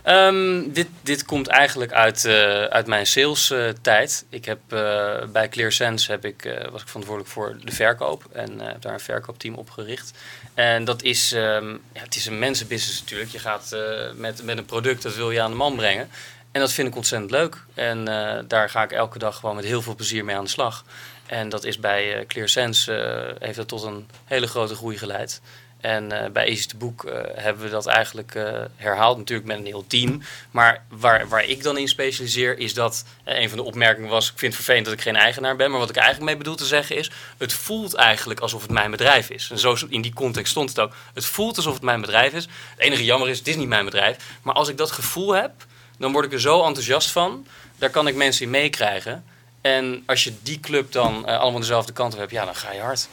Ehm, 0.03 0.69
dit, 0.69 0.87
dit 1.01 1.25
komt 1.25 1.47
eigenlijk 1.47 1.91
uit, 1.91 2.25
eh, 2.25 2.63
uit 2.63 2.87
mijn 2.87 3.07
sales 3.07 3.51
eh, 3.51 3.69
tijd. 3.81 4.25
Ik 4.29 4.45
heb 4.45 4.59
eh, 4.67 5.25
bij 5.31 5.49
ClearSense 5.49 6.11
heb 6.11 6.25
ik, 6.25 6.45
eh, 6.45 6.71
was 6.71 6.81
ik 6.81 6.87
verantwoordelijk 6.87 7.33
voor 7.33 7.57
de 7.63 7.71
verkoop 7.71 8.25
en 8.31 8.61
eh, 8.61 8.67
heb 8.67 8.81
daar 8.81 8.93
een 8.93 8.99
verkoopteam 8.99 9.55
opgericht. 9.55 10.11
En 10.53 10.85
dat 10.85 11.03
is, 11.03 11.31
ehm, 11.31 11.69
ja, 11.69 12.01
het 12.01 12.15
is 12.15 12.25
een 12.25 12.39
mensenbusiness 12.39 12.99
natuurlijk. 12.99 13.29
Je 13.29 13.39
gaat 13.39 13.71
eh, 13.71 13.79
met, 14.15 14.43
met 14.43 14.57
een 14.57 14.65
product, 14.65 15.01
dat 15.03 15.15
wil 15.15 15.31
je 15.31 15.41
aan 15.41 15.51
de 15.51 15.57
man 15.57 15.75
brengen. 15.75 16.09
En 16.57 16.63
dat 16.63 16.73
vind 16.73 16.87
ik 16.87 16.95
ontzettend 16.95 17.31
leuk. 17.31 17.63
En 17.73 18.07
eh, 18.07 18.43
daar 18.47 18.69
ga 18.69 18.83
ik 18.83 18.91
elke 18.91 19.19
dag 19.19 19.35
gewoon 19.35 19.55
met 19.55 19.65
heel 19.65 19.81
veel 19.81 19.95
plezier 19.95 20.25
mee 20.25 20.35
aan 20.35 20.43
de 20.43 20.49
slag. 20.49 20.85
En 21.25 21.49
dat 21.49 21.63
is 21.63 21.79
bij 21.79 22.15
eh, 22.15 22.25
ClearSense, 22.27 22.93
eh, 22.93 23.35
heeft 23.39 23.57
dat 23.57 23.67
tot 23.67 23.83
een 23.83 24.07
hele 24.25 24.47
grote 24.47 24.75
groei 24.75 24.97
geleid. 24.97 25.41
En 25.81 26.31
bij 26.33 26.47
Easy 26.47 26.67
to 26.67 26.77
Book 26.77 27.11
hebben 27.35 27.63
we 27.63 27.69
dat 27.69 27.85
eigenlijk 27.85 28.33
herhaald, 28.75 29.17
natuurlijk 29.17 29.47
met 29.47 29.57
een 29.57 29.65
heel 29.65 29.87
team. 29.87 30.21
Maar 30.51 30.83
waar, 30.89 31.27
waar 31.27 31.43
ik 31.43 31.63
dan 31.63 31.77
in 31.77 31.87
specialiseer, 31.87 32.57
is 32.57 32.73
dat 32.73 33.05
een 33.23 33.49
van 33.49 33.57
de 33.57 33.63
opmerkingen 33.63 34.09
was: 34.09 34.31
ik 34.31 34.37
vind 34.37 34.53
het 34.53 34.63
vervelend 34.63 34.85
dat 34.85 34.93
ik 34.93 35.01
geen 35.01 35.15
eigenaar 35.15 35.55
ben. 35.55 35.71
Maar 35.71 35.79
wat 35.79 35.89
ik 35.89 35.95
eigenlijk 35.95 36.25
mee 36.25 36.37
bedoel 36.37 36.55
te 36.55 36.65
zeggen 36.65 36.95
is: 36.95 37.11
het 37.37 37.53
voelt 37.53 37.93
eigenlijk 37.93 38.39
alsof 38.39 38.61
het 38.61 38.71
mijn 38.71 38.91
bedrijf 38.91 39.29
is. 39.29 39.49
En 39.51 39.59
zo 39.59 39.77
in 39.89 40.01
die 40.01 40.13
context 40.13 40.51
stond 40.51 40.69
het 40.69 40.79
ook. 40.79 40.93
Het 41.13 41.25
voelt 41.25 41.57
alsof 41.57 41.73
het 41.73 41.83
mijn 41.83 42.01
bedrijf 42.01 42.33
is. 42.33 42.43
Het 42.43 42.79
enige 42.79 43.03
jammer 43.03 43.29
is: 43.29 43.37
het 43.37 43.47
is 43.47 43.55
niet 43.55 43.67
mijn 43.67 43.85
bedrijf. 43.85 44.17
Maar 44.41 44.55
als 44.55 44.69
ik 44.69 44.77
dat 44.77 44.91
gevoel 44.91 45.31
heb, 45.31 45.51
dan 45.97 46.11
word 46.11 46.25
ik 46.25 46.33
er 46.33 46.41
zo 46.41 46.63
enthousiast 46.63 47.11
van. 47.11 47.45
Daar 47.77 47.89
kan 47.89 48.07
ik 48.07 48.15
mensen 48.15 48.45
in 48.45 48.51
meekrijgen. 48.51 49.23
En 49.61 50.03
als 50.05 50.23
je 50.23 50.33
die 50.43 50.59
club 50.59 50.91
dan 50.91 51.27
eh, 51.27 51.39
allemaal 51.39 51.59
dezelfde 51.59 51.93
kant 51.93 52.13
op 52.13 52.19
hebt, 52.19 52.31
ja, 52.31 52.45
dan 52.45 52.55
ga 52.55 52.71
je 52.71 52.81
hard. 52.81 53.07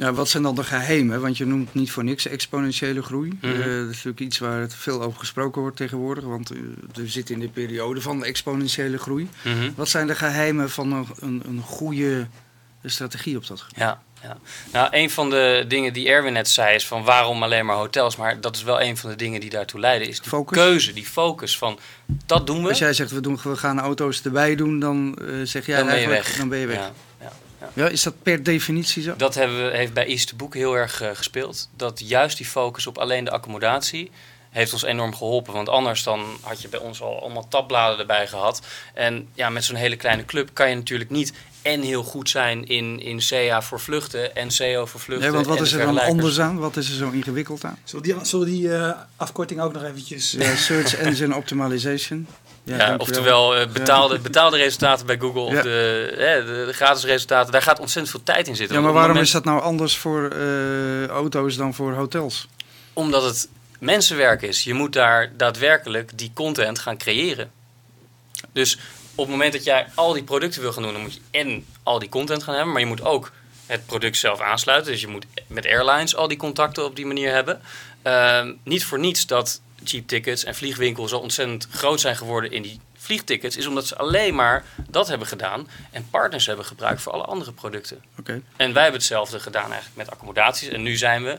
Nou, 0.00 0.14
wat 0.14 0.28
zijn 0.28 0.42
dan 0.42 0.54
de 0.54 0.64
geheimen? 0.64 1.20
Want 1.20 1.38
je 1.38 1.46
noemt 1.46 1.74
niet 1.74 1.90
voor 1.90 2.04
niks 2.04 2.26
exponentiële 2.26 3.02
groei. 3.02 3.38
Mhm. 3.40 3.52
Eh, 3.52 3.58
dat 3.58 3.66
is 3.66 3.86
natuurlijk 3.86 4.20
iets 4.20 4.38
waar 4.38 4.60
het 4.60 4.74
veel 4.74 5.02
over 5.02 5.18
gesproken 5.18 5.60
wordt 5.60 5.76
tegenwoordig. 5.76 6.24
Want 6.24 6.50
eh, 6.50 6.58
we 6.92 7.08
zitten 7.08 7.34
in 7.34 7.40
de 7.40 7.48
periode 7.48 8.00
van 8.00 8.18
de 8.18 8.26
exponentiële 8.26 8.98
groei. 8.98 9.28
Mhm. 9.44 9.70
Wat 9.76 9.88
zijn 9.88 10.06
de 10.06 10.14
geheimen 10.14 10.70
van 10.70 10.92
een, 10.92 11.06
een, 11.18 11.42
een 11.46 11.62
goede 11.62 12.26
strategie 12.84 13.36
op 13.36 13.46
dat 13.46 13.60
gebied? 13.60 13.78
Ja, 13.78 14.02
ja. 14.22 14.38
Nou, 14.72 14.88
een 14.90 15.10
van 15.10 15.30
de 15.30 15.64
dingen 15.68 15.92
die 15.92 16.08
Erwin 16.08 16.32
net 16.32 16.48
zei 16.48 16.74
is 16.74 16.86
van 16.86 17.04
waarom 17.04 17.42
alleen 17.42 17.66
maar 17.66 17.76
hotels. 17.76 18.16
Maar 18.16 18.40
dat 18.40 18.56
is 18.56 18.62
wel 18.62 18.80
een 18.80 18.96
van 18.96 19.10
de 19.10 19.16
dingen 19.16 19.40
die 19.40 19.50
daartoe 19.50 19.80
leiden. 19.80 20.08
Is 20.08 20.20
die 20.20 20.28
Focus? 20.28 20.58
keuze, 20.58 20.92
die 20.92 21.06
focus 21.06 21.58
van 21.58 21.78
dat 22.26 22.46
doen 22.46 22.62
we. 22.62 22.68
Als 22.68 22.78
jij 22.78 22.92
zegt 22.92 23.10
we, 23.10 23.20
doen, 23.20 23.38
we 23.42 23.56
gaan 23.56 23.80
auto's 23.80 24.22
erbij 24.22 24.54
doen, 24.54 24.80
dan 24.80 25.18
eh, 25.18 25.26
zeg 25.44 25.66
jij 25.66 25.76
dan 25.76 25.86
ben 25.86 25.94
je 25.94 26.00
eigenlijk, 26.00 26.26
weg. 26.26 26.36
Dan 26.36 26.48
ben 26.48 26.58
je 26.58 26.66
weg. 26.66 26.76
Ja, 26.76 26.92
ja. 27.20 27.32
Ja, 27.72 27.88
is 27.88 28.02
dat 28.02 28.22
per 28.22 28.42
definitie 28.42 29.02
zo? 29.02 29.16
Dat 29.16 29.34
hebben 29.34 29.70
we, 29.70 29.76
heeft 29.76 29.92
bij 29.92 30.06
East 30.06 30.28
to 30.28 30.36
Book 30.36 30.54
heel 30.54 30.74
erg 30.74 31.00
eh, 31.00 31.10
gespeeld. 31.14 31.68
Dat 31.76 32.00
juist 32.04 32.36
die 32.36 32.46
focus 32.46 32.86
op 32.86 32.98
alleen 32.98 33.24
de 33.24 33.30
accommodatie 33.30 34.10
heeft 34.50 34.72
ons 34.72 34.82
enorm 34.82 35.14
geholpen. 35.14 35.52
Want 35.52 35.68
anders 35.68 36.02
dan 36.02 36.38
had 36.40 36.62
je 36.62 36.68
bij 36.68 36.80
ons 36.80 37.00
al 37.02 37.20
allemaal 37.20 37.48
tabbladen 37.48 37.98
erbij 37.98 38.26
gehad. 38.26 38.62
En 38.94 39.28
ja, 39.34 39.50
met 39.50 39.64
zo'n 39.64 39.76
hele 39.76 39.96
kleine 39.96 40.24
club 40.24 40.50
kan 40.52 40.68
je 40.68 40.74
natuurlijk 40.74 41.10
niet 41.10 41.32
en 41.62 41.80
heel 41.80 42.02
goed 42.02 42.28
zijn 42.28 42.66
in, 42.66 43.00
in 43.00 43.20
CA 43.28 43.62
voor 43.62 43.80
vluchten 43.80 44.36
en 44.36 44.48
CO 44.58 44.86
voor 44.86 45.00
vluchten. 45.00 45.26
Ja, 45.26 45.34
want 45.34 45.46
wat 45.46 45.60
is 45.60 45.72
er 45.72 45.86
dan 45.86 45.98
anders 45.98 46.40
aan? 46.40 46.58
Wat 46.58 46.76
is 46.76 46.88
er 46.88 46.94
zo 46.94 47.10
ingewikkeld 47.10 47.64
aan? 47.64 47.78
Zullen 47.84 48.06
we 48.06 48.14
die, 48.14 48.24
zullen 48.24 48.46
die 48.46 48.74
eh, 48.74 48.92
afkorting 49.16 49.60
ook 49.60 49.72
nog 49.72 49.82
eventjes... 49.82 50.30
Ja, 50.30 50.56
search 50.56 50.94
Engine 50.94 51.36
Optimization. 51.36 52.26
Ja, 52.64 52.94
oftewel 52.98 53.56
eh, 53.56 53.68
betaalde, 53.68 54.18
betaalde 54.18 54.56
resultaten 54.56 55.06
bij 55.06 55.18
Google 55.18 55.40
of 55.40 55.52
Ja. 55.52 55.62
de, 55.62 56.12
hè, 56.16 56.44
de, 56.44 56.64
de 56.66 56.72
gratis 56.72 57.04
resultaten. 57.04 57.52
Daar 57.52 57.62
gaat 57.62 57.80
ontzettend 57.80 58.14
veel 58.14 58.34
tijd 58.34 58.48
in 58.48 58.56
zitten. 58.56 58.76
Ja, 58.76 58.82
maar 58.82 58.92
waarom 58.92 59.16
is 59.16 59.30
dat 59.30 59.44
nou 59.44 59.60
anders 59.62 59.96
voor 59.96 60.30
eh, 60.30 61.06
auto's 61.06 61.56
dan 61.56 61.74
voor 61.74 61.92
hotels? 61.92 62.48
Omdat 62.92 63.24
het 63.24 63.48
mensenwerk 63.78 64.42
is. 64.42 64.64
Je 64.64 64.74
moet 64.74 64.92
daar 64.92 65.32
daadwerkelijk 65.36 66.18
die 66.18 66.30
content 66.34 66.78
gaan 66.78 66.98
creëren. 66.98 67.50
Dus 68.52 68.78
op 69.20 69.26
het 69.26 69.36
moment 69.36 69.52
dat 69.52 69.64
jij 69.64 69.86
al 69.94 70.12
die 70.12 70.22
producten 70.22 70.60
wil 70.60 70.72
gaan 70.72 70.82
doen, 70.82 70.92
dan 70.92 71.02
moet 71.02 71.14
je 71.14 71.20
en 71.30 71.66
al 71.82 71.98
die 71.98 72.08
content 72.08 72.42
gaan 72.42 72.54
hebben, 72.54 72.72
maar 72.72 72.82
je 72.82 72.86
moet 72.86 73.04
ook 73.04 73.32
het 73.66 73.86
product 73.86 74.16
zelf 74.16 74.40
aansluiten. 74.40 74.92
Dus 74.92 75.00
je 75.00 75.06
moet 75.06 75.26
met 75.46 75.66
airlines 75.66 76.16
al 76.16 76.28
die 76.28 76.36
contacten 76.36 76.84
op 76.84 76.96
die 76.96 77.06
manier 77.06 77.32
hebben. 77.32 77.60
Ehm, 78.02 78.52
niet 78.62 78.84
voor 78.84 78.98
niets 78.98 79.26
dat 79.26 79.60
cheap 79.84 80.06
tickets 80.06 80.44
en 80.44 80.54
vliegwinkels 80.54 81.10
zo 81.10 81.16
ontzettend 81.16 81.68
groot 81.70 82.00
zijn 82.00 82.16
geworden 82.16 82.50
in 82.50 82.62
die 82.62 82.80
vliegtickets, 82.96 83.56
is 83.56 83.66
omdat 83.66 83.86
ze 83.86 83.96
alleen 83.96 84.34
maar 84.34 84.64
dat 84.88 85.08
hebben 85.08 85.26
gedaan 85.26 85.68
en 85.90 86.06
partners 86.10 86.46
hebben 86.46 86.64
gebruikt 86.64 87.02
voor 87.02 87.12
alle 87.12 87.24
andere 87.24 87.52
producten. 87.52 88.02
Oké. 88.18 88.42
En 88.56 88.72
wij 88.72 88.82
hebben 88.82 89.00
hetzelfde 89.00 89.40
gedaan 89.40 89.72
eigenlijk 89.72 89.96
met 89.96 90.10
accommodaties. 90.10 90.68
En 90.68 90.82
nu 90.82 90.96
zijn 90.96 91.24
we 91.24 91.38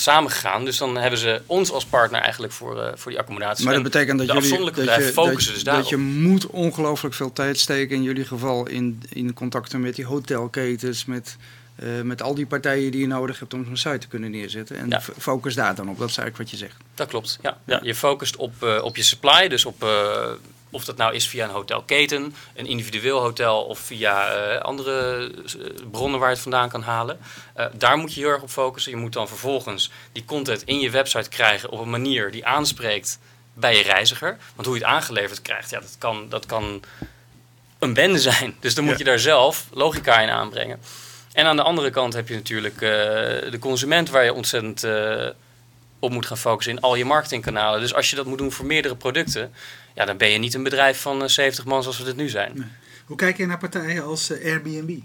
samen 0.00 0.30
gegaan. 0.30 0.64
Dus 0.64 0.78
dan 0.78 0.96
hebben 0.96 1.18
ze 1.18 1.42
ons 1.46 1.70
als 1.72 1.84
partner 1.84 2.20
eigenlijk 2.20 2.52
voor, 2.52 2.80
eh, 2.82 2.92
voor 2.94 3.10
die 3.10 3.20
accommodaties. 3.20 3.64
Maar 3.64 3.74
dat 3.74 3.84
En 3.84 3.90
betekent 3.90 4.18
dat 4.18 4.26
de 4.26 4.32
jullie 4.32 4.48
afzonderlijke 4.50 4.84
dat 4.84 4.98
je, 4.98 5.12
dat, 5.14 5.24
focussen 5.24 5.52
dus 5.54 5.62
dat 5.64 5.72
daarop. 5.74 5.90
je 5.90 5.96
moet 5.96 6.46
ongelooflijk 6.46 7.14
veel 7.14 7.32
tijd 7.32 7.58
steken 7.58 7.96
in 7.96 8.02
jullie 8.02 8.24
geval 8.24 8.66
in, 8.68 9.02
in 9.08 9.32
contacten 9.34 9.80
met 9.80 9.94
die 9.96 10.06
hotelketens, 10.06 11.04
met, 11.04 11.36
eh, 11.76 11.88
met 12.02 12.22
al 12.22 12.34
die 12.34 12.46
partijen 12.46 12.90
die 12.90 13.00
je 13.00 13.06
nodig 13.06 13.38
hebt 13.38 13.54
om 13.54 13.64
zo'n 13.64 13.76
site 13.76 13.98
te 13.98 14.08
kunnen 14.08 14.30
neerzetten. 14.30 14.76
En 14.76 14.88
Ja. 14.88 15.00
focus 15.18 15.54
daar 15.54 15.74
dan 15.74 15.88
op. 15.88 15.98
Dat 15.98 16.08
is 16.08 16.16
eigenlijk 16.16 16.50
wat 16.50 16.60
je 16.60 16.66
zegt. 16.66 16.76
Dat 16.94 17.08
klopt, 17.08 17.38
ja. 17.42 17.58
ja. 17.66 17.80
Je 17.82 17.94
focust 17.94 18.36
op, 18.36 18.62
eh, 18.62 18.82
op 18.82 18.96
je 18.96 19.02
supply, 19.02 19.48
dus 19.48 19.64
op 19.64 19.84
of 20.70 20.84
dat 20.84 20.96
nou 20.96 21.14
is 21.14 21.28
via 21.28 21.44
een 21.44 21.50
hotelketen, 21.50 22.34
een 22.54 22.66
individueel 22.66 23.20
hotel 23.20 23.62
of 23.62 23.78
via 23.78 24.32
eh, 24.32 24.60
andere 24.60 25.30
eh, 25.44 25.86
bronnen 25.90 26.18
waar 26.20 26.28
je 26.28 26.34
het 26.34 26.42
vandaan 26.42 26.68
kan 26.68 26.82
halen. 26.82 27.18
Eh, 27.54 27.66
daar 27.72 27.96
moet 27.96 28.14
je 28.14 28.20
heel 28.20 28.28
erg 28.30 28.42
op 28.42 28.50
focussen. 28.50 28.92
Je 28.92 28.98
moet 28.98 29.12
dan 29.12 29.28
vervolgens 29.28 29.90
die 30.12 30.24
content 30.24 30.62
in 30.64 30.80
je 30.80 30.90
website 30.90 31.28
krijgen 31.28 31.70
op 31.70 31.80
een 31.80 31.90
manier 31.90 32.30
die 32.30 32.46
aanspreekt 32.46 33.18
bij 33.54 33.76
je 33.76 33.82
reiziger. 33.82 34.36
Want 34.54 34.66
hoe 34.66 34.78
je 34.78 34.84
het 34.84 34.92
aangeleverd 34.92 35.42
krijgt, 35.42 35.70
ja, 35.70 35.80
dat, 35.80 35.96
kan, 35.98 36.28
dat 36.28 36.46
kan 36.46 36.82
een 37.78 37.94
bende 37.94 38.18
zijn. 38.18 38.56
Dus 38.60 38.74
dan 38.74 38.84
moet 38.84 38.92
Ja. 38.92 38.98
je 38.98 39.04
daar 39.04 39.18
zelf 39.18 39.66
logica 39.72 40.20
in 40.20 40.28
aanbrengen. 40.30 40.80
En 41.32 41.46
aan 41.46 41.56
de 41.56 41.62
andere 41.62 41.90
kant 41.90 42.14
heb 42.14 42.28
je 42.28 42.34
natuurlijk 42.34 42.78
de 42.78 43.56
consument 43.60 44.10
waar 44.10 44.24
je 44.24 44.32
ontzettend 44.32 44.84
op 46.00 46.10
moet 46.10 46.26
gaan 46.26 46.38
focussen 46.38 46.72
in 46.72 46.80
al 46.80 46.94
je 46.94 47.04
marketingkanalen. 47.04 47.80
Dus 47.80 47.94
als 47.94 48.10
je 48.10 48.16
dat 48.16 48.26
moet 48.26 48.38
doen 48.38 48.52
voor 48.52 48.66
meerdere 48.66 48.96
producten, 48.96 49.52
ja, 50.00 50.06
dan 50.06 50.16
ben 50.16 50.28
je 50.28 50.38
niet 50.38 50.54
een 50.54 50.62
bedrijf 50.62 51.00
van 51.00 51.22
eh, 51.22 51.28
70 51.28 51.64
man 51.64 51.82
zoals 51.82 51.98
we 51.98 52.04
dit 52.04 52.16
nu 52.16 52.28
zijn. 52.28 52.72
Hoe 53.04 53.16
kijk 53.16 53.36
je 53.36 53.46
naar 53.46 53.58
partijen 53.58 54.04
als 54.04 54.30
eh, 54.30 54.52
Airbnb? 54.52 54.98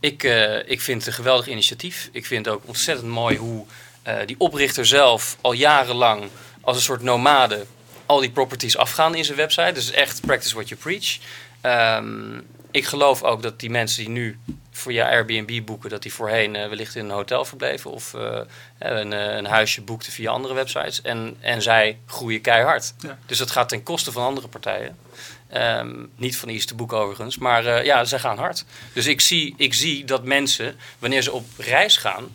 Ik, 0.00 0.22
eh, 0.22 0.70
ik 0.70 0.80
vind 0.80 0.98
het 0.98 1.06
een 1.06 1.12
geweldig 1.12 1.48
initiatief. 1.48 2.08
Ik 2.12 2.26
vind 2.26 2.44
het 2.44 2.54
ook 2.54 2.62
ontzettend 2.66 3.08
mooi 3.08 3.36
hoe 3.36 3.66
eh, 4.02 4.16
die 4.26 4.34
oprichter 4.38 4.86
zelf 4.86 5.36
al 5.40 5.52
jarenlang 5.52 6.30
als 6.60 6.76
een 6.76 6.82
soort 6.82 7.02
nomade 7.02 7.66
al 8.06 8.20
die 8.20 8.30
properties 8.30 8.76
afgaan 8.76 9.14
in 9.14 9.24
zijn 9.24 9.36
website. 9.36 9.72
Dus 9.72 9.90
echt 9.90 10.20
practice 10.20 10.54
what 10.54 10.68
you 10.68 10.80
preach. 10.80 11.18
Ehm, 11.60 12.40
ik 12.70 12.84
geloof 12.84 13.22
ook 13.22 13.42
dat 13.42 13.60
die 13.60 13.70
mensen 13.70 14.04
die 14.04 14.12
nu 14.12 14.38
voor 14.80 14.92
je 14.92 15.04
Airbnb 15.04 15.64
boeken, 15.64 15.90
dat 15.90 16.02
die 16.02 16.12
voorheen 16.12 16.56
eh, 16.56 16.68
wellicht 16.68 16.94
in 16.94 17.04
een 17.04 17.10
hotel 17.10 17.44
verbleven 17.44 17.90
of 17.90 18.14
eh, 18.14 18.40
een, 18.78 19.12
eh, 19.12 19.36
een 19.36 19.44
huisje 19.44 19.82
boekten 19.82 20.12
via 20.12 20.30
andere 20.30 20.54
websites. 20.54 21.02
En, 21.02 21.36
en 21.40 21.62
zij 21.62 21.98
groeien 22.06 22.40
keihard. 22.40 22.94
Ja. 22.98 23.18
Dus 23.26 23.38
dat 23.38 23.50
gaat 23.50 23.68
ten 23.68 23.82
koste 23.82 24.12
van 24.12 24.24
andere 24.24 24.48
partijen. 24.48 24.98
Ehm, 25.48 26.06
niet 26.16 26.36
van 26.36 26.48
Easy 26.48 26.66
to 26.66 26.76
Book 26.76 26.92
overigens, 26.92 27.38
maar 27.38 27.84
ja, 27.84 28.04
ze 28.04 28.18
gaan 28.18 28.38
hard. 28.38 28.64
Dus 28.92 29.06
ik 29.06 29.20
zie, 29.20 29.54
ik 29.56 29.74
zie 29.74 30.04
dat 30.04 30.24
mensen, 30.24 30.76
wanneer 30.98 31.22
ze 31.22 31.32
op 31.32 31.46
reis 31.56 31.96
gaan, 31.96 32.28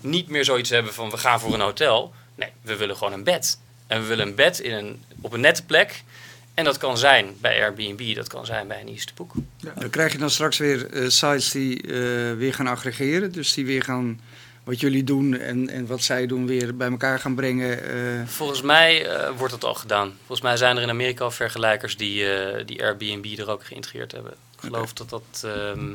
niet 0.00 0.28
meer 0.28 0.44
zoiets 0.44 0.70
hebben 0.70 0.94
van 0.94 1.10
we 1.10 1.16
gaan 1.16 1.40
voor 1.40 1.54
een 1.54 1.60
hotel. 1.60 2.12
Nee, 2.34 2.50
we 2.62 2.76
willen 2.76 2.96
gewoon 2.96 3.12
een 3.12 3.24
bed. 3.24 3.58
En 3.86 4.00
we 4.00 4.06
willen 4.06 4.26
een 4.26 4.34
bed 4.34 4.60
in 4.60 4.72
een, 4.72 5.04
op 5.20 5.32
een 5.32 5.40
nette 5.40 5.64
plek. 5.64 6.02
En 6.60 6.66
dat 6.66 6.78
kan 6.78 6.98
zijn 6.98 7.36
bij 7.40 7.62
Airbnb, 7.62 8.14
dat 8.14 8.28
kan 8.28 8.46
zijn 8.46 8.68
bij 8.68 8.80
een 8.86 8.96
to 8.96 9.12
Book. 9.14 9.32
Dan 9.74 9.90
krijg 9.90 10.12
je 10.12 10.18
dan 10.18 10.30
straks 10.30 10.58
weer 10.58 10.90
eh, 10.92 11.08
sites 11.08 11.50
die 11.50 11.82
eh, 11.82 11.92
weer 12.36 12.54
gaan 12.54 12.66
aggregeren. 12.66 13.32
Dus 13.32 13.54
die 13.54 13.66
weer 13.66 13.82
gaan 13.82 14.20
wat 14.64 14.80
jullie 14.80 15.04
doen 15.04 15.36
en, 15.38 15.68
en 15.68 15.86
wat 15.86 16.02
zij 16.02 16.26
doen 16.26 16.46
weer 16.46 16.76
bij 16.76 16.90
elkaar 16.90 17.18
gaan 17.18 17.34
brengen. 17.34 17.82
eh. 17.82 18.26
Volgens 18.26 18.62
mij 18.62 19.06
wordt 19.36 19.52
dat 19.52 19.64
al 19.64 19.74
gedaan. 19.74 20.12
Volgens 20.18 20.40
mij 20.40 20.56
zijn 20.56 20.76
er 20.76 20.82
in 20.82 20.88
Amerika 20.90 21.24
al 21.24 21.30
vergelijkers 21.30 21.96
die, 21.96 22.24
die 22.64 22.82
Airbnb 22.82 23.38
er 23.38 23.50
ook 23.50 23.64
geïntegreerd 23.64 24.12
hebben. 24.12 24.32
Ik 24.32 24.60
geloof 24.60 24.92
dat 24.92 25.08
dat, 25.10 25.42
ehm, 25.44 25.94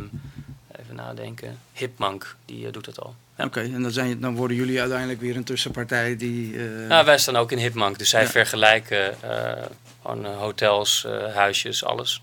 even 0.80 0.96
nadenken, 0.96 1.60
Hipmunk, 1.74 2.36
die 2.46 2.72
doet 2.72 2.86
dat 2.86 3.00
al. 3.00 3.16
Ja. 3.38 3.46
Oké, 3.46 3.60
en 3.62 3.82
dan, 3.82 3.92
zijn, 3.92 4.20
dan 4.20 4.36
worden 4.36 4.58
jullie 4.58 4.80
uiteindelijk 4.80 5.22
weer 5.22 5.36
een 5.36 5.44
tussenpartij 5.44 6.16
die... 6.18 6.58
Nou, 6.88 7.06
wij 7.06 7.18
staan 7.18 7.36
ook 7.36 7.52
in 7.52 7.58
Hipmunk, 7.58 7.98
dus 7.98 8.10
zij 8.10 8.22
Ja. 8.22 8.28
vergelijken 8.30 9.22
eh, 9.22 9.64
gewoon 10.02 10.26
eh, 10.26 10.38
hotels, 10.38 11.06
huisjes, 11.34 11.84
alles. 11.86 12.22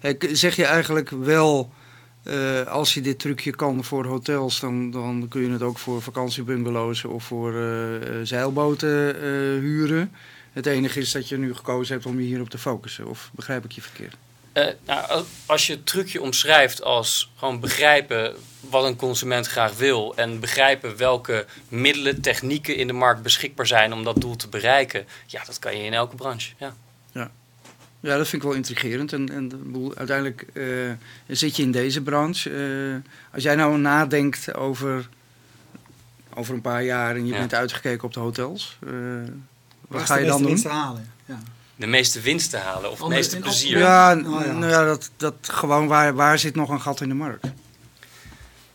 Hey, 0.00 0.14
k- 0.14 0.28
Zeg 0.32 0.56
je 0.56 0.64
eigenlijk 0.64 1.10
wel, 1.10 1.72
als 2.68 2.94
je 2.94 3.00
dit 3.00 3.18
trucje 3.18 3.50
kan 3.50 3.84
voor 3.84 4.04
hotels, 4.06 4.60
dan, 4.60 4.90
dan 4.90 5.26
kun 5.28 5.40
je 5.42 5.50
het 5.50 5.62
ook 5.62 5.78
voor 5.78 6.02
vakantiebungalows 6.02 7.04
of 7.04 7.24
voor 7.24 7.52
zeilboten 8.22 9.14
huren. 9.60 10.12
Het 10.52 10.66
enige 10.66 11.00
is 11.00 11.12
dat 11.12 11.28
je 11.28 11.38
nu 11.38 11.54
gekozen 11.54 11.94
hebt 11.94 12.06
om 12.06 12.20
je 12.20 12.26
hierop 12.26 12.50
te 12.50 12.58
focussen. 12.58 13.06
Of 13.06 13.30
begrijp 13.34 13.64
ik 13.64 13.72
je 13.72 13.82
verkeerd? 13.82 14.14
Eh, 14.52 14.66
nou, 14.86 15.24
als- 15.46 15.66
je 15.66 15.72
het 15.72 15.86
trucje 15.86 16.20
omschrijft 16.22 16.82
als 16.82 17.30
gewoon 17.36 17.60
begrijpen 17.60 18.34
wat 18.60 18.84
een 18.84 18.96
consument 18.96 19.46
graag 19.46 19.76
wil 19.76 20.16
en 20.16 20.40
begrijpen 20.40 20.96
welke 20.96 21.46
middelen, 21.68 22.20
technieken 22.20 22.76
in 22.76 22.86
de 22.86 22.92
markt 22.92 23.22
beschikbaar 23.22 23.66
zijn 23.66 23.92
om 23.92 24.04
dat 24.04 24.20
doel 24.20 24.36
te 24.36 24.48
bereiken, 24.48 25.06
ja, 25.26 25.44
dat 25.44 25.58
kan 25.58 25.76
je 25.76 25.84
in 25.84 25.92
elke 25.92 26.16
branche. 26.16 26.52
Ja. 26.58 26.74
Ja, 28.02 28.16
dat 28.16 28.28
vind 28.28 28.42
ik 28.42 28.48
wel 28.48 28.56
intrigerend. 28.56 29.12
En, 29.12 29.28
en 29.30 29.72
uiteindelijk 29.96 30.46
eh, 30.52 30.64
zit 31.26 31.56
je 31.56 31.62
in 31.62 31.70
deze 31.72 32.00
branche. 32.02 32.50
Eh, 32.50 33.10
als 33.34 33.42
jij 33.42 33.54
nou 33.54 33.78
nadenkt 33.78 34.54
over, 34.54 35.08
over 36.34 36.54
een 36.54 36.60
paar 36.60 36.82
jaar 36.82 37.14
en 37.16 37.26
je 37.26 37.32
Ja. 37.32 37.38
bent 37.38 37.54
uitgekeken 37.54 38.04
op 38.04 38.14
de 38.14 38.20
hotels, 38.20 38.76
eh, 38.86 38.92
wat 39.88 40.02
ga 40.02 40.16
je 40.16 40.26
dan 40.26 40.42
doen? 40.42 40.62
halen? 40.66 41.12
Ja. 41.24 41.38
De 41.80 41.86
meeste 41.86 42.20
winst 42.20 42.50
te 42.50 42.56
halen 42.56 42.90
of 42.90 42.98
het 43.00 43.08
meeste 43.08 43.38
plezier. 43.38 43.78
Ja, 43.78 44.16
Oh, 44.16 44.44
ja. 44.44 44.52
Nou 44.52 44.70
ja, 44.72 44.84
dat, 44.84 45.10
dat 45.16 45.34
gewoon 45.40 45.86
waar, 45.86 46.14
waar 46.14 46.38
zit 46.38 46.54
nog 46.54 46.68
een 46.68 46.80
gat 46.80 47.00
in 47.00 47.08
de 47.08 47.14
markt? 47.14 47.46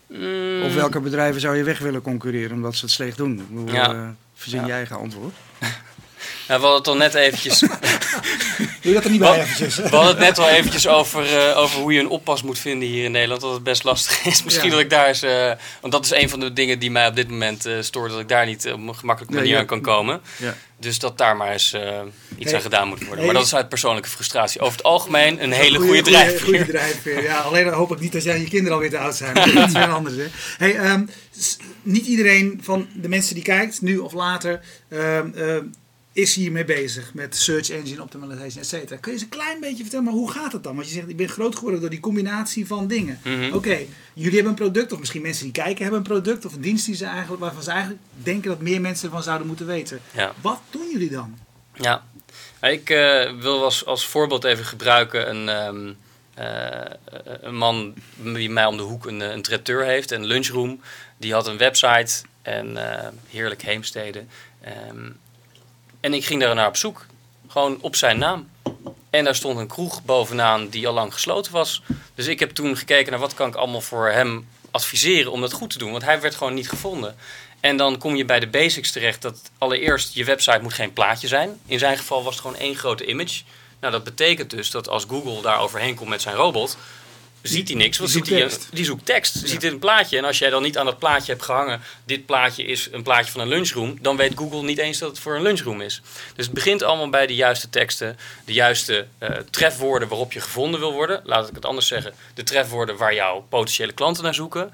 Mm, 0.07 0.61
Of 0.63 0.73
welke 0.73 0.99
bedrijven 0.99 1.41
zou 1.41 1.55
je 1.57 1.63
weg 1.63 1.79
willen 1.79 2.01
concurreren 2.01 2.55
omdat 2.55 2.75
ze 2.75 2.85
het 2.85 2.93
slecht 2.93 3.17
doen? 3.17 3.39
Ik 3.39 3.49
bedoel, 3.49 3.73
Ja. 3.73 3.93
eh, 3.93 4.07
verzin 4.35 4.59
Ja. 4.59 4.65
je 4.67 4.71
eigen 4.73 4.97
antwoord. 4.97 5.33
Nou, 6.47 6.61
we 6.61 6.67
hadden 6.67 6.75
het 6.75 6.87
al 6.87 6.95
net 6.95 7.13
eventjes, 7.13 7.59
Doe 8.81 8.93
je 8.93 8.93
dat 8.93 9.03
er 9.03 9.09
niet 9.11 9.19
bij 9.19 9.39
eventjes? 9.41 9.75
we 9.75 9.81
hadden 9.87 10.07
het 10.07 10.19
net 10.19 10.39
al 10.39 10.49
eventjes 10.49 10.87
over, 10.87 11.37
eh, 11.49 11.57
over 11.57 11.79
hoe 11.79 11.93
je 11.93 11.99
een 11.99 12.07
oppas 12.09 12.43
moet 12.43 12.59
vinden 12.59 12.87
hier 12.87 13.03
in 13.03 13.11
Nederland. 13.11 13.41
Dat 13.41 13.53
het 13.53 13.63
best 13.63 13.83
lastig 13.83 14.25
is. 14.25 14.43
Misschien 14.43 14.65
Ja. 14.69 14.71
dat 14.75 14.83
ik 14.83 14.89
daar 14.89 15.07
eens, 15.07 15.21
eh, 15.21 15.51
want 15.81 15.93
dat 15.93 16.05
is 16.05 16.11
een 16.11 16.29
van 16.29 16.39
de 16.39 16.53
dingen 16.53 16.79
die 16.79 16.91
mij 16.91 17.07
op 17.07 17.15
dit 17.15 17.29
moment 17.29 17.65
eh, 17.65 17.73
stoort, 17.79 18.11
dat 18.11 18.19
ik 18.19 18.27
daar 18.27 18.45
niet 18.45 18.65
op 18.71 18.87
een 18.87 18.95
gemakkelijke 18.95 19.33
Nee, 19.35 19.41
manier 19.43 19.53
ja. 19.53 19.59
aan 19.59 19.65
kan 19.65 19.81
komen. 19.81 20.21
Ja. 20.37 20.55
Dus 20.79 20.99
dat 20.99 21.17
daar 21.17 21.37
maar 21.37 21.51
eens 21.51 21.73
eh, 21.73 21.81
iets 22.37 22.45
Hey. 22.45 22.55
aan 22.55 22.61
gedaan 22.61 22.87
moet 22.87 22.97
worden. 22.99 23.15
Hey. 23.17 23.25
Maar 23.25 23.33
dat 23.35 23.45
is 23.45 23.55
uit 23.55 23.69
persoonlijke 23.69 24.09
frustratie. 24.09 24.61
Over 24.61 24.77
het 24.77 24.85
algemeen 24.85 25.43
een 25.43 25.51
hele 25.51 25.79
goede 25.79 26.01
drijfveer. 26.01 26.39
goeie 26.39 26.65
drijfveer. 26.65 27.23
Ja, 27.23 27.39
alleen 27.39 27.67
hoop 27.67 27.91
ik 27.91 27.99
niet 27.99 28.11
dat 28.11 28.23
jij 28.23 28.39
je 28.39 28.47
kinderen 28.47 28.73
alweer 28.73 28.89
te 28.89 28.97
oud 28.97 29.15
zijn. 29.15 29.33
Dat 29.33 29.67
is 29.67 29.71
weer 29.73 29.91
anders. 29.91 30.15
Hè. 30.15 30.25
Hey, 30.57 30.75
ehm, 30.77 31.05
niet 31.81 32.05
iedereen 32.05 32.59
van 32.63 32.87
de 32.93 33.07
mensen 33.09 33.35
die 33.35 33.43
kijkt, 33.43 33.81
nu 33.81 33.97
of 33.97 34.13
later, 34.13 34.59
ehm, 34.89 35.27
ehm, 35.35 35.63
is 36.15 36.35
hiermee 36.35 36.65
bezig. 36.65 37.13
Met 37.13 37.35
search 37.35 37.69
engine 37.69 38.01
optimization, 38.01 38.61
et 38.61 38.67
cetera. 38.67 38.97
Kun 38.97 39.11
je 39.11 39.17
eens 39.17 39.21
een 39.21 39.37
klein 39.37 39.59
beetje 39.59 39.81
vertellen, 39.81 40.05
maar 40.05 40.13
hoe 40.13 40.31
gaat 40.31 40.51
het 40.51 40.63
dan? 40.63 40.75
Want 40.75 40.87
je 40.87 40.93
zegt, 40.93 41.09
ik 41.09 41.17
ben 41.17 41.29
groot 41.29 41.55
geworden 41.55 41.81
door 41.81 41.89
die 41.89 41.99
combinatie 41.99 42.67
van 42.67 42.87
dingen. 42.87 43.19
Mhm. 43.23 43.53
Oké, 43.53 43.77
jullie 44.13 44.33
hebben 44.33 44.49
een 44.49 44.55
product, 44.55 44.91
of 44.91 44.99
misschien 44.99 45.21
mensen 45.21 45.43
die 45.43 45.51
kijken 45.51 45.81
hebben 45.81 45.99
een 45.99 46.07
product, 46.07 46.45
of 46.45 46.53
een 46.53 46.61
dienst 46.61 46.85
die 46.85 46.95
ze 46.95 47.05
eigenlijk, 47.05 47.41
waarvan 47.41 47.63
ze 47.63 47.69
eigenlijk 47.69 48.01
denken 48.13 48.49
dat 48.49 48.61
meer 48.61 48.81
mensen 48.81 49.05
ervan 49.05 49.23
zouden 49.23 49.47
moeten 49.47 49.65
weten. 49.65 49.99
Ja. 50.13 50.33
Wat 50.41 50.59
doen 50.69 50.89
jullie 50.91 51.09
dan? 51.09 51.37
Ja, 51.73 52.03
ik 52.61 52.89
eh, 52.89 53.31
wil 53.39 53.63
als, 53.63 53.85
als 53.85 54.07
voorbeeld 54.07 54.43
even 54.43 54.65
gebruiken 54.65 55.29
een, 55.29 55.49
ehm, 55.49 55.93
eh, 56.33 56.91
een 57.41 57.55
man 57.55 57.93
die 58.15 58.49
mij 58.49 58.65
om 58.65 58.77
de 58.77 58.83
hoek 58.83 59.05
een, 59.05 59.19
een 59.19 59.41
traiteur 59.41 59.83
heeft, 59.83 60.11
een 60.11 60.25
lunchroom. 60.25 60.81
Die 61.17 61.33
had 61.33 61.47
een 61.47 61.57
website 61.57 62.23
en 62.41 62.77
eh, 62.77 63.07
heerlijk 63.29 63.61
heemstede. 63.61 64.23
Ehm, 64.61 65.09
en 66.05 66.13
ik 66.13 66.25
ging 66.25 66.41
daar 66.41 66.55
naar 66.55 66.67
op 66.67 66.77
zoek, 66.77 67.05
gewoon 67.47 67.77
op 67.81 67.95
zijn 67.95 68.17
naam. 68.17 68.49
En 69.09 69.23
daar 69.23 69.35
stond 69.35 69.59
een 69.59 69.67
kroeg 69.67 70.03
bovenaan 70.03 70.67
die 70.67 70.87
al 70.87 70.93
lang 70.93 71.13
gesloten 71.13 71.51
was. 71.51 71.81
Dus 72.15 72.27
ik 72.27 72.39
heb 72.39 72.49
toen 72.49 72.77
gekeken 72.77 73.11
naar 73.11 73.19
wat 73.19 73.33
kan 73.33 73.47
ik 73.47 73.55
allemaal 73.55 73.81
voor 73.81 74.09
hem 74.09 74.47
adviseren 74.71 75.31
om 75.31 75.41
dat 75.41 75.53
goed 75.53 75.69
te 75.69 75.77
doen. 75.77 75.91
Want 75.91 76.03
hij 76.03 76.21
werd 76.21 76.35
gewoon 76.35 76.53
niet 76.53 76.69
gevonden. 76.69 77.15
En 77.59 77.77
dan 77.77 77.97
kom 77.97 78.15
je 78.15 78.25
bij 78.25 78.39
de 78.39 78.47
basics 78.47 78.91
terecht 78.91 79.21
dat 79.21 79.51
allereerst 79.57 80.13
je 80.13 80.23
website 80.23 80.59
moet 80.61 80.73
geen 80.73 80.93
plaatje 80.93 81.27
zijn. 81.27 81.59
In 81.65 81.79
zijn 81.79 81.97
geval 81.97 82.23
was 82.23 82.33
het 82.33 82.41
gewoon 82.41 82.57
één 82.57 82.75
grote 82.75 83.05
image. 83.05 83.41
Nou, 83.79 83.93
dat 83.93 84.03
betekent 84.03 84.49
dus 84.49 84.71
dat 84.71 84.89
als 84.89 85.05
Google 85.07 85.41
daar 85.41 85.59
overheen 85.59 85.95
komt 85.95 86.09
met 86.09 86.21
zijn 86.21 86.35
robot, 86.35 86.77
ziet 87.47 87.67
hij 87.67 87.77
niks. 87.77 87.97
Want 87.97 88.11
Die 88.11 88.23
ziet 88.23 88.31
hij, 88.31 88.39
zoekt 88.41 88.51
tekst. 88.53 88.75
die 88.75 88.85
zoekt 88.85 89.05
tekst. 89.05 89.41
Ja. 89.41 89.47
ziet 89.47 89.63
een 89.63 89.79
plaatje. 89.79 90.17
En 90.17 90.25
als 90.25 90.37
jij 90.37 90.49
dan 90.49 90.63
niet 90.63 90.77
aan 90.77 90.85
dat 90.85 90.99
plaatje 90.99 91.31
hebt 91.31 91.43
gehangen, 91.43 91.81
dit 92.05 92.25
plaatje 92.25 92.63
is 92.63 92.87
een 92.91 93.03
plaatje 93.03 93.31
van 93.31 93.41
een 93.41 93.47
lunchroom, 93.47 93.97
dan 94.01 94.17
weet 94.17 94.37
Google 94.37 94.63
niet 94.63 94.77
eens 94.77 94.97
dat 94.97 95.09
het 95.09 95.19
voor 95.19 95.35
een 95.35 95.41
lunchroom 95.41 95.81
is. 95.81 96.01
Dus 96.35 96.45
het 96.45 96.53
begint 96.53 96.83
allemaal 96.83 97.09
bij 97.09 97.27
de 97.27 97.35
juiste 97.35 97.69
teksten, 97.69 98.17
de 98.45 98.53
juiste 98.53 99.07
eh, 99.17 99.29
trefwoorden 99.49 100.07
waarop 100.07 100.33
je 100.33 100.41
gevonden 100.41 100.79
wil 100.79 100.93
worden. 100.93 101.21
Laat 101.23 101.49
ik 101.49 101.55
het 101.55 101.65
anders 101.65 101.87
zeggen. 101.87 102.13
De 102.33 102.43
trefwoorden 102.43 102.97
waar 102.97 103.13
jouw 103.13 103.45
potentiële 103.49 103.91
klanten 103.91 104.23
naar 104.23 104.33
zoeken. 104.33 104.71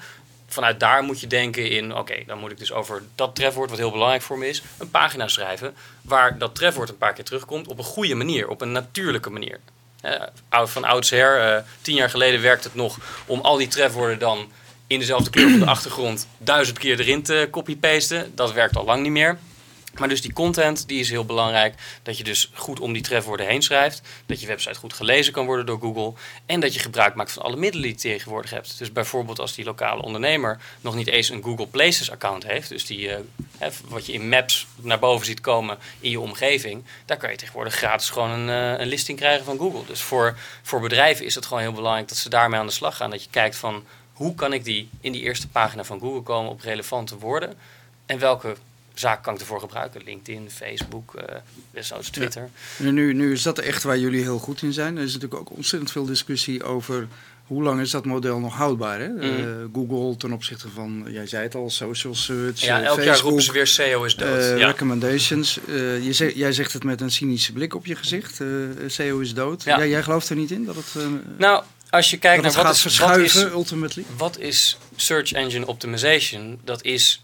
vanuit 0.48 0.80
daar 0.80 1.04
moet 1.04 1.20
je 1.20 1.28
denken 1.28 1.70
in, 1.70 1.96
oké, 1.96 2.24
dan 2.26 2.38
moet 2.40 2.52
ik 2.52 2.58
dus 2.58 2.72
over 2.72 3.04
dat 3.16 3.36
trefwoord, 3.36 3.70
wat 3.70 3.80
heel 3.80 3.92
belangrijk 3.92 4.22
voor 4.22 4.38
me 4.38 4.48
is, 4.48 4.62
een 4.78 4.90
pagina 4.90 5.28
schrijven 5.28 5.74
waar 6.02 6.38
dat 6.38 6.56
trefwoord 6.56 6.90
een 6.90 6.98
paar 6.98 7.14
keer 7.14 7.24
terugkomt 7.24 7.68
op 7.68 7.78
een 7.78 7.84
goede 7.84 8.16
manier, 8.16 8.48
op 8.48 8.62
een 8.62 8.72
natuurlijke 8.72 9.30
manier. 9.30 9.60
Uh, 10.06 10.66
van 10.66 10.84
oudsher, 10.84 11.56
uh, 11.56 11.62
tien 11.82 11.96
jaar 11.96 12.10
geleden 12.10 12.42
werkte 12.42 12.68
het 12.68 12.78
nog 12.78 12.98
om 13.26 13.40
al 13.40 13.58
die 13.58 13.68
trefwoorden 13.68 14.20
dan 14.20 14.52
in 14.88 15.00
dezelfde 15.00 15.30
kleur 15.30 15.54
op 15.54 15.60
de 15.60 15.66
achtergrond 15.76 16.28
duizend 16.38 16.78
keer 16.78 17.00
erin 17.00 17.24
te 17.24 17.48
copy-pasten. 17.52 18.32
Dat 18.36 18.54
werkt 18.54 18.76
al 18.76 18.86
lang 18.86 19.02
niet 19.02 19.12
meer. 19.12 19.38
Maar 20.02 20.10
dus 20.10 20.22
die 20.22 20.34
content 20.34 20.88
die 20.88 21.00
is 21.00 21.10
heel 21.10 21.26
belangrijk. 21.26 21.76
Dat 22.04 22.18
je 22.18 22.24
dus 22.24 22.52
goed 22.54 22.80
om 22.80 22.94
die 22.94 23.02
trefwoorden 23.02 23.48
heen 23.48 23.62
schrijft. 23.62 24.02
Dat 24.26 24.42
je 24.42 24.48
website 24.48 24.80
goed 24.80 24.94
gelezen 24.94 25.34
kan 25.34 25.46
worden 25.46 25.66
door 25.66 25.80
Google. 25.80 26.14
En 26.46 26.60
dat 26.60 26.74
je 26.74 26.80
gebruik 26.80 27.16
maakt 27.16 27.32
van 27.32 27.44
alle 27.44 27.56
middelen 27.56 27.82
die 27.88 27.92
je 27.92 27.98
tegenwoordig 27.98 28.52
hebt. 28.52 28.78
Dus 28.78 28.92
bijvoorbeeld 28.92 29.40
als 29.40 29.56
die 29.56 29.66
lokale 29.66 30.02
ondernemer 30.02 30.60
nog 30.82 30.96
niet 30.96 31.08
eens 31.08 31.30
een 31.30 31.44
Google 31.44 31.68
Places 31.68 32.12
account 32.12 32.44
heeft. 32.44 32.70
Dus 32.70 32.86
die, 32.86 33.08
uh, 33.08 33.16
wat 33.88 34.06
je 34.06 34.14
in 34.14 34.30
Maps 34.30 34.68
naar 34.76 35.00
boven 35.00 35.26
ziet 35.26 35.42
komen 35.42 35.78
in 36.00 36.10
je 36.10 36.20
omgeving. 36.20 36.84
Daar 37.06 37.18
kan 37.18 37.32
je 37.32 37.38
tegenwoordig 37.38 37.76
gratis 37.76 38.10
gewoon 38.10 38.30
een, 38.30 38.48
uh, 38.74 38.80
een 38.80 38.88
listing 38.88 39.18
krijgen 39.18 39.46
van 39.46 39.58
Google. 39.58 39.86
Dus 39.88 40.02
voor, 40.02 40.38
voor 40.62 40.82
bedrijven 40.82 41.26
is 41.26 41.36
het 41.36 41.46
gewoon 41.46 41.62
heel 41.62 41.74
belangrijk 41.74 42.08
dat 42.08 42.18
ze 42.18 42.30
daarmee 42.30 42.60
aan 42.60 42.66
de 42.66 42.72
slag 42.72 42.96
gaan. 42.96 43.10
Dat 43.10 43.24
je 43.24 43.30
kijkt 43.30 43.56
van 43.56 43.84
hoe 44.14 44.36
kan 44.36 44.54
ik 44.54 44.64
die 44.64 44.90
in 45.02 45.12
die 45.12 45.22
eerste 45.22 45.48
pagina 45.48 45.84
van 45.84 46.00
Google 46.00 46.22
komen 46.22 46.52
op 46.52 46.62
relevante 46.62 47.18
woorden. 47.18 47.58
En 48.06 48.20
welke 48.20 48.56
zaak 48.94 49.24
kan 49.24 49.34
ik 49.34 49.40
ervoor 49.40 49.60
gebruiken. 49.60 50.02
LinkedIn, 50.04 50.50
Facebook, 50.50 51.14
uh, 51.16 51.36
desnoods 51.72 52.10
Twitter. 52.10 52.50
Ja. 52.78 52.92
Nu, 52.92 53.14
nu 53.14 53.32
is 53.32 53.42
dat 53.42 53.60
echt 53.60 53.84
waar 53.84 53.98
jullie 53.98 54.22
heel 54.22 54.40
goed 54.40 54.62
in 54.62 54.74
zijn. 54.74 54.98
Er 54.98 55.04
is 55.04 55.14
natuurlijk 55.14 55.42
ook 55.42 55.56
ontzettend 55.56 55.92
veel 55.92 56.06
discussie 56.06 56.64
over 56.64 57.08
hoe 57.48 57.64
lang 57.64 57.82
is 57.82 57.92
dat 57.92 58.06
model 58.06 58.40
nog 58.40 58.56
houdbaar? 58.56 59.00
Hè? 59.00 59.08
Mm. 59.08 59.22
Uh, 59.22 59.66
Google 59.74 60.18
ten 60.18 60.32
opzichte 60.32 60.70
van, 60.70 61.06
jij 61.10 61.28
zei 61.28 61.44
het 61.44 61.56
al, 61.56 61.70
social 61.70 62.16
search, 62.16 62.60
Ja, 62.62 62.80
uh, 62.80 62.86
elk 62.86 63.02
jaar 63.02 63.20
roepen 63.20 63.44
ze 63.44 63.52
weer 63.52 63.68
SEO 63.68 64.04
is 64.04 64.16
dood. 64.16 64.40
uh, 64.40 64.58
ja. 64.58 64.66
Recommendations. 64.66 65.60
je 66.02 66.14
zegt, 66.14 66.36
jij 66.36 66.52
zegt 66.54 66.74
het 66.74 66.84
met 66.84 67.02
een 67.02 67.12
cynische 67.12 67.54
blik 67.54 67.76
op 67.76 67.86
je 67.86 67.96
gezicht. 67.96 68.42
SEO 68.88 69.20
is 69.20 69.34
dood. 69.34 69.64
Ja. 69.64 69.78
Jij, 69.78 69.90
jij 69.90 70.04
gelooft 70.04 70.30
er 70.30 70.36
niet 70.36 70.52
in 70.52 70.66
dat 70.66 70.76
het... 70.76 70.96
nou, 71.38 71.64
als 71.90 72.10
je 72.10 72.18
kijkt 72.18 72.44
naar 72.44 72.52
wat 72.52 72.66
gaat 72.66 72.74
is, 72.74 72.82
verschuiven, 72.82 73.40
wat 73.42 73.50
is, 73.50 73.54
ultimately. 73.54 74.06
wat 74.18 74.40
is 74.40 74.78
search 74.96 75.32
engine 75.32 75.68
optimization? 75.68 76.60
Dat 76.64 76.84
is 76.84 77.22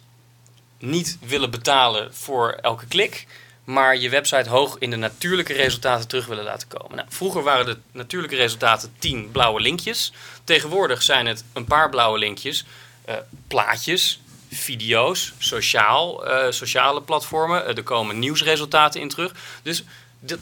niet 0.79 1.17
willen 1.21 1.51
betalen 1.51 2.13
voor 2.13 2.51
elke 2.51 2.85
klik, 2.85 3.27
maar 3.63 3.97
je 3.97 4.09
website 4.09 4.49
hoog 4.49 4.77
in 4.79 4.89
de 4.89 4.95
natuurlijke 4.95 5.53
resultaten 5.53 6.07
terug 6.07 6.25
willen 6.25 6.43
laten 6.43 6.67
komen. 6.67 6.95
Nou, 6.95 7.07
vroeger 7.09 7.43
waren 7.43 7.65
de 7.65 7.77
natuurlijke 7.91 8.35
resultaten 8.35 8.93
10 8.99 9.31
blauwe 9.31 9.61
linkjes. 9.61 10.13
Tegenwoordig 10.43 11.03
zijn 11.03 11.25
het 11.25 11.43
een 11.53 11.65
paar 11.65 11.89
blauwe 11.89 12.17
linkjes, 12.19 12.65
uh, 13.09 13.15
plaatjes, 13.47 14.21
video's, 14.51 15.33
sociaal, 15.37 16.27
uh, 16.27 16.51
sociale 16.51 17.01
platformen. 17.01 17.69
Uh, 17.69 17.77
er 17.77 17.83
komen 17.83 18.19
nieuwsresultaten 18.19 19.01
in 19.01 19.09
terug. 19.09 19.35
Dus 19.63 19.83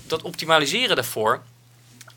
dat 0.08 0.22
optimaliseren 0.22 0.96
daarvoor 0.96 1.42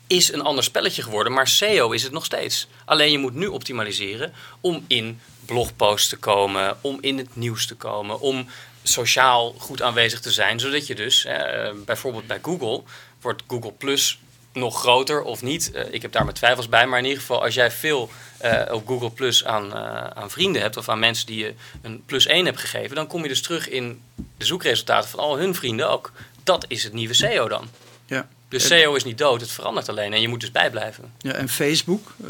is 0.09 0.33
een 0.33 0.41
ander 0.41 0.63
spelletje 0.63 1.01
geworden, 1.01 1.33
maar 1.33 1.47
SEO 1.47 1.91
is 1.91 2.03
het 2.03 2.11
nog 2.11 2.25
steeds. 2.25 2.67
Alleen 2.85 3.11
je 3.11 3.17
moet 3.17 3.33
nu 3.33 3.47
optimaliseren 3.47 4.33
om 4.61 4.85
in 4.87 5.19
blogposts 5.45 6.09
te 6.09 6.17
komen, 6.17 6.77
om 6.81 6.97
in 7.01 7.17
het 7.17 7.35
nieuws 7.35 7.67
te 7.67 7.75
komen, 7.75 8.19
om 8.19 8.47
sociaal 8.83 9.55
goed 9.57 9.81
aanwezig 9.81 10.19
te 10.19 10.31
zijn, 10.31 10.59
zodat 10.59 10.87
je 10.87 10.95
dus 10.95 11.25
eh, 11.25 11.69
bijvoorbeeld 11.85 12.27
bij 12.27 12.39
Google 12.41 12.83
wordt 13.21 13.43
Google 13.47 13.71
Plus 13.71 14.19
nog 14.53 14.79
groter 14.79 15.21
of 15.21 15.41
niet. 15.41 15.71
Uh, 15.73 15.93
ik 15.93 16.01
heb 16.01 16.11
daar 16.11 16.23
mijn 16.23 16.35
twijfels 16.35 16.69
bij, 16.69 16.87
maar 16.87 16.99
in 16.99 17.05
ieder 17.05 17.19
geval 17.19 17.43
als 17.43 17.53
jij 17.53 17.71
veel 17.71 18.09
uh, 18.43 18.61
op 18.71 18.87
Google 18.87 19.11
Plus 19.11 19.45
aan, 19.45 19.73
aan 20.15 20.29
vrienden 20.29 20.61
hebt 20.61 20.77
of 20.77 20.89
aan 20.89 20.99
mensen 20.99 21.25
die 21.25 21.37
je 21.37 21.53
een 21.81 22.03
plus 22.05 22.25
1 22.25 22.45
hebt 22.45 22.59
gegeven, 22.59 22.95
dan 22.95 23.07
kom 23.07 23.21
je 23.21 23.27
dus 23.27 23.41
terug 23.41 23.69
in 23.69 24.01
de 24.37 24.45
zoekresultaten 24.45 25.09
van 25.09 25.19
al 25.19 25.37
hun 25.37 25.55
vrienden 25.55 25.89
ook. 25.89 26.11
Dat 26.43 26.65
is 26.67 26.83
het 26.83 26.93
nieuwe 26.93 27.13
SEO 27.13 27.47
dan. 27.47 27.69
Ja. 28.05 28.27
Dus 28.49 28.67
SEO 28.67 28.95
is 28.95 29.03
niet 29.03 29.17
dood, 29.17 29.41
het 29.41 29.51
verandert 29.51 29.89
alleen 29.89 30.13
en 30.13 30.21
je 30.21 30.27
moet 30.27 30.39
dus 30.39 30.51
bijblijven. 30.51 31.13
Ja, 31.17 31.33
en 31.33 31.49
Facebook, 31.49 32.13
uh, 32.25 32.29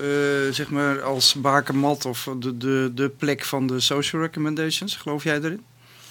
zeg 0.52 0.70
maar 0.70 1.02
als 1.02 1.34
bakermat 1.34 2.06
of 2.06 2.30
de, 2.40 2.58
de, 2.58 2.92
de 2.94 3.10
plek 3.10 3.46
van 3.46 3.68
de 3.68 3.80
social 3.80 4.22
recommendations, 4.22 4.96
geloof 4.96 5.24
jij 5.24 5.36
erin? 5.36 5.64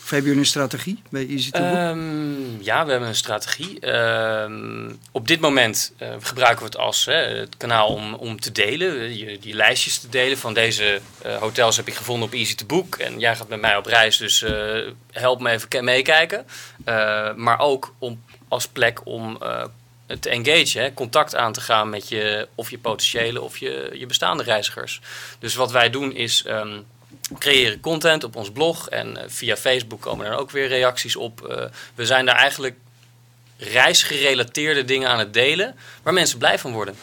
Of 0.03 0.11
hebben 0.11 0.29
jullie 0.29 0.44
een 0.44 0.51
strategie 0.51 1.03
bij 1.11 1.29
Easy 1.29 1.51
to? 1.51 1.64
Um, 1.64 2.62
ja, 2.62 2.85
we 2.85 2.90
hebben 2.90 3.09
een 3.09 3.14
strategie. 3.14 3.94
Um, 3.94 4.99
op 5.12 5.29
dit 5.29 5.40
moment 5.40 5.92
uh, 6.03 6.09
gebruiken 6.21 6.59
we 6.59 6.64
het 6.64 6.77
als 6.77 7.05
hè, 7.05 7.14
het 7.14 7.57
kanaal 7.57 7.88
om, 7.88 8.14
om 8.14 8.40
te 8.40 8.53
delen, 8.53 9.09
die, 9.09 9.38
die 9.38 9.55
lijstjes 9.55 9.99
te 9.99 10.09
delen 10.09 10.38
van 10.38 10.55
deze 10.55 11.01
uh, 11.27 11.37
hotels 11.37 11.77
heb 11.77 11.87
ik 11.87 11.94
gevonden 11.94 12.29
op 12.29 12.35
Easy 12.35 12.55
to 12.55 12.66
Book 12.66 12.94
en 12.94 13.18
jij 13.18 13.37
gaat 13.37 13.49
met 13.49 13.61
mij 13.61 13.77
op 13.77 13.87
reis, 13.87 14.16
dus 14.16 14.44
help 15.11 15.40
me 15.40 15.51
even 15.51 15.85
meekijken. 15.85 16.47
maar 17.37 17.59
ook 17.59 17.94
om, 17.99 18.23
als 18.49 18.68
plek 18.68 19.07
om 19.07 19.38
te 20.21 20.29
engageren, 20.29 20.83
hè, 20.83 20.94
contact 20.94 21.35
aan 21.35 21.53
te 21.53 21.61
gaan 21.61 21.88
met 21.88 22.09
je, 22.09 22.49
of 22.55 22.71
je 22.71 22.79
potentiële 22.79 23.40
of 23.40 23.59
je, 23.59 23.90
je 23.92 24.07
bestaande 24.07 24.42
reizigers. 24.42 25.01
Dus 25.38 25.55
wat 25.55 25.71
wij 25.71 25.90
doen 25.90 26.14
is 26.14 26.44
um, 26.47 26.87
creëren 27.38 27.81
content 27.81 28.25
op 28.25 28.37
ons 28.37 28.51
blog 28.51 28.88
en 28.88 29.16
uh, 29.16 29.23
via 29.27 29.57
Facebook 29.57 30.01
komen 30.01 30.27
er 30.27 30.37
ook 30.37 30.51
weer 30.51 30.68
reacties 30.68 31.16
op. 31.16 31.49
Uh, 31.51 31.64
we 31.94 32.07
zijn 32.07 32.27
daar 32.27 32.37
eigenlijk 32.37 32.77
reisgerelateerde 33.57 34.85
dingen 34.85 35.09
aan 35.09 35.18
het 35.18 35.33
delen 35.33 35.77
waar 36.03 36.12
mensen 36.12 36.38
blij 36.38 36.59
van 36.59 36.73
worden. 36.73 36.97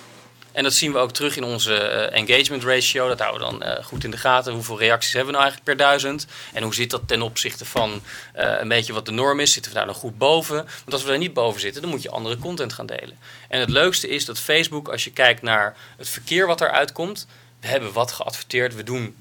En 0.56 0.63
dat 0.63 0.74
zien 0.74 0.91
we 0.91 0.98
ook 0.98 1.12
terug 1.12 1.36
in 1.36 1.44
onze 1.44 1.74
uh, 1.74 2.20
engagement 2.20 2.63
ratio. 2.63 3.08
Dat 3.08 3.20
houden 3.20 3.48
we 3.48 3.58
dan 3.58 3.70
uh, 3.70 3.84
goed 3.84 4.04
in 4.04 4.12
de 4.12 4.18
gaten. 4.18 4.54
Hoeveel 4.54 4.80
reacties 4.80 5.13
hebben 5.13 5.34
we 5.34 5.39
nou 5.39 5.44
eigenlijk 5.44 5.78
per 5.78 5.88
duizend? 5.88 6.28
En 6.54 6.63
hoe 6.63 6.74
zit 6.74 6.89
dat 6.89 7.08
ten 7.08 7.22
opzichte 7.22 7.65
van 7.65 7.91
uh, 7.91 8.54
een 8.60 8.68
beetje 8.68 8.94
wat 8.94 9.06
de 9.06 9.12
norm 9.12 9.39
is? 9.39 9.54
Zitten 9.54 9.72
we 9.72 9.78
daar 9.78 9.88
nog 9.88 9.98
goed 9.98 10.18
boven? 10.18 10.56
Want 10.56 10.91
als 10.91 11.04
we 11.04 11.10
daar 11.10 11.18
niet 11.18 11.34
boven 11.34 11.62
zitten, 11.62 11.82
dan 11.82 11.91
moet 11.91 12.02
je 12.02 12.10
andere 12.10 12.38
content 12.38 12.74
gaan 12.74 12.86
delen. 12.86 13.18
En 13.48 13.60
het 13.60 13.70
leukste 13.70 14.08
is 14.08 14.26
dat 14.26 14.39
Facebook, 14.39 14.88
als 14.88 15.04
je 15.04 15.12
kijkt 15.12 15.41
naar 15.41 15.76
het 15.98 16.10
verkeer 16.10 16.48
wat 16.48 16.62
eruit 16.62 16.91
komt... 16.91 17.28
We 17.60 17.68
hebben 17.68 17.94
wat 17.94 18.12
geadverteerd, 18.12 18.76
we 18.76 18.84
doen 18.84 19.15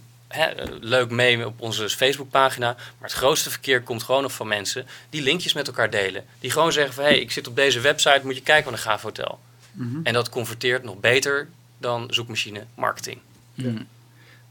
leuk 0.81 1.11
mee 1.11 1.47
op 1.47 1.61
onze 1.61 1.88
Facebookpagina. 1.88 2.73
Maar 2.77 3.09
het 3.09 3.18
grootste 3.18 3.51
verkeer 3.51 3.83
komt 3.83 4.03
gewoon 4.03 4.23
nog 4.23 4.33
van 4.33 4.49
mensen 4.49 4.87
die 5.11 5.23
linkjes 5.23 5.53
met 5.53 5.66
elkaar 5.66 5.90
delen. 5.90 6.25
Die 6.40 6.51
gewoon 6.51 6.73
zeggen 6.73 6.94
van, 6.94 7.05
hé, 7.05 7.11
hey, 7.11 7.18
ik 7.18 7.33
zit 7.33 7.47
op 7.47 7.57
deze 7.57 7.81
website, 7.81 8.20
moet 8.23 8.37
je 8.37 8.42
kijken 8.42 8.70
wat 8.70 8.81
een 8.81 8.87
gaaf 8.87 9.03
hotel. 9.03 9.38
Mm 9.75 9.93
-hmm. 9.93 10.01
En 10.05 10.13
dat 10.13 10.29
converteert 10.29 10.83
nog 10.83 11.01
beter 11.01 11.49
dan 11.79 12.07
zoekmachine 12.11 12.65
marketing. 12.75 13.19
Ja. 13.55 13.73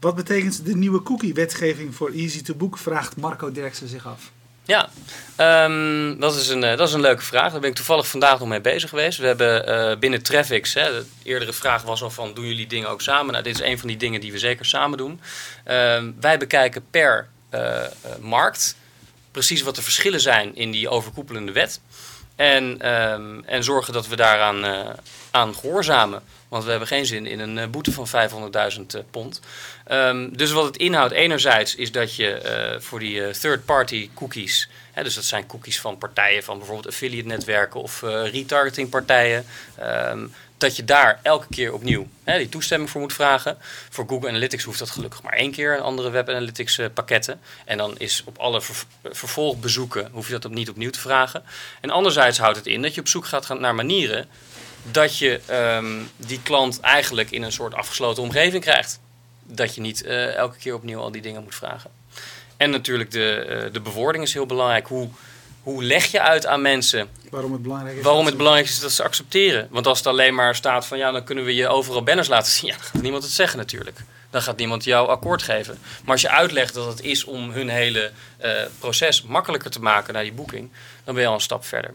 Wat 0.00 0.14
betekent 0.14 0.64
de 0.64 0.76
nieuwe 0.76 1.02
cookie-wetgeving 1.02 1.94
voor 1.94 2.10
Easy 2.10 2.42
to 2.42 2.54
Book? 2.54 2.78
Vraagt 2.78 3.16
Marco 3.16 3.52
Derksen 3.52 3.88
zich 3.88 4.06
af. 4.06 4.32
Ja, 4.66 4.88
um, 5.64 6.20
dat, 6.20 6.36
is 6.36 6.48
een, 6.48 6.62
uh, 6.62 6.76
dat 6.76 6.88
is 6.88 6.94
een 6.94 7.00
leuke 7.00 7.22
vraag. 7.22 7.52
Daar 7.52 7.60
ben 7.60 7.70
ik 7.70 7.76
toevallig 7.76 8.08
vandaag 8.08 8.38
nog 8.38 8.48
mee 8.48 8.60
bezig 8.60 8.90
geweest. 8.90 9.18
We 9.18 9.26
hebben 9.26 9.68
uh, 9.68 9.98
binnen 9.98 10.22
Traffics, 10.22 10.74
hè, 10.74 10.90
de 10.90 11.04
eerdere 11.22 11.52
vraag 11.52 11.82
was 11.82 12.02
al 12.02 12.10
van 12.10 12.34
doen 12.34 12.46
jullie 12.46 12.66
dingen 12.66 12.88
ook 12.88 13.02
samen? 13.02 13.32
Nou, 13.32 13.44
dit 13.44 13.54
is 13.54 13.60
een 13.60 13.78
van 13.78 13.88
die 13.88 13.96
dingen 13.96 14.20
die 14.20 14.32
we 14.32 14.38
zeker 14.38 14.64
samen 14.64 14.98
doen. 14.98 15.20
Um, 15.68 16.16
wij 16.20 16.38
bekijken 16.38 16.84
per 16.90 17.28
uh, 17.54 17.80
markt 18.20 18.76
precies 19.30 19.62
wat 19.62 19.76
de 19.76 19.82
verschillen 19.82 20.20
zijn 20.20 20.56
in 20.56 20.70
die 20.70 20.88
overkoepelende 20.88 21.52
wet. 21.52 21.80
En, 22.36 22.94
um, 22.94 23.44
en 23.44 23.64
zorgen 23.64 23.92
dat 23.92 24.06
we 24.06 24.16
daaraan 24.16 24.64
uh, 24.64 24.90
aan 25.30 25.54
gehoorzamen. 25.54 26.22
Want 26.48 26.64
we 26.64 26.70
hebben 26.70 26.88
geen 26.88 27.06
zin 27.06 27.26
in 27.26 27.40
een 27.40 27.56
uh, 27.56 27.66
boete 27.66 27.92
van 27.92 28.06
500.000 28.08 28.80
uh, 28.96 29.02
pond. 29.10 29.40
Um, 29.92 30.36
dus 30.36 30.52
wat 30.52 30.64
het 30.64 30.76
inhoudt, 30.76 31.12
enerzijds 31.12 31.74
is 31.74 31.92
dat 31.92 32.16
je 32.16 32.40
uh, 32.74 32.80
voor 32.80 32.98
die 32.98 33.30
third-party 33.30 34.10
cookies, 34.14 34.68
hè, 34.92 35.02
dus 35.02 35.14
dat 35.14 35.24
zijn 35.24 35.46
cookies 35.46 35.80
van 35.80 35.98
partijen 35.98 36.42
van 36.42 36.58
bijvoorbeeld 36.58 36.88
affiliate 36.88 37.28
netwerken 37.28 37.80
of 37.80 38.00
retargeting 38.02 38.88
partijen, 38.88 39.44
um, 40.10 40.32
dat 40.58 40.76
je 40.76 40.84
daar 40.84 41.20
elke 41.22 41.46
keer 41.50 41.72
opnieuw 41.72 42.06
hè, 42.24 42.38
die 42.38 42.48
toestemming 42.48 42.90
voor 42.90 43.00
moet 43.00 43.12
vragen. 43.12 43.56
Voor 43.90 44.04
Google 44.08 44.28
Analytics 44.28 44.64
hoeft 44.64 44.78
dat 44.78 44.90
gelukkig 44.90 45.22
maar 45.22 45.32
één 45.32 45.52
keer, 45.52 45.80
andere 45.80 46.10
Web 46.10 46.28
Analytics 46.28 46.78
uh, 46.78 46.86
pakketten. 46.94 47.40
En 47.64 47.78
dan 47.78 47.98
is 47.98 48.22
op 48.24 48.38
alle 48.38 48.60
ver 48.60 48.76
vervolgbezoeken 49.02 50.08
hoef 50.12 50.28
je 50.28 50.38
dat 50.38 50.50
niet 50.50 50.68
opnieuw 50.68 50.90
te 50.90 51.00
vragen. 51.00 51.42
En 51.80 51.90
anderzijds 51.90 52.38
houdt 52.38 52.56
het 52.56 52.66
in 52.66 52.82
dat 52.82 52.94
je 52.94 53.00
op 53.00 53.08
zoek 53.08 53.26
gaat 53.26 53.58
naar 53.58 53.74
manieren 53.74 54.26
dat 54.90 55.18
je 55.18 55.40
um, 55.50 56.10
die 56.16 56.42
klant 56.42 56.80
eigenlijk 56.80 57.30
in 57.30 57.42
een 57.42 57.52
soort 57.52 57.74
afgesloten 57.74 58.22
omgeving 58.22 58.62
krijgt. 58.62 59.00
Dat 59.42 59.74
je 59.74 59.80
niet 59.80 60.04
uh, 60.04 60.34
elke 60.34 60.58
keer 60.58 60.74
opnieuw 60.74 61.00
al 61.00 61.10
die 61.10 61.22
dingen 61.22 61.42
moet 61.42 61.54
vragen. 61.54 61.90
En 62.56 62.70
natuurlijk 62.70 63.10
de, 63.10 63.68
de 63.72 63.80
bewoording 63.80 64.24
is 64.24 64.32
heel 64.32 64.46
belangrijk. 64.46 64.86
Hoe, 64.86 65.08
hoe 65.64 65.84
leg 65.84 66.04
je 66.04 66.20
uit 66.20 66.46
aan 66.46 66.62
mensen 66.62 67.08
waarom 67.30 67.52
het 67.52 67.62
belangrijk 67.62 67.96
is, 67.96 68.02
waarom 68.02 68.26
het 68.26 68.36
belangrijk 68.36 68.68
is 68.68 68.80
dat 68.80 68.92
ze 68.92 69.02
accepteren? 69.02 69.68
Want 69.70 69.86
als 69.86 69.98
het 69.98 70.06
alleen 70.06 70.34
maar 70.34 70.54
staat 70.54 70.86
van 70.86 70.98
ja, 70.98 71.10
dan 71.10 71.24
kunnen 71.24 71.44
we 71.44 71.54
je 71.54 71.68
overal 71.68 72.02
banners 72.02 72.28
laten 72.28 72.52
zien, 72.52 72.70
ja, 72.70 72.76
dan 72.76 72.84
gaat 72.84 73.02
niemand 73.02 73.22
het 73.22 73.32
zeggen 73.32 73.58
natuurlijk. 73.58 73.98
Dan 74.30 74.42
gaat 74.42 74.56
niemand 74.56 74.84
jou 74.84 75.08
akkoord 75.08 75.42
geven. 75.42 75.78
Maar 76.02 76.12
als 76.12 76.20
je 76.20 76.30
uitlegt 76.30 76.74
dat 76.74 76.86
het 76.86 77.00
is 77.02 77.24
om 77.24 77.50
hun 77.50 77.68
hele 77.68 78.10
uh, 78.44 78.50
proces 78.78 79.22
makkelijker 79.22 79.70
te 79.70 79.80
maken 79.80 80.14
naar 80.14 80.22
die 80.22 80.32
boeking, 80.32 80.70
dan 81.04 81.14
ben 81.14 81.22
je 81.22 81.28
al 81.28 81.34
een 81.34 81.40
stap 81.40 81.64
verder. 81.64 81.94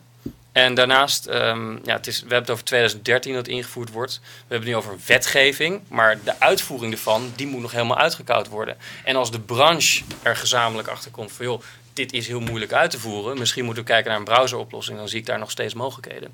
En 0.52 0.74
daarnaast, 0.74 1.26
ehm, 1.26 1.72
ja, 1.72 1.96
het 1.96 2.08
is, 2.08 2.16
we 2.16 2.22
hebben 2.22 2.42
het 2.42 2.50
over 2.50 2.64
2013 2.64 3.34
dat 3.34 3.48
ingevoerd 3.48 3.92
wordt. 3.92 4.20
We 4.24 4.30
hebben 4.40 4.58
het 4.58 4.68
nu 4.68 4.76
over 4.76 4.98
wetgeving, 5.06 5.82
maar 5.88 6.20
de 6.24 6.40
uitvoering 6.40 6.94
ervan, 6.94 7.32
die 7.36 7.48
moet 7.48 7.62
nog 7.62 7.72
helemaal 7.72 7.98
uitgekoud 7.98 8.48
worden. 8.48 8.78
En 9.04 9.16
als 9.16 9.32
de 9.32 9.40
branche 9.40 10.04
er 10.22 10.36
gezamenlijk 10.36 10.88
achter 10.88 11.12
komt 11.12 11.32
van, 11.32 11.46
joh, 11.46 11.62
dit 12.00 12.14
is 12.14 12.28
heel 12.28 12.40
moeilijk 12.40 12.74
uit 12.74 12.92
te 12.92 13.00
voeren. 13.00 13.38
Misschien 13.38 13.66
moeten 13.66 13.84
we 13.84 13.90
kijken 13.90 14.10
naar 14.10 14.20
een 14.20 14.26
browseroplossing, 14.26 14.98
dan 14.98 15.10
zie 15.10 15.20
ik 15.20 15.26
daar 15.26 15.40
nog 15.40 15.52
steeds 15.52 15.74
mogelijkheden. 15.74 16.32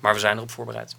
Maar 0.00 0.14
we 0.14 0.20
zijn 0.20 0.36
erop 0.36 0.50
voorbereid. 0.50 0.96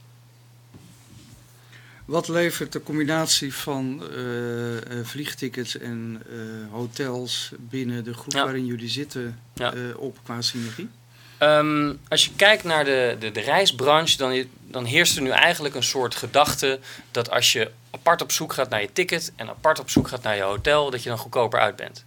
Wat 2.06 2.28
levert 2.28 2.72
de 2.72 2.84
combinatie 2.84 3.54
van 3.54 4.04
eh, 4.12 4.78
eh, 4.78 5.06
vliegtickets 5.06 5.78
en 5.78 6.24
eh, 6.30 6.38
hotels 6.74 7.52
binnen 7.58 8.04
de 8.04 8.14
groep 8.14 8.34
Ja. 8.34 8.44
waarin 8.44 8.66
jullie 8.66 8.90
zitten 8.90 9.40
Ja. 9.54 9.74
op 9.96 10.18
qua 10.24 10.42
synergie? 10.42 10.90
Ehm, 11.38 11.94
als 12.08 12.26
je 12.26 12.32
kijkt 12.36 12.64
naar 12.64 12.86
de, 12.86 13.16
de, 13.20 13.32
de 13.32 13.42
reisbranche, 13.42 14.18
dan, 14.18 14.44
dan 14.68 14.86
heerst 14.86 15.16
er 15.16 15.22
nu 15.22 15.30
eigenlijk 15.30 15.76
een 15.76 15.84
soort 15.84 16.16
gedachte 16.16 16.80
dat 17.12 17.30
als 17.30 17.52
je 17.52 17.72
apart 17.92 18.22
op 18.22 18.32
zoek 18.32 18.54
gaat 18.54 18.70
naar 18.70 18.82
je 18.82 18.94
ticket 18.94 19.32
en 19.36 19.50
apart 19.50 19.80
op 19.80 19.90
zoek 19.90 20.08
gaat 20.08 20.24
naar 20.24 20.36
je 20.36 20.42
hotel, 20.42 20.90
dat 20.92 21.04
je 21.04 21.10
dan 21.10 21.18
goedkoper 21.18 21.60
uit 21.60 21.76
bent. 21.76 22.06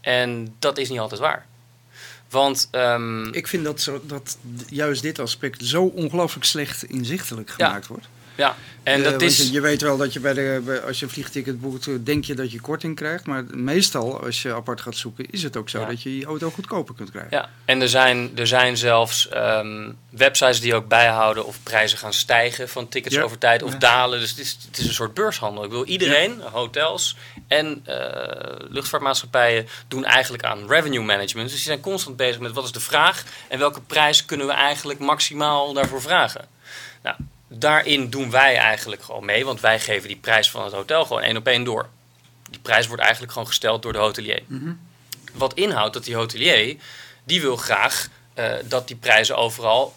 En 0.00 0.54
dat 0.58 0.78
is 0.78 0.88
niet 0.88 0.98
altijd 0.98 1.20
waar. 1.20 1.46
Want 2.30 2.68
ehm, 2.70 3.26
Ik 3.32 3.46
vind 3.46 3.64
dat, 3.64 3.80
zo, 3.80 4.00
dat 4.06 4.38
juist 4.68 5.02
dit 5.02 5.18
aspect 5.18 5.64
zo 5.64 5.82
ongelooflijk 5.84 6.44
slecht 6.44 6.84
inzichtelijk 6.84 7.54
Ja. 7.56 7.66
gemaakt 7.66 7.86
wordt. 7.86 8.08
ja, 8.34 8.56
en 8.82 9.04
Eh, 9.04 9.10
dat 9.10 9.22
is. 9.22 9.36
Je, 9.36 9.52
je 9.52 9.60
weet 9.60 9.80
wel 9.82 9.96
dat 9.96 10.12
je 10.12 10.20
bij 10.20 10.32
de, 10.34 10.62
bij- 10.64 10.80
als 10.80 10.98
je 10.98 11.04
een 11.04 11.10
vliegticket 11.10 11.60
boekt, 11.60 11.86
eh, 11.86 11.94
denk 12.04 12.24
je 12.24 12.34
dat 12.34 12.52
je 12.52 12.60
korting 12.60 12.96
krijgt. 12.96 13.26
Maar 13.26 13.44
meestal, 13.50 14.24
als 14.24 14.42
je 14.42 14.54
apart 14.54 14.80
gaat 14.80 14.96
zoeken, 14.96 15.30
is 15.30 15.42
het 15.42 15.56
ook 15.56 15.68
zo 15.68 15.80
Ja. 15.80 15.86
dat 15.86 16.02
je 16.02 16.18
je 16.18 16.24
auto 16.24 16.50
goedkoper 16.50 16.94
kunt 16.94 17.10
krijgen. 17.10 17.36
Ja, 17.36 17.50
en 17.64 17.80
er 17.80 17.88
zijn, 17.88 18.30
er 18.34 18.46
zijn 18.46 18.76
zelfs 18.76 19.28
ehm, 19.28 19.92
websites 20.10 20.60
die 20.60 20.74
ook 20.74 20.88
bijhouden 20.88 21.46
of 21.46 21.58
prijzen 21.62 21.98
gaan 21.98 22.12
stijgen 22.12 22.68
van 22.68 22.88
tickets 22.88 23.14
Ja. 23.14 23.22
over 23.22 23.38
tijd 23.38 23.62
of 23.62 23.72
Ja. 23.72 23.78
dalen. 23.78 24.20
Dus 24.20 24.30
het 24.30 24.38
is, 24.38 24.58
het 24.66 24.78
is 24.78 24.86
een 24.86 24.94
soort 24.94 25.14
beurshandel. 25.14 25.62
Ik 25.64 25.68
bedoel, 25.70 25.84
iedereen, 25.86 26.40
hotels 26.40 27.16
en 27.48 27.82
eh, 27.84 28.66
luchtvaartmaatschappijen 28.68 29.68
doen 29.88 30.04
eigenlijk 30.04 30.44
aan 30.44 30.68
revenue 30.68 31.04
management. 31.04 31.48
Dus 31.48 31.56
die 31.56 31.66
zijn 31.66 31.80
constant 31.80 32.16
bezig 32.16 32.40
met 32.40 32.52
wat 32.52 32.64
is 32.64 32.72
de 32.72 32.80
vraag 32.80 33.24
en 33.48 33.58
welke 33.58 33.80
prijs 33.80 34.24
kunnen 34.24 34.46
we 34.46 34.52
eigenlijk 34.52 34.98
maximaal 34.98 35.72
daarvoor 35.72 36.02
vragen. 36.02 36.48
Nou, 37.02 37.16
daarin 37.48 38.10
doen 38.10 38.30
wij 38.30 38.56
eigenlijk 38.56 39.02
gewoon 39.02 39.24
mee, 39.24 39.44
want 39.44 39.60
wij 39.60 39.80
geven 39.80 40.08
die 40.08 40.16
prijs 40.16 40.50
van 40.50 40.64
het 40.64 40.72
hotel 40.72 41.04
gewoon 41.04 41.22
één 41.22 41.36
op 41.36 41.46
één 41.46 41.64
door. 41.64 41.88
Die 42.50 42.60
prijs 42.60 42.86
wordt 42.86 43.02
eigenlijk 43.02 43.32
gewoon 43.32 43.48
gesteld 43.48 43.82
door 43.82 43.92
de 43.92 43.98
hotelier. 43.98 44.42
Wat 45.32 45.54
inhoudt 45.54 45.94
dat 45.94 46.04
die 46.04 46.14
hotelier, 46.14 46.76
die 47.24 47.40
wil 47.40 47.56
graag 47.56 48.08
eh, 48.34 48.52
dat 48.64 48.88
die 48.88 48.96
prijzen 48.96 49.36
overal, 49.36 49.94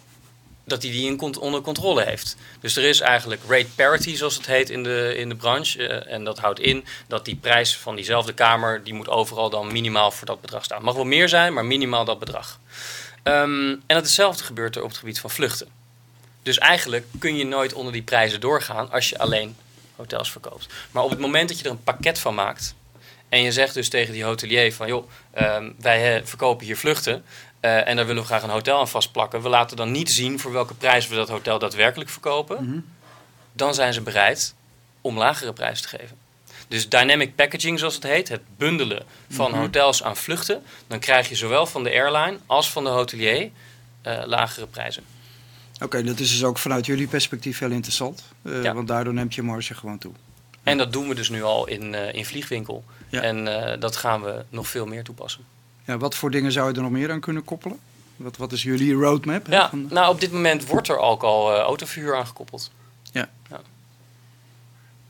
dat 0.64 0.82
hij 0.82 0.90
die 0.90 1.06
in 1.06 1.36
onder 1.38 1.60
controle 1.60 2.04
heeft. 2.04 2.36
Dus 2.60 2.76
er 2.76 2.84
is 2.84 3.00
eigenlijk 3.00 3.42
rate 3.48 3.66
parity, 3.74 4.16
zoals 4.16 4.36
het 4.36 4.46
heet 4.46 4.70
in 4.70 4.82
de, 4.82 5.14
in 5.16 5.28
de 5.28 5.34
branche. 5.34 5.88
eh, 5.88 6.12
en 6.14 6.24
dat 6.24 6.38
houdt 6.38 6.60
in 6.60 6.84
dat 7.06 7.24
die 7.24 7.36
prijs 7.36 7.76
van 7.76 7.94
diezelfde 7.96 8.32
kamer, 8.32 8.84
die 8.84 8.94
moet 8.94 9.08
overal 9.08 9.50
dan 9.50 9.72
minimaal 9.72 10.10
voor 10.10 10.26
dat 10.26 10.40
bedrag 10.40 10.64
staan. 10.64 10.82
Mag 10.82 10.94
wel 10.94 11.04
meer 11.04 11.28
zijn, 11.28 11.52
maar 11.52 11.64
minimaal 11.64 12.04
dat 12.04 12.18
bedrag. 12.18 12.60
Ehm, 13.22 13.68
en 13.68 13.82
dat 13.86 14.02
hetzelfde 14.02 14.44
gebeurt 14.44 14.76
er 14.76 14.82
op 14.82 14.88
het 14.88 14.98
gebied 14.98 15.20
van 15.20 15.30
vluchten. 15.30 15.68
Dus 16.42 16.58
eigenlijk 16.58 17.06
kun 17.18 17.36
je 17.36 17.44
nooit 17.44 17.72
onder 17.72 17.92
die 17.92 18.02
prijzen 18.02 18.40
doorgaan 18.40 18.90
als 18.90 19.08
je 19.08 19.18
alleen 19.18 19.56
hotels 19.96 20.30
verkoopt. 20.30 20.66
Maar 20.90 21.02
op 21.02 21.10
het 21.10 21.18
moment 21.18 21.48
dat 21.48 21.58
je 21.58 21.64
er 21.64 21.70
een 21.70 21.82
pakket 21.82 22.18
van 22.18 22.34
maakt 22.34 22.74
en 23.28 23.42
je 23.42 23.52
zegt 23.52 23.74
dus 23.74 23.88
tegen 23.88 24.12
die 24.12 24.24
hotelier 24.24 24.74
van 24.74 24.86
joh, 24.86 25.10
ehm, 25.30 25.70
wij 25.78 26.16
eh, 26.16 26.26
verkopen 26.26 26.66
hier 26.66 26.76
vluchten 26.76 27.24
eh, 27.62 27.88
en 27.88 27.96
daar 27.96 28.06
willen 28.06 28.22
we 28.22 28.28
graag 28.28 28.42
een 28.42 28.50
hotel 28.50 28.78
aan 28.78 28.88
vastplakken. 28.88 29.42
We 29.42 29.48
laten 29.48 29.76
dan 29.76 29.90
niet 29.90 30.10
zien 30.10 30.38
voor 30.40 30.52
welke 30.52 30.74
prijs 30.74 31.08
we 31.08 31.14
dat 31.14 31.28
hotel 31.28 31.58
daadwerkelijk 31.58 32.10
verkopen. 32.10 32.64
Mhm. 32.64 32.78
Dan 33.52 33.74
zijn 33.74 33.92
ze 33.92 34.00
bereid 34.00 34.54
om 35.00 35.18
lagere 35.18 35.52
prijzen 35.52 35.82
te 35.90 35.96
geven. 35.98 36.16
Dus 36.68 36.88
dynamic 36.88 37.34
packaging, 37.34 37.78
zoals 37.78 37.94
het 37.94 38.02
heet, 38.02 38.28
het 38.28 38.40
bundelen 38.56 39.02
van 39.30 39.50
Mhm. 39.50 39.60
hotels 39.60 40.02
aan 40.02 40.16
vluchten, 40.16 40.62
dan 40.86 40.98
krijg 40.98 41.28
je 41.28 41.34
zowel 41.34 41.66
van 41.66 41.82
de 41.84 41.90
airline 41.90 42.38
als 42.46 42.70
van 42.70 42.84
de 42.84 42.90
hotelier 42.90 43.50
eh, 44.02 44.22
lagere 44.24 44.66
prijzen. 44.66 45.04
Oké, 45.82 46.02
dat 46.02 46.18
is 46.18 46.30
dus 46.30 46.44
ook 46.44 46.58
vanuit 46.58 46.86
jullie 46.86 47.06
perspectief 47.06 47.58
heel 47.58 47.70
interessant. 47.70 48.24
eh, 48.42 48.62
Ja. 48.62 48.74
Want 48.74 48.88
daardoor 48.88 49.14
neemt 49.14 49.34
je 49.34 49.42
marge 49.42 49.74
gewoon 49.74 49.98
toe. 49.98 50.12
En 50.62 50.78
dat 50.78 50.92
doen 50.92 51.08
we 51.08 51.14
dus 51.14 51.28
nu 51.28 51.42
al 51.42 51.66
in, 51.66 51.94
in 51.94 52.26
Vliegwinkel. 52.26 52.84
Ja. 53.08 53.20
En 53.20 53.44
dat 53.80 53.96
gaan 53.96 54.22
we 54.22 54.44
nog 54.48 54.68
veel 54.68 54.86
meer 54.86 55.04
toepassen. 55.04 55.44
Ja, 55.84 55.98
wat 55.98 56.14
voor 56.14 56.30
dingen 56.30 56.52
zou 56.52 56.68
je 56.70 56.74
er 56.76 56.82
nog 56.82 56.90
meer 56.90 57.10
aan 57.10 57.20
kunnen 57.20 57.44
koppelen? 57.44 57.78
Wat, 58.16 58.36
wat 58.36 58.52
is 58.52 58.62
jullie 58.62 58.92
roadmap? 58.94 59.46
Ja, 59.46 59.68
van- 59.68 59.86
nou 59.90 60.12
op 60.14 60.20
dit 60.20 60.32
moment 60.32 60.66
wordt 60.66 60.88
er 60.88 60.98
ook 60.98 61.22
al 61.22 61.54
eh 61.54 61.60
autoverhuur 61.60 62.16
aangekoppeld. 62.16 62.70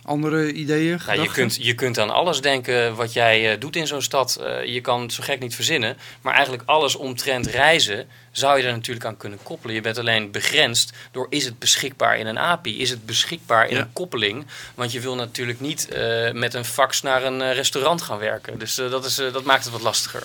andere 0.05 0.53
ideeën? 0.53 1.01
Nou, 1.07 1.21
je, 1.23 1.31
kunt, 1.31 1.57
je 1.61 1.75
kunt 1.75 1.99
aan 1.99 2.11
alles 2.11 2.41
denken 2.41 2.95
wat 2.95 3.13
jij 3.13 3.53
eh, 3.53 3.61
doet 3.61 3.77
in 3.77 3.87
zo'n 3.87 4.03
stad. 4.03 4.37
Eh, 4.37 4.65
je 4.65 4.81
kan 4.81 5.01
het 5.01 5.13
zo 5.13 5.23
gek 5.23 5.41
niet 5.41 5.55
verzinnen. 5.55 5.97
Maar 6.21 6.33
eigenlijk 6.35 6.63
alles 6.67 6.97
omtrent 6.97 7.47
reizen 7.47 8.09
zou 8.31 8.59
je 8.59 8.65
er 8.67 8.73
natuurlijk 8.73 9.07
aan 9.07 9.17
kunnen 9.17 9.39
koppelen. 9.43 9.75
Je 9.75 9.81
bent 9.81 9.99
alleen 9.99 10.31
begrensd 10.31 10.93
door 11.11 11.27
is 11.31 11.45
het 11.45 11.59
beschikbaar 11.59 12.19
in 12.19 12.27
een 12.27 12.39
API? 12.39 12.81
Is 12.81 12.91
het 12.91 13.07
beschikbaar 13.07 13.69
in 13.69 13.77
Ja. 13.77 13.83
een 13.83 13.93
koppeling? 13.93 14.47
Want 14.75 14.93
je 14.93 15.01
wil 15.01 15.15
natuurlijk 15.15 15.61
niet 15.61 15.89
met 16.33 16.55
een 16.55 16.65
fax 16.65 17.03
naar 17.03 17.25
een 17.25 17.53
restaurant 17.53 18.03
gaan 18.03 18.19
werken. 18.19 18.59
Dus 18.59 18.75
dat, 18.75 19.05
is, 19.05 19.15
dat 19.15 19.45
maakt 19.45 19.65
het 19.65 19.73
wat 19.73 19.83
lastiger. 19.83 20.23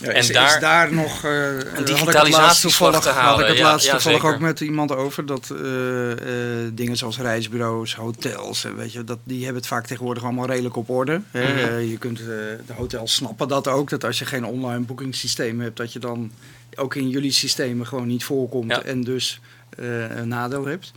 Ja, 0.00 0.08
En 0.08 0.14
is, 0.16 0.28
is 0.28 0.34
daar- 0.34 0.60
daar 0.60 0.92
nog 0.92 1.24
eh, 1.24 1.30
had 1.32 1.60
ik 1.60 1.66
het 1.66 1.76
laatst 1.76 1.86
digitalisatieslag 1.86 2.60
toevallig, 2.92 3.00
te 3.00 3.08
had 3.08 3.40
ik 3.40 3.46
het 3.46 3.56
ja, 3.56 3.62
laatst 3.64 3.86
ja, 3.86 3.92
toevallig 3.92 4.24
ook 4.24 4.38
met 4.38 4.60
iemand 4.60 4.92
over 4.92 5.26
dat 5.26 5.50
eh, 5.50 6.10
eh, 6.12 6.70
dingen 6.72 6.96
zoals 6.96 7.18
reisbureaus, 7.18 7.94
hotels, 7.94 8.62
weet 8.76 8.92
je, 8.92 9.04
dat, 9.04 9.18
die 9.24 9.38
hebben 9.44 9.56
het 9.60 9.66
vaak 9.66 9.86
tegenwoordig 9.86 10.22
allemaal 10.24 10.46
redelijk 10.46 10.76
op 10.76 10.88
orde. 10.90 11.20
Hè. 11.30 11.66
Mhm. 11.66 11.78
Je 11.88 11.98
kunt 11.98 12.18
de 12.18 12.58
hotels 12.74 13.14
snappen 13.14 13.48
dat 13.48 13.68
ook, 13.68 13.90
dat 13.90 14.04
als 14.04 14.18
je 14.18 14.24
geen 14.24 14.44
online 14.44 14.84
boekingssysteem 14.84 15.60
hebt, 15.60 15.76
dat 15.76 15.92
je 15.92 15.98
dan 15.98 16.32
ook 16.74 16.94
in 16.94 17.08
jullie 17.08 17.32
systemen 17.32 17.86
gewoon 17.86 18.06
niet 18.06 18.24
voorkomt 18.24 18.82
en 18.82 19.00
dus 19.04 19.40
een 19.76 20.28
nadeel 20.28 20.66
hebt. 20.66 20.92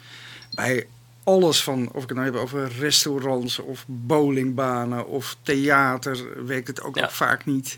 Bij 0.56 0.88
alles 1.24 1.64
van, 1.64 1.90
of 1.94 2.04
ik 2.04 2.10
het 2.10 2.18
nou 2.18 2.32
heb 2.32 2.42
over 2.42 2.72
restaurants 2.80 3.60
of 3.60 3.84
bowlingbanen 3.88 5.08
of 5.08 5.36
theater, 5.42 6.46
werkt 6.46 6.68
het 6.68 6.82
ook 6.82 6.96
nog 6.96 7.16
vaak 7.16 7.46
niet. 7.46 7.78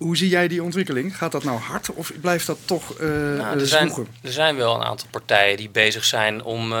Hoe 0.00 0.16
zie 0.16 0.28
jij 0.28 0.48
die 0.48 0.62
ontwikkeling? 0.62 1.16
Gaat 1.16 1.32
dat 1.32 1.44
nou 1.44 1.58
hard 1.58 1.90
of 1.94 2.12
blijft 2.20 2.46
dat 2.46 2.58
toch 2.64 2.98
eh 2.98 3.06
Nou, 3.08 3.58
er, 3.60 3.66
zijn, 3.66 3.90
zwoegen? 3.90 4.14
er 4.22 4.32
zijn 4.32 4.56
wel 4.56 4.74
een 4.74 4.82
aantal 4.84 5.06
partijen 5.10 5.56
die 5.56 5.68
bezig 5.70 6.04
zijn 6.04 6.42
om 6.42 6.72
eh, 6.72 6.78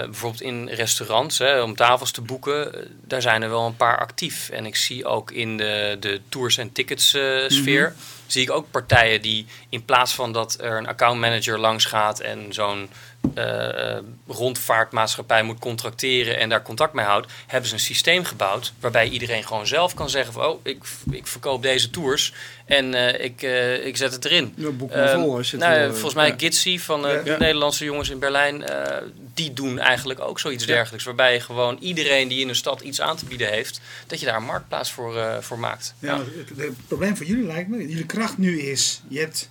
bijvoorbeeld 0.00 0.42
in 0.42 0.68
restaurants, 0.68 1.38
hè, 1.38 1.60
om 1.62 1.76
tafels 1.76 2.10
te 2.10 2.20
boeken. 2.20 2.74
eh, 2.74 2.80
Daar 3.06 3.22
zijn 3.22 3.42
er 3.42 3.48
wel 3.50 3.66
een 3.66 3.76
paar 3.76 3.98
actief. 3.98 4.48
En 4.48 4.66
ik 4.66 4.76
zie 4.76 5.04
ook 5.04 5.30
in 5.30 5.56
de, 5.56 5.96
de 6.00 6.20
tours 6.28 6.56
en 6.58 6.72
tickets 6.72 7.14
eh, 7.14 7.22
sfeer, 7.46 7.94
zie 8.26 8.42
ik 8.42 8.50
ook 8.50 8.70
partijen 8.70 9.22
die 9.22 9.46
in 9.68 9.84
plaats 9.84 10.14
van 10.14 10.32
dat 10.32 10.56
er 10.60 10.76
een 10.76 10.86
accountmanager 10.88 11.58
langs 11.58 11.84
gaat 11.84 12.20
en 12.20 12.46
zo'n 12.48 12.88
eh, 13.34 13.96
eh, 13.96 14.02
rondvaartmaatschappij 14.26 15.42
moet 15.42 15.58
contracteren 15.58 16.38
en 16.38 16.48
daar 16.48 16.62
contact 16.62 16.92
mee 16.92 17.04
houdt, 17.04 17.32
hebben 17.46 17.68
ze 17.68 17.74
een 17.74 17.80
systeem 17.80 18.24
gebouwd 18.24 18.72
waarbij 18.80 19.08
iedereen 19.08 19.44
gewoon 19.44 19.66
zelf 19.66 19.94
kan 19.94 20.10
zeggen 20.10 20.32
van, 20.32 20.44
oh, 20.46 20.60
ik, 20.62 20.84
ik 21.10 21.26
verkoop 21.26 21.62
deze 21.62 21.90
tours 21.90 22.32
en 22.64 22.94
eh, 22.94 23.24
ik, 23.24 23.42
ik 23.86 23.96
zet 23.96 24.12
het 24.12 24.24
erin. 24.24 24.52
Ja, 24.56 24.70
boek 24.70 24.90
maar 24.90 24.98
Ehm, 25.08 25.20
vol 25.20 25.36
als 25.36 25.50
je 25.50 25.56
het 25.56 25.66
nou, 25.66 25.90
volgens 25.90 26.14
mij 26.14 26.26
ja. 26.28 26.34
Gitsy 26.36 26.78
van 26.78 27.06
eh, 27.06 27.14
Ja. 27.14 27.22
de 27.22 27.36
Nederlandse 27.38 27.84
jongens 27.84 28.08
in 28.10 28.18
Berlijn, 28.18 28.62
eh, 28.66 28.96
die 29.34 29.52
doen 29.52 29.78
eigenlijk 29.78 30.20
ook 30.20 30.40
zoiets 30.40 30.64
Ja. 30.64 30.72
dergelijks. 30.74 31.04
Waarbij 31.04 31.32
je 31.32 31.40
gewoon 31.40 31.76
iedereen 31.80 32.28
die 32.28 32.40
in 32.40 32.48
een 32.48 32.54
stad 32.54 32.80
iets 32.80 33.00
aan 33.00 33.16
te 33.16 33.24
bieden 33.24 33.48
heeft, 33.48 33.80
dat 34.06 34.20
je 34.20 34.26
daar 34.26 34.36
een 34.36 34.44
marktplaats 34.44 34.92
voor, 34.92 35.18
eh, 35.18 35.38
voor 35.40 35.58
maakt. 35.58 35.94
Ja, 35.98 36.18
het, 36.18 36.56
het 36.56 36.86
probleem 36.86 37.16
voor 37.16 37.26
jullie 37.26 37.46
lijkt 37.46 37.68
me, 37.68 37.88
jullie 37.88 38.06
kracht 38.06 38.38
nu 38.38 38.60
is, 38.60 39.00
je 39.08 39.18
hebt 39.18 39.50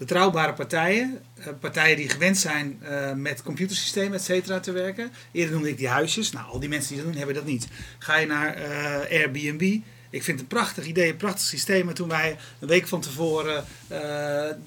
betrouwbare 0.00 0.52
partijen, 0.52 1.20
eh, 1.34 1.46
partijen 1.60 1.96
die 1.96 2.08
gewend 2.08 2.38
zijn 2.38 2.78
eh, 2.82 3.12
met 3.12 3.42
computersystemen, 3.42 4.12
et 4.12 4.22
cetera, 4.24 4.60
te 4.60 4.72
werken. 4.72 5.10
Eerder 5.32 5.54
noemde 5.54 5.68
ik 5.68 5.76
die 5.76 5.88
huisjes, 5.88 6.32
nou 6.32 6.46
al 6.46 6.60
die 6.60 6.68
mensen 6.68 6.88
die 6.88 6.96
dat 6.96 7.06
doen, 7.06 7.16
hebben 7.16 7.34
dat 7.34 7.44
niet. 7.44 7.68
Ga 7.98 8.16
je 8.16 8.26
naar 8.26 8.54
eh, 8.54 9.20
Airbnb, 9.20 9.78
ik 10.10 10.22
vind 10.22 10.40
het 10.40 10.50
een 10.50 10.56
prachtig 10.58 10.84
idee, 10.84 11.10
een 11.10 11.16
prachtig 11.16 11.42
systeem. 11.46 11.88
En 11.88 11.94
toen 11.94 12.08
wij 12.08 12.36
een 12.58 12.68
week 12.68 12.88
van 12.88 13.00
tevoren, 13.00 13.64
eh, 13.88 13.98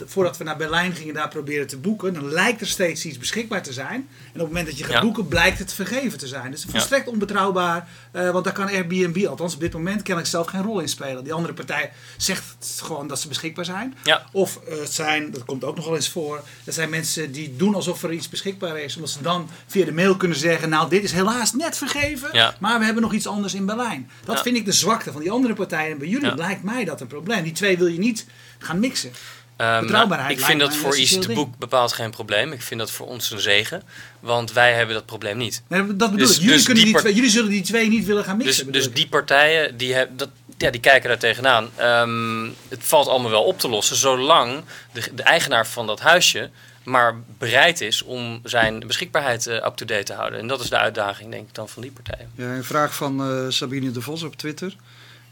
voordat 0.05 0.37
we 0.37 0.43
naar 0.43 0.57
Berlijn 0.57 0.93
gingen, 0.95 1.13
daar 1.13 1.27
proberen 1.29 1.67
te 1.67 1.77
boeken, 1.77 2.13
dan 2.13 2.31
lijkt 2.31 2.61
er 2.61 2.67
steeds 2.67 3.05
iets 3.05 3.17
beschikbaar 3.17 3.63
te 3.63 3.73
zijn. 3.73 3.95
En 3.95 4.01
op 4.33 4.39
het 4.39 4.47
moment 4.47 4.65
dat 4.65 4.77
je 4.77 4.83
gaat 4.83 4.93
Ja. 4.93 5.01
boeken, 5.01 5.27
blijkt 5.27 5.59
het 5.59 5.73
vergeven 5.73 6.17
te 6.19 6.27
zijn. 6.27 6.51
Dus 6.51 6.65
volstrekt 6.69 7.07
onbetrouwbaar, 7.07 7.87
eh, 8.11 8.29
want 8.29 8.43
daar 8.43 8.53
kan 8.53 8.67
Airbnb, 8.67 9.25
althans 9.25 9.53
op 9.53 9.59
dit 9.59 9.73
moment, 9.73 10.01
kan 10.01 10.19
ik 10.19 10.25
zelf 10.25 10.47
geen 10.47 10.61
rol 10.63 10.79
in 10.79 10.89
spelen. 10.89 11.23
Die 11.23 11.33
andere 11.33 11.53
partij 11.53 11.91
zegt 12.17 12.45
gewoon 12.83 13.07
dat 13.07 13.19
ze 13.19 13.27
beschikbaar 13.27 13.65
zijn. 13.65 13.95
Ja. 14.03 14.25
Of 14.31 14.59
eh, 14.67 14.79
het 14.79 14.91
zijn, 14.93 15.31
dat 15.31 15.45
komt 15.45 15.63
ook 15.63 15.75
nog 15.75 15.85
wel 15.85 15.95
eens 15.95 16.09
voor, 16.09 16.43
er 16.63 16.73
zijn 16.73 16.89
mensen 16.89 17.31
die 17.31 17.55
doen 17.55 17.75
alsof 17.75 18.03
er 18.03 18.11
iets 18.11 18.29
beschikbaar 18.29 18.79
is. 18.79 18.95
Omdat 18.95 19.11
ze 19.11 19.21
dan 19.21 19.49
via 19.67 19.85
de 19.85 19.91
mail 19.93 20.17
kunnen 20.17 20.37
zeggen, 20.37 20.69
nou 20.69 20.89
dit 20.89 21.03
is 21.03 21.11
helaas 21.11 21.53
net 21.53 21.77
vergeven, 21.77 22.55
maar 22.59 22.79
we 22.79 22.85
hebben 22.85 23.03
nog 23.03 23.13
iets 23.13 23.27
anders 23.27 23.53
in 23.53 23.65
Berlijn. 23.65 24.09
Dat 24.25 24.41
vind 24.41 24.57
ik 24.57 24.65
de 24.65 24.71
zwakte 24.71 25.11
van 25.11 25.21
die 25.21 25.31
andere 25.33 25.53
partijen. 25.53 25.91
En 25.91 25.97
bij 25.97 26.07
jullie 26.07 26.27
Ja. 26.27 26.35
lijkt 26.35 26.63
mij 26.63 26.85
dat 26.85 27.01
een 27.01 27.07
probleem. 27.07 27.43
Die 27.43 27.51
twee 27.51 27.77
wil 27.77 27.87
je 27.87 27.99
niet 27.99 28.25
gaan 28.59 28.79
mixen. 28.79 29.11
Ehm, 29.55 29.81
Betrouwbaarheid 29.81 30.31
ik 30.31 30.37
lijkt 30.37 30.51
vind 30.51 30.59
dat 30.71 30.75
voor 30.75 30.95
to 30.95 31.19
ding. 31.19 31.33
Book 31.33 31.57
bepaald 31.57 31.93
geen 31.93 32.11
probleem. 32.11 32.51
Ik 32.51 32.61
vind 32.61 32.79
dat 32.79 32.91
voor 32.91 33.07
ons 33.07 33.31
een 33.31 33.39
zegen. 33.39 33.83
Want 34.19 34.51
wij 34.53 34.73
hebben 34.73 34.95
dat 34.95 35.05
probleem 35.05 35.37
niet. 35.37 35.63
Nee, 35.67 35.79
dat 35.87 36.11
bedoel 36.11 36.17
Dus- 36.17 36.35
ik. 36.35 36.41
Jullie, 36.41 36.55
dus 36.55 36.63
kunnen 36.65 36.83
die 36.83 36.83
die 36.83 36.93
part- 36.93 37.03
twee, 37.05 37.15
jullie 37.15 37.31
zullen 37.31 37.49
die 37.49 37.61
twee 37.61 37.89
niet 37.89 38.05
willen 38.05 38.23
gaan 38.23 38.37
mixen. 38.37 38.55
Dus, 38.55 38.65
bedoel 38.65 38.81
dus 38.81 38.89
ik. 38.89 38.95
die 38.95 39.07
partijen 39.07 39.77
die, 39.77 39.93
heb, 39.93 40.09
dat, 40.17 40.29
ja, 40.57 40.69
die 40.69 40.81
kijken 40.81 41.09
daar 41.09 41.17
tegenaan. 41.19 41.69
Ehm, 41.75 42.43
het 42.69 42.79
valt 42.83 43.07
allemaal 43.07 43.31
wel 43.31 43.43
op 43.43 43.59
te 43.59 43.69
lossen, 43.69 43.95
zolang 43.95 44.63
de, 44.91 45.03
de 45.15 45.23
eigenaar 45.23 45.67
van 45.67 45.87
dat 45.87 45.99
huisje 45.99 46.49
maar 46.83 47.15
bereid 47.37 47.81
is 47.81 48.01
om 48.01 48.39
zijn 48.43 48.87
beschikbaarheid 48.87 49.47
eh, 49.47 49.55
up-to-date 49.55 50.03
te 50.03 50.13
houden. 50.13 50.39
En 50.39 50.47
dat 50.47 50.59
is 50.61 50.69
de 50.69 50.77
uitdaging, 50.77 51.31
denk 51.31 51.47
ik, 51.47 51.53
dan 51.55 51.69
van 51.69 51.81
die 51.81 51.91
partijen. 51.91 52.31
Ja, 52.35 52.55
een 52.55 52.63
vraag 52.63 52.95
van 52.95 53.21
eh, 53.21 53.45
Sabine 53.49 53.91
de 53.91 54.01
Vos 54.01 54.23
op 54.23 54.35
Twitter. 54.35 54.75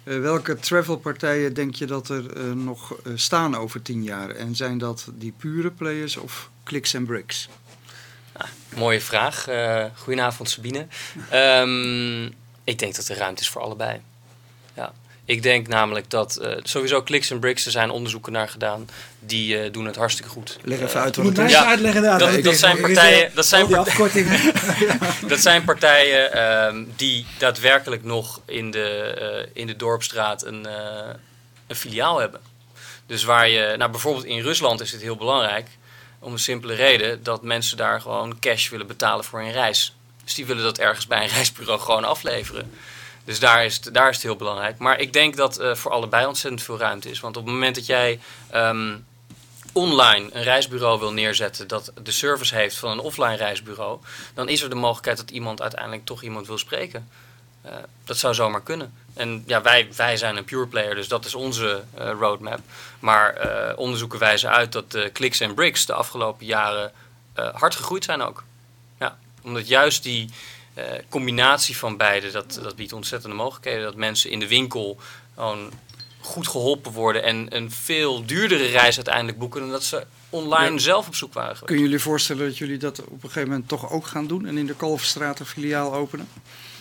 Eh, 0.04 0.20
welke 0.20 0.56
travelpartijen 0.56 1.54
denk 1.54 1.76
je 1.76 1.86
dat 1.86 2.10
er 2.10 2.38
eh, 2.38 2.52
nog 2.52 2.96
eh, 2.96 3.12
staan 3.16 3.56
over 3.56 3.82
tien 3.82 4.04
jaar? 4.04 4.30
En 4.30 4.56
zijn 4.56 4.78
dat 4.78 5.08
die 5.14 5.34
pure 5.38 5.72
players 5.72 6.18
of 6.18 6.50
clicks 6.64 6.94
en 6.94 7.06
bricks? 7.06 7.50
Mooie 8.76 9.02
vraag. 9.02 9.48
Goedenavond, 9.96 10.50
Sabine. 10.50 10.88
Ehm, 11.30 12.26
ik 12.64 12.80
denk 12.80 12.96
dat 12.96 13.08
er 13.08 13.18
ruimte 13.18 13.42
is 13.42 13.50
voor 13.50 13.62
allebei. 13.62 14.02
Ik 15.32 15.44
denk 15.44 15.68
namelijk 15.68 16.10
dat 16.10 16.36
eh, 16.36 16.58
sowieso 16.64 17.04
Clicks 17.04 17.30
en 17.30 17.40
Bricks, 17.40 17.66
er 17.66 17.72
zijn 17.72 17.90
onderzoeken 17.90 18.32
naar 18.32 18.50
gedaan, 18.50 18.90
die 19.20 19.60
eh, 19.62 19.72
doen 19.74 19.86
het 19.86 19.96
hartstikke 19.96 20.30
goed. 20.32 20.58
Leg 20.64 20.78
Eh, 20.80 20.84
even 20.86 21.02
uit 21.02 21.16
Je 21.16 21.22
wat 21.22 21.30
moet 21.32 21.40
het 21.42 21.50
is. 21.52 21.58
uitleggen 21.58 22.02
dat- 22.02 22.44
dat 22.44 22.56
zijn 22.56 22.80
partijen- 22.82 23.30
eh, 23.30 23.36
dat 23.36 23.46
zijn 23.46 23.62
al 23.62 23.68
die 23.68 23.76
partij- 23.76 23.94
afkortingen. 23.94 24.40
Dat 25.32 25.40
zijn 25.40 25.64
partijen 25.64 26.34
ehm, 26.34 26.84
die 26.96 27.26
daadwerkelijk 27.38 28.04
nog 28.04 28.42
in 28.46 28.72
de, 28.72 28.88
eh, 28.90 29.50
in 29.54 29.68
de 29.68 29.76
dorpstraat 29.76 30.46
een, 30.46 30.66
eh, 30.66 31.10
een 31.68 31.76
filiaal 31.76 32.20
hebben. 32.20 32.40
Dus 33.06 33.24
waar 33.24 33.50
je, 33.50 33.76
nou 33.78 33.92
bijvoorbeeld 33.92 34.26
in 34.26 34.42
Rusland 34.42 34.82
is 34.82 34.92
dit 34.92 35.02
heel 35.02 35.16
belangrijk. 35.16 35.68
Om 36.20 36.32
een 36.32 36.40
simpele 36.40 36.74
reden 36.74 37.24
dat 37.24 37.44
mensen 37.44 37.78
daar 37.78 38.02
gewoon 38.02 38.40
cash 38.40 38.70
willen 38.70 38.88
betalen 38.88 39.26
voor 39.26 39.40
een 39.42 39.52
reis. 39.52 39.96
Dus 40.24 40.36
die 40.36 40.46
willen 40.46 40.64
dat 40.64 40.78
ergens 40.78 41.08
bij 41.08 41.24
een 41.24 41.30
reisbureau 41.30 41.80
gewoon 41.80 42.04
afleveren. 42.04 42.72
Dus 43.24 43.40
daar 43.40 43.66
is 43.66 43.76
het, 43.76 43.94
daar 43.94 44.10
is 44.10 44.16
het 44.16 44.24
heel 44.24 44.36
belangrijk. 44.36 44.78
Maar 44.78 45.00
ik 45.00 45.14
denk 45.14 45.36
dat 45.36 45.58
eh, 45.58 45.76
voor 45.76 45.92
allebei 45.92 46.26
ontzettend 46.26 46.64
veel 46.64 46.78
ruimte 46.78 47.10
is. 47.10 47.20
Want 47.20 47.38
op 47.38 47.46
het 47.46 47.54
moment 47.54 47.76
dat 47.76 47.86
jij 47.86 48.20
ehm, 48.50 48.98
online 49.72 50.30
een 50.34 50.44
reisbureau 50.44 51.00
wil 51.00 51.14
neerzetten 51.14 51.68
dat 51.68 51.92
de 52.04 52.12
service 52.12 52.56
heeft 52.56 52.78
van 52.78 52.92
een 52.92 53.00
offline 53.00 53.36
reisbureau, 53.36 54.00
dan 54.34 54.50
is 54.50 54.62
er 54.62 54.70
de 54.70 54.76
mogelijkheid 54.76 55.18
dat 55.18 55.32
iemand 55.32 55.62
uiteindelijk 55.62 56.06
toch 56.06 56.22
iemand 56.22 56.48
wil 56.48 56.58
spreken. 56.58 57.10
Eh, 57.62 57.74
dat 58.04 58.18
zou 58.18 58.34
zomaar 58.34 58.62
kunnen. 58.62 58.94
En 59.14 59.44
ja, 59.48 59.62
wij, 59.62 59.88
wij 59.96 60.18
zijn 60.18 60.38
een 60.38 60.46
pure 60.46 60.68
player, 60.68 60.96
dus 60.96 61.08
dat 61.08 61.26
is 61.26 61.36
onze 61.36 61.84
eh, 61.94 62.12
roadmap. 62.20 62.60
Maar 63.00 63.50
onderzoeken 63.76 64.20
wijzen 64.20 64.50
uit 64.50 64.72
dat 64.72 64.92
de 64.92 65.10
clicks 65.14 65.40
en 65.40 65.54
bricks 65.54 65.86
de 65.86 65.94
afgelopen 65.94 66.46
jaren 66.46 66.92
hard 67.54 67.76
gegroeid 67.76 68.04
zijn 68.04 68.22
ook. 68.22 68.44
Ja, 69.00 69.18
omdat 69.42 69.68
juist 69.68 70.04
die 70.04 70.30
eh, 70.74 70.84
combinatie 71.10 71.78
van 71.78 71.98
beide, 71.98 72.32
dat, 72.32 72.60
dat 72.64 72.76
biedt 72.76 72.94
ontzettende 72.94 73.36
mogelijkheden. 73.36 73.84
Dat 73.84 73.96
mensen 73.96 74.30
in 74.30 74.40
de 74.40 74.48
winkel 74.48 75.00
gewoon 75.36 75.72
goed 76.20 76.48
geholpen 76.48 76.92
worden 76.92 77.24
en 77.24 77.56
een 77.56 77.72
veel 77.72 78.26
duurdere 78.26 78.66
reis 78.66 78.96
uiteindelijk 78.96 79.38
boeken 79.38 79.62
dan 79.62 79.70
dat 79.70 79.84
ze 79.84 80.06
online 80.30 80.74
Ja. 80.74 80.80
zelf 80.80 81.08
op 81.08 81.16
zoek 81.16 81.34
waren 81.34 81.50
geweest. 81.56 81.66
Kun 81.66 81.76
je 81.76 81.82
jullie 81.82 82.00
voorstellen 82.00 82.46
dat 82.48 82.58
jullie 82.58 82.78
dat 82.78 83.02
op 83.02 83.12
een 83.12 83.20
gegeven 83.22 83.50
moment 83.50 83.68
toch 83.68 83.92
ook 83.92 84.08
gaan 84.08 84.28
doen 84.28 84.46
en 84.46 84.58
in 84.58 84.66
de 84.66 84.76
Kalverstraat 84.76 85.40
een 85.40 85.46
filiaal 85.46 85.94
openen? 85.94 86.28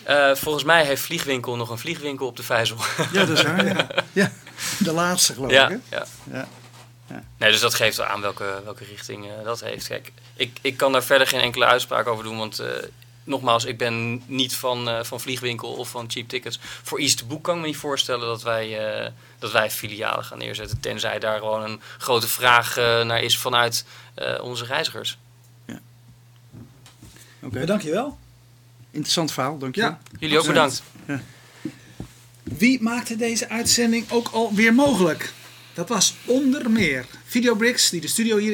Eh, 0.03 0.35
volgens 0.35 0.63
mij 0.63 0.85
heeft 0.85 1.01
Vliegwinkel 1.01 1.55
nog 1.55 1.69
een 1.69 1.77
vliegwinkel 1.77 2.27
op 2.27 2.37
de 2.37 2.43
Vijzel. 2.43 2.77
Ja, 3.13 3.25
dat 3.25 3.37
is 3.37 3.43
waar. 3.43 3.65
Ja. 3.65 3.87
ja. 4.21 4.31
De 4.79 4.91
laatste 4.91 5.33
geloof 5.33 5.51
ja, 5.51 5.69
ik. 5.69 5.79
Hè? 5.89 5.97
ja. 5.97 6.05
Ja. 6.31 6.47
Nee, 7.37 7.51
dus 7.51 7.59
dat 7.59 7.73
geeft 7.73 7.97
wel 7.97 8.05
aan 8.05 8.21
welke, 8.21 8.61
welke 8.63 8.83
richting 8.83 9.25
eh, 9.25 9.31
dat 9.43 9.61
heeft. 9.61 9.87
Kijk, 9.87 10.11
ik, 10.35 10.57
ik 10.61 10.77
kan 10.77 10.91
daar 10.91 11.03
verder 11.03 11.27
geen 11.27 11.41
enkele 11.41 11.65
uitspraak 11.65 12.07
over 12.07 12.23
doen, 12.23 12.37
want 12.37 12.63
nogmaals, 13.23 13.65
ik 13.65 13.77
ben 13.77 14.23
niet 14.25 14.55
van, 14.55 14.89
eh, 14.89 15.03
van 15.03 15.19
Vliegwinkel 15.19 15.73
of 15.73 15.89
van 15.89 16.11
Cheap 16.11 16.27
Tickets. 16.27 16.59
Voor 16.61 16.99
East 16.99 17.17
to 17.17 17.25
Book 17.25 17.43
kan 17.43 17.55
ik 17.55 17.61
me 17.61 17.67
niet 17.67 17.77
voorstellen 17.77 18.27
dat 18.27 18.43
wij, 18.43 18.95
eh, 19.03 19.11
dat 19.39 19.51
wij 19.51 19.71
filialen 19.71 20.25
gaan 20.25 20.37
neerzetten, 20.37 20.79
tenzij 20.79 21.19
daar 21.19 21.39
gewoon 21.39 21.63
een 21.63 21.81
grote 21.97 22.27
vraag 22.27 22.77
eh, 22.77 23.03
naar 23.03 23.23
is 23.23 23.37
vanuit 23.37 23.85
eh, 24.13 24.43
onze 24.43 24.65
reizigers. 24.65 25.17
Oké. 27.43 27.57
Maar 27.57 27.65
Dankjewel. 27.65 28.17
Interessant 28.91 29.31
verhaal, 29.31 29.57
dankjewel. 29.57 29.89
Ja. 29.89 29.99
Jullie 30.19 30.39
ook 30.39 30.47
bedankt. 30.47 30.83
Wie 32.43 32.81
maakte 32.81 33.15
deze 33.15 33.49
uitzending 33.49 34.11
ook 34.11 34.27
alweer 34.27 34.73
mogelijk? 34.73 35.33
Dat 35.73 35.89
was 35.89 36.15
onder 36.25 36.71
meer 36.71 37.05
Videobricks, 37.25 37.89
die 37.89 38.01
de 38.01 38.07
studio 38.07 38.37
hier 38.37 38.53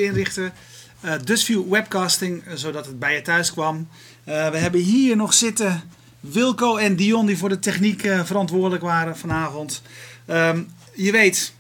inrichtte. 1.02 1.20
eh 1.20 1.26
Dusview 1.26 1.70
Webcasting, 1.70 2.44
eh, 2.46 2.54
zodat 2.56 2.86
het 2.86 3.00
bij 3.00 3.14
je 3.14 3.22
thuis 3.22 3.52
kwam. 3.52 3.88
Eh, 4.24 4.50
we 4.50 4.58
hebben 4.58 4.82
hier 4.82 5.16
nog 5.16 5.34
zitten 5.34 5.82
Wilco 6.20 6.78
en 6.78 6.96
Dion, 6.96 7.26
die 7.26 7.38
voor 7.38 7.50
de 7.50 7.60
techniek 7.60 8.02
verantwoordelijk 8.02 8.84
waren 8.84 9.18
vanavond. 9.18 9.82
Ehm, 10.26 10.64
je 10.96 11.12
weet, 11.12 11.54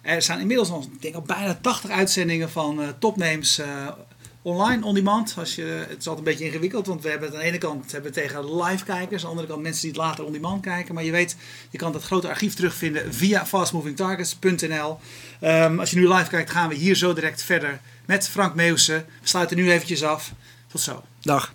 er 0.00 0.22
zijn 0.22 0.40
inmiddels 0.40 0.70
al, 0.70 0.88
denk 1.00 1.14
al 1.14 1.22
bijna 1.22 1.58
80 1.60 1.90
uitzendingen 1.90 2.50
van 2.50 2.94
Topnames 2.98 3.60
online, 4.42 4.84
on 4.84 4.94
demand. 4.94 5.34
Als 5.38 5.54
je, 5.54 5.62
het 5.62 5.98
is 5.98 6.08
altijd 6.08 6.18
een 6.18 6.32
beetje 6.32 6.44
ingewikkeld, 6.44 6.86
want 6.86 7.02
we 7.02 7.08
hebben 7.08 7.28
het 7.28 7.36
aan 7.36 7.42
de 7.42 7.48
ene 7.48 7.58
kant 7.58 7.92
hebben 7.92 8.12
we 8.12 8.20
tegen 8.20 8.62
live 8.62 8.84
kijkers, 8.84 9.22
aan 9.22 9.28
de 9.28 9.28
andere 9.28 9.46
kant 9.46 9.62
mensen 9.62 9.82
die 9.82 9.90
het 9.90 10.00
later 10.00 10.24
on 10.24 10.32
demand 10.32 10.62
kijken. 10.62 10.94
Maar 10.94 11.04
je 11.04 11.10
weet, 11.10 11.36
je 11.70 11.78
kan 11.78 11.92
dat 11.92 12.02
grote 12.02 12.28
archief 12.28 12.54
terugvinden 12.54 13.14
via 13.14 13.46
fastmovingtargets.nl. 13.46 14.98
Ehm, 15.40 15.78
als 15.78 15.90
je 15.90 15.96
nu 15.96 16.08
live 16.08 16.28
kijkt, 16.28 16.50
gaan 16.50 16.68
we 16.68 16.74
hier 16.74 16.94
zo 16.94 17.12
direct 17.12 17.42
verder 17.42 17.80
met 18.04 18.28
Frank 18.28 18.54
Meeuwse. 18.54 19.04
We 19.20 19.28
sluiten 19.28 19.56
nu 19.56 19.72
eventjes 19.72 20.02
af. 20.02 20.32
Tot 20.66 20.80
zo. 20.80 21.04
Dag. 21.20 21.52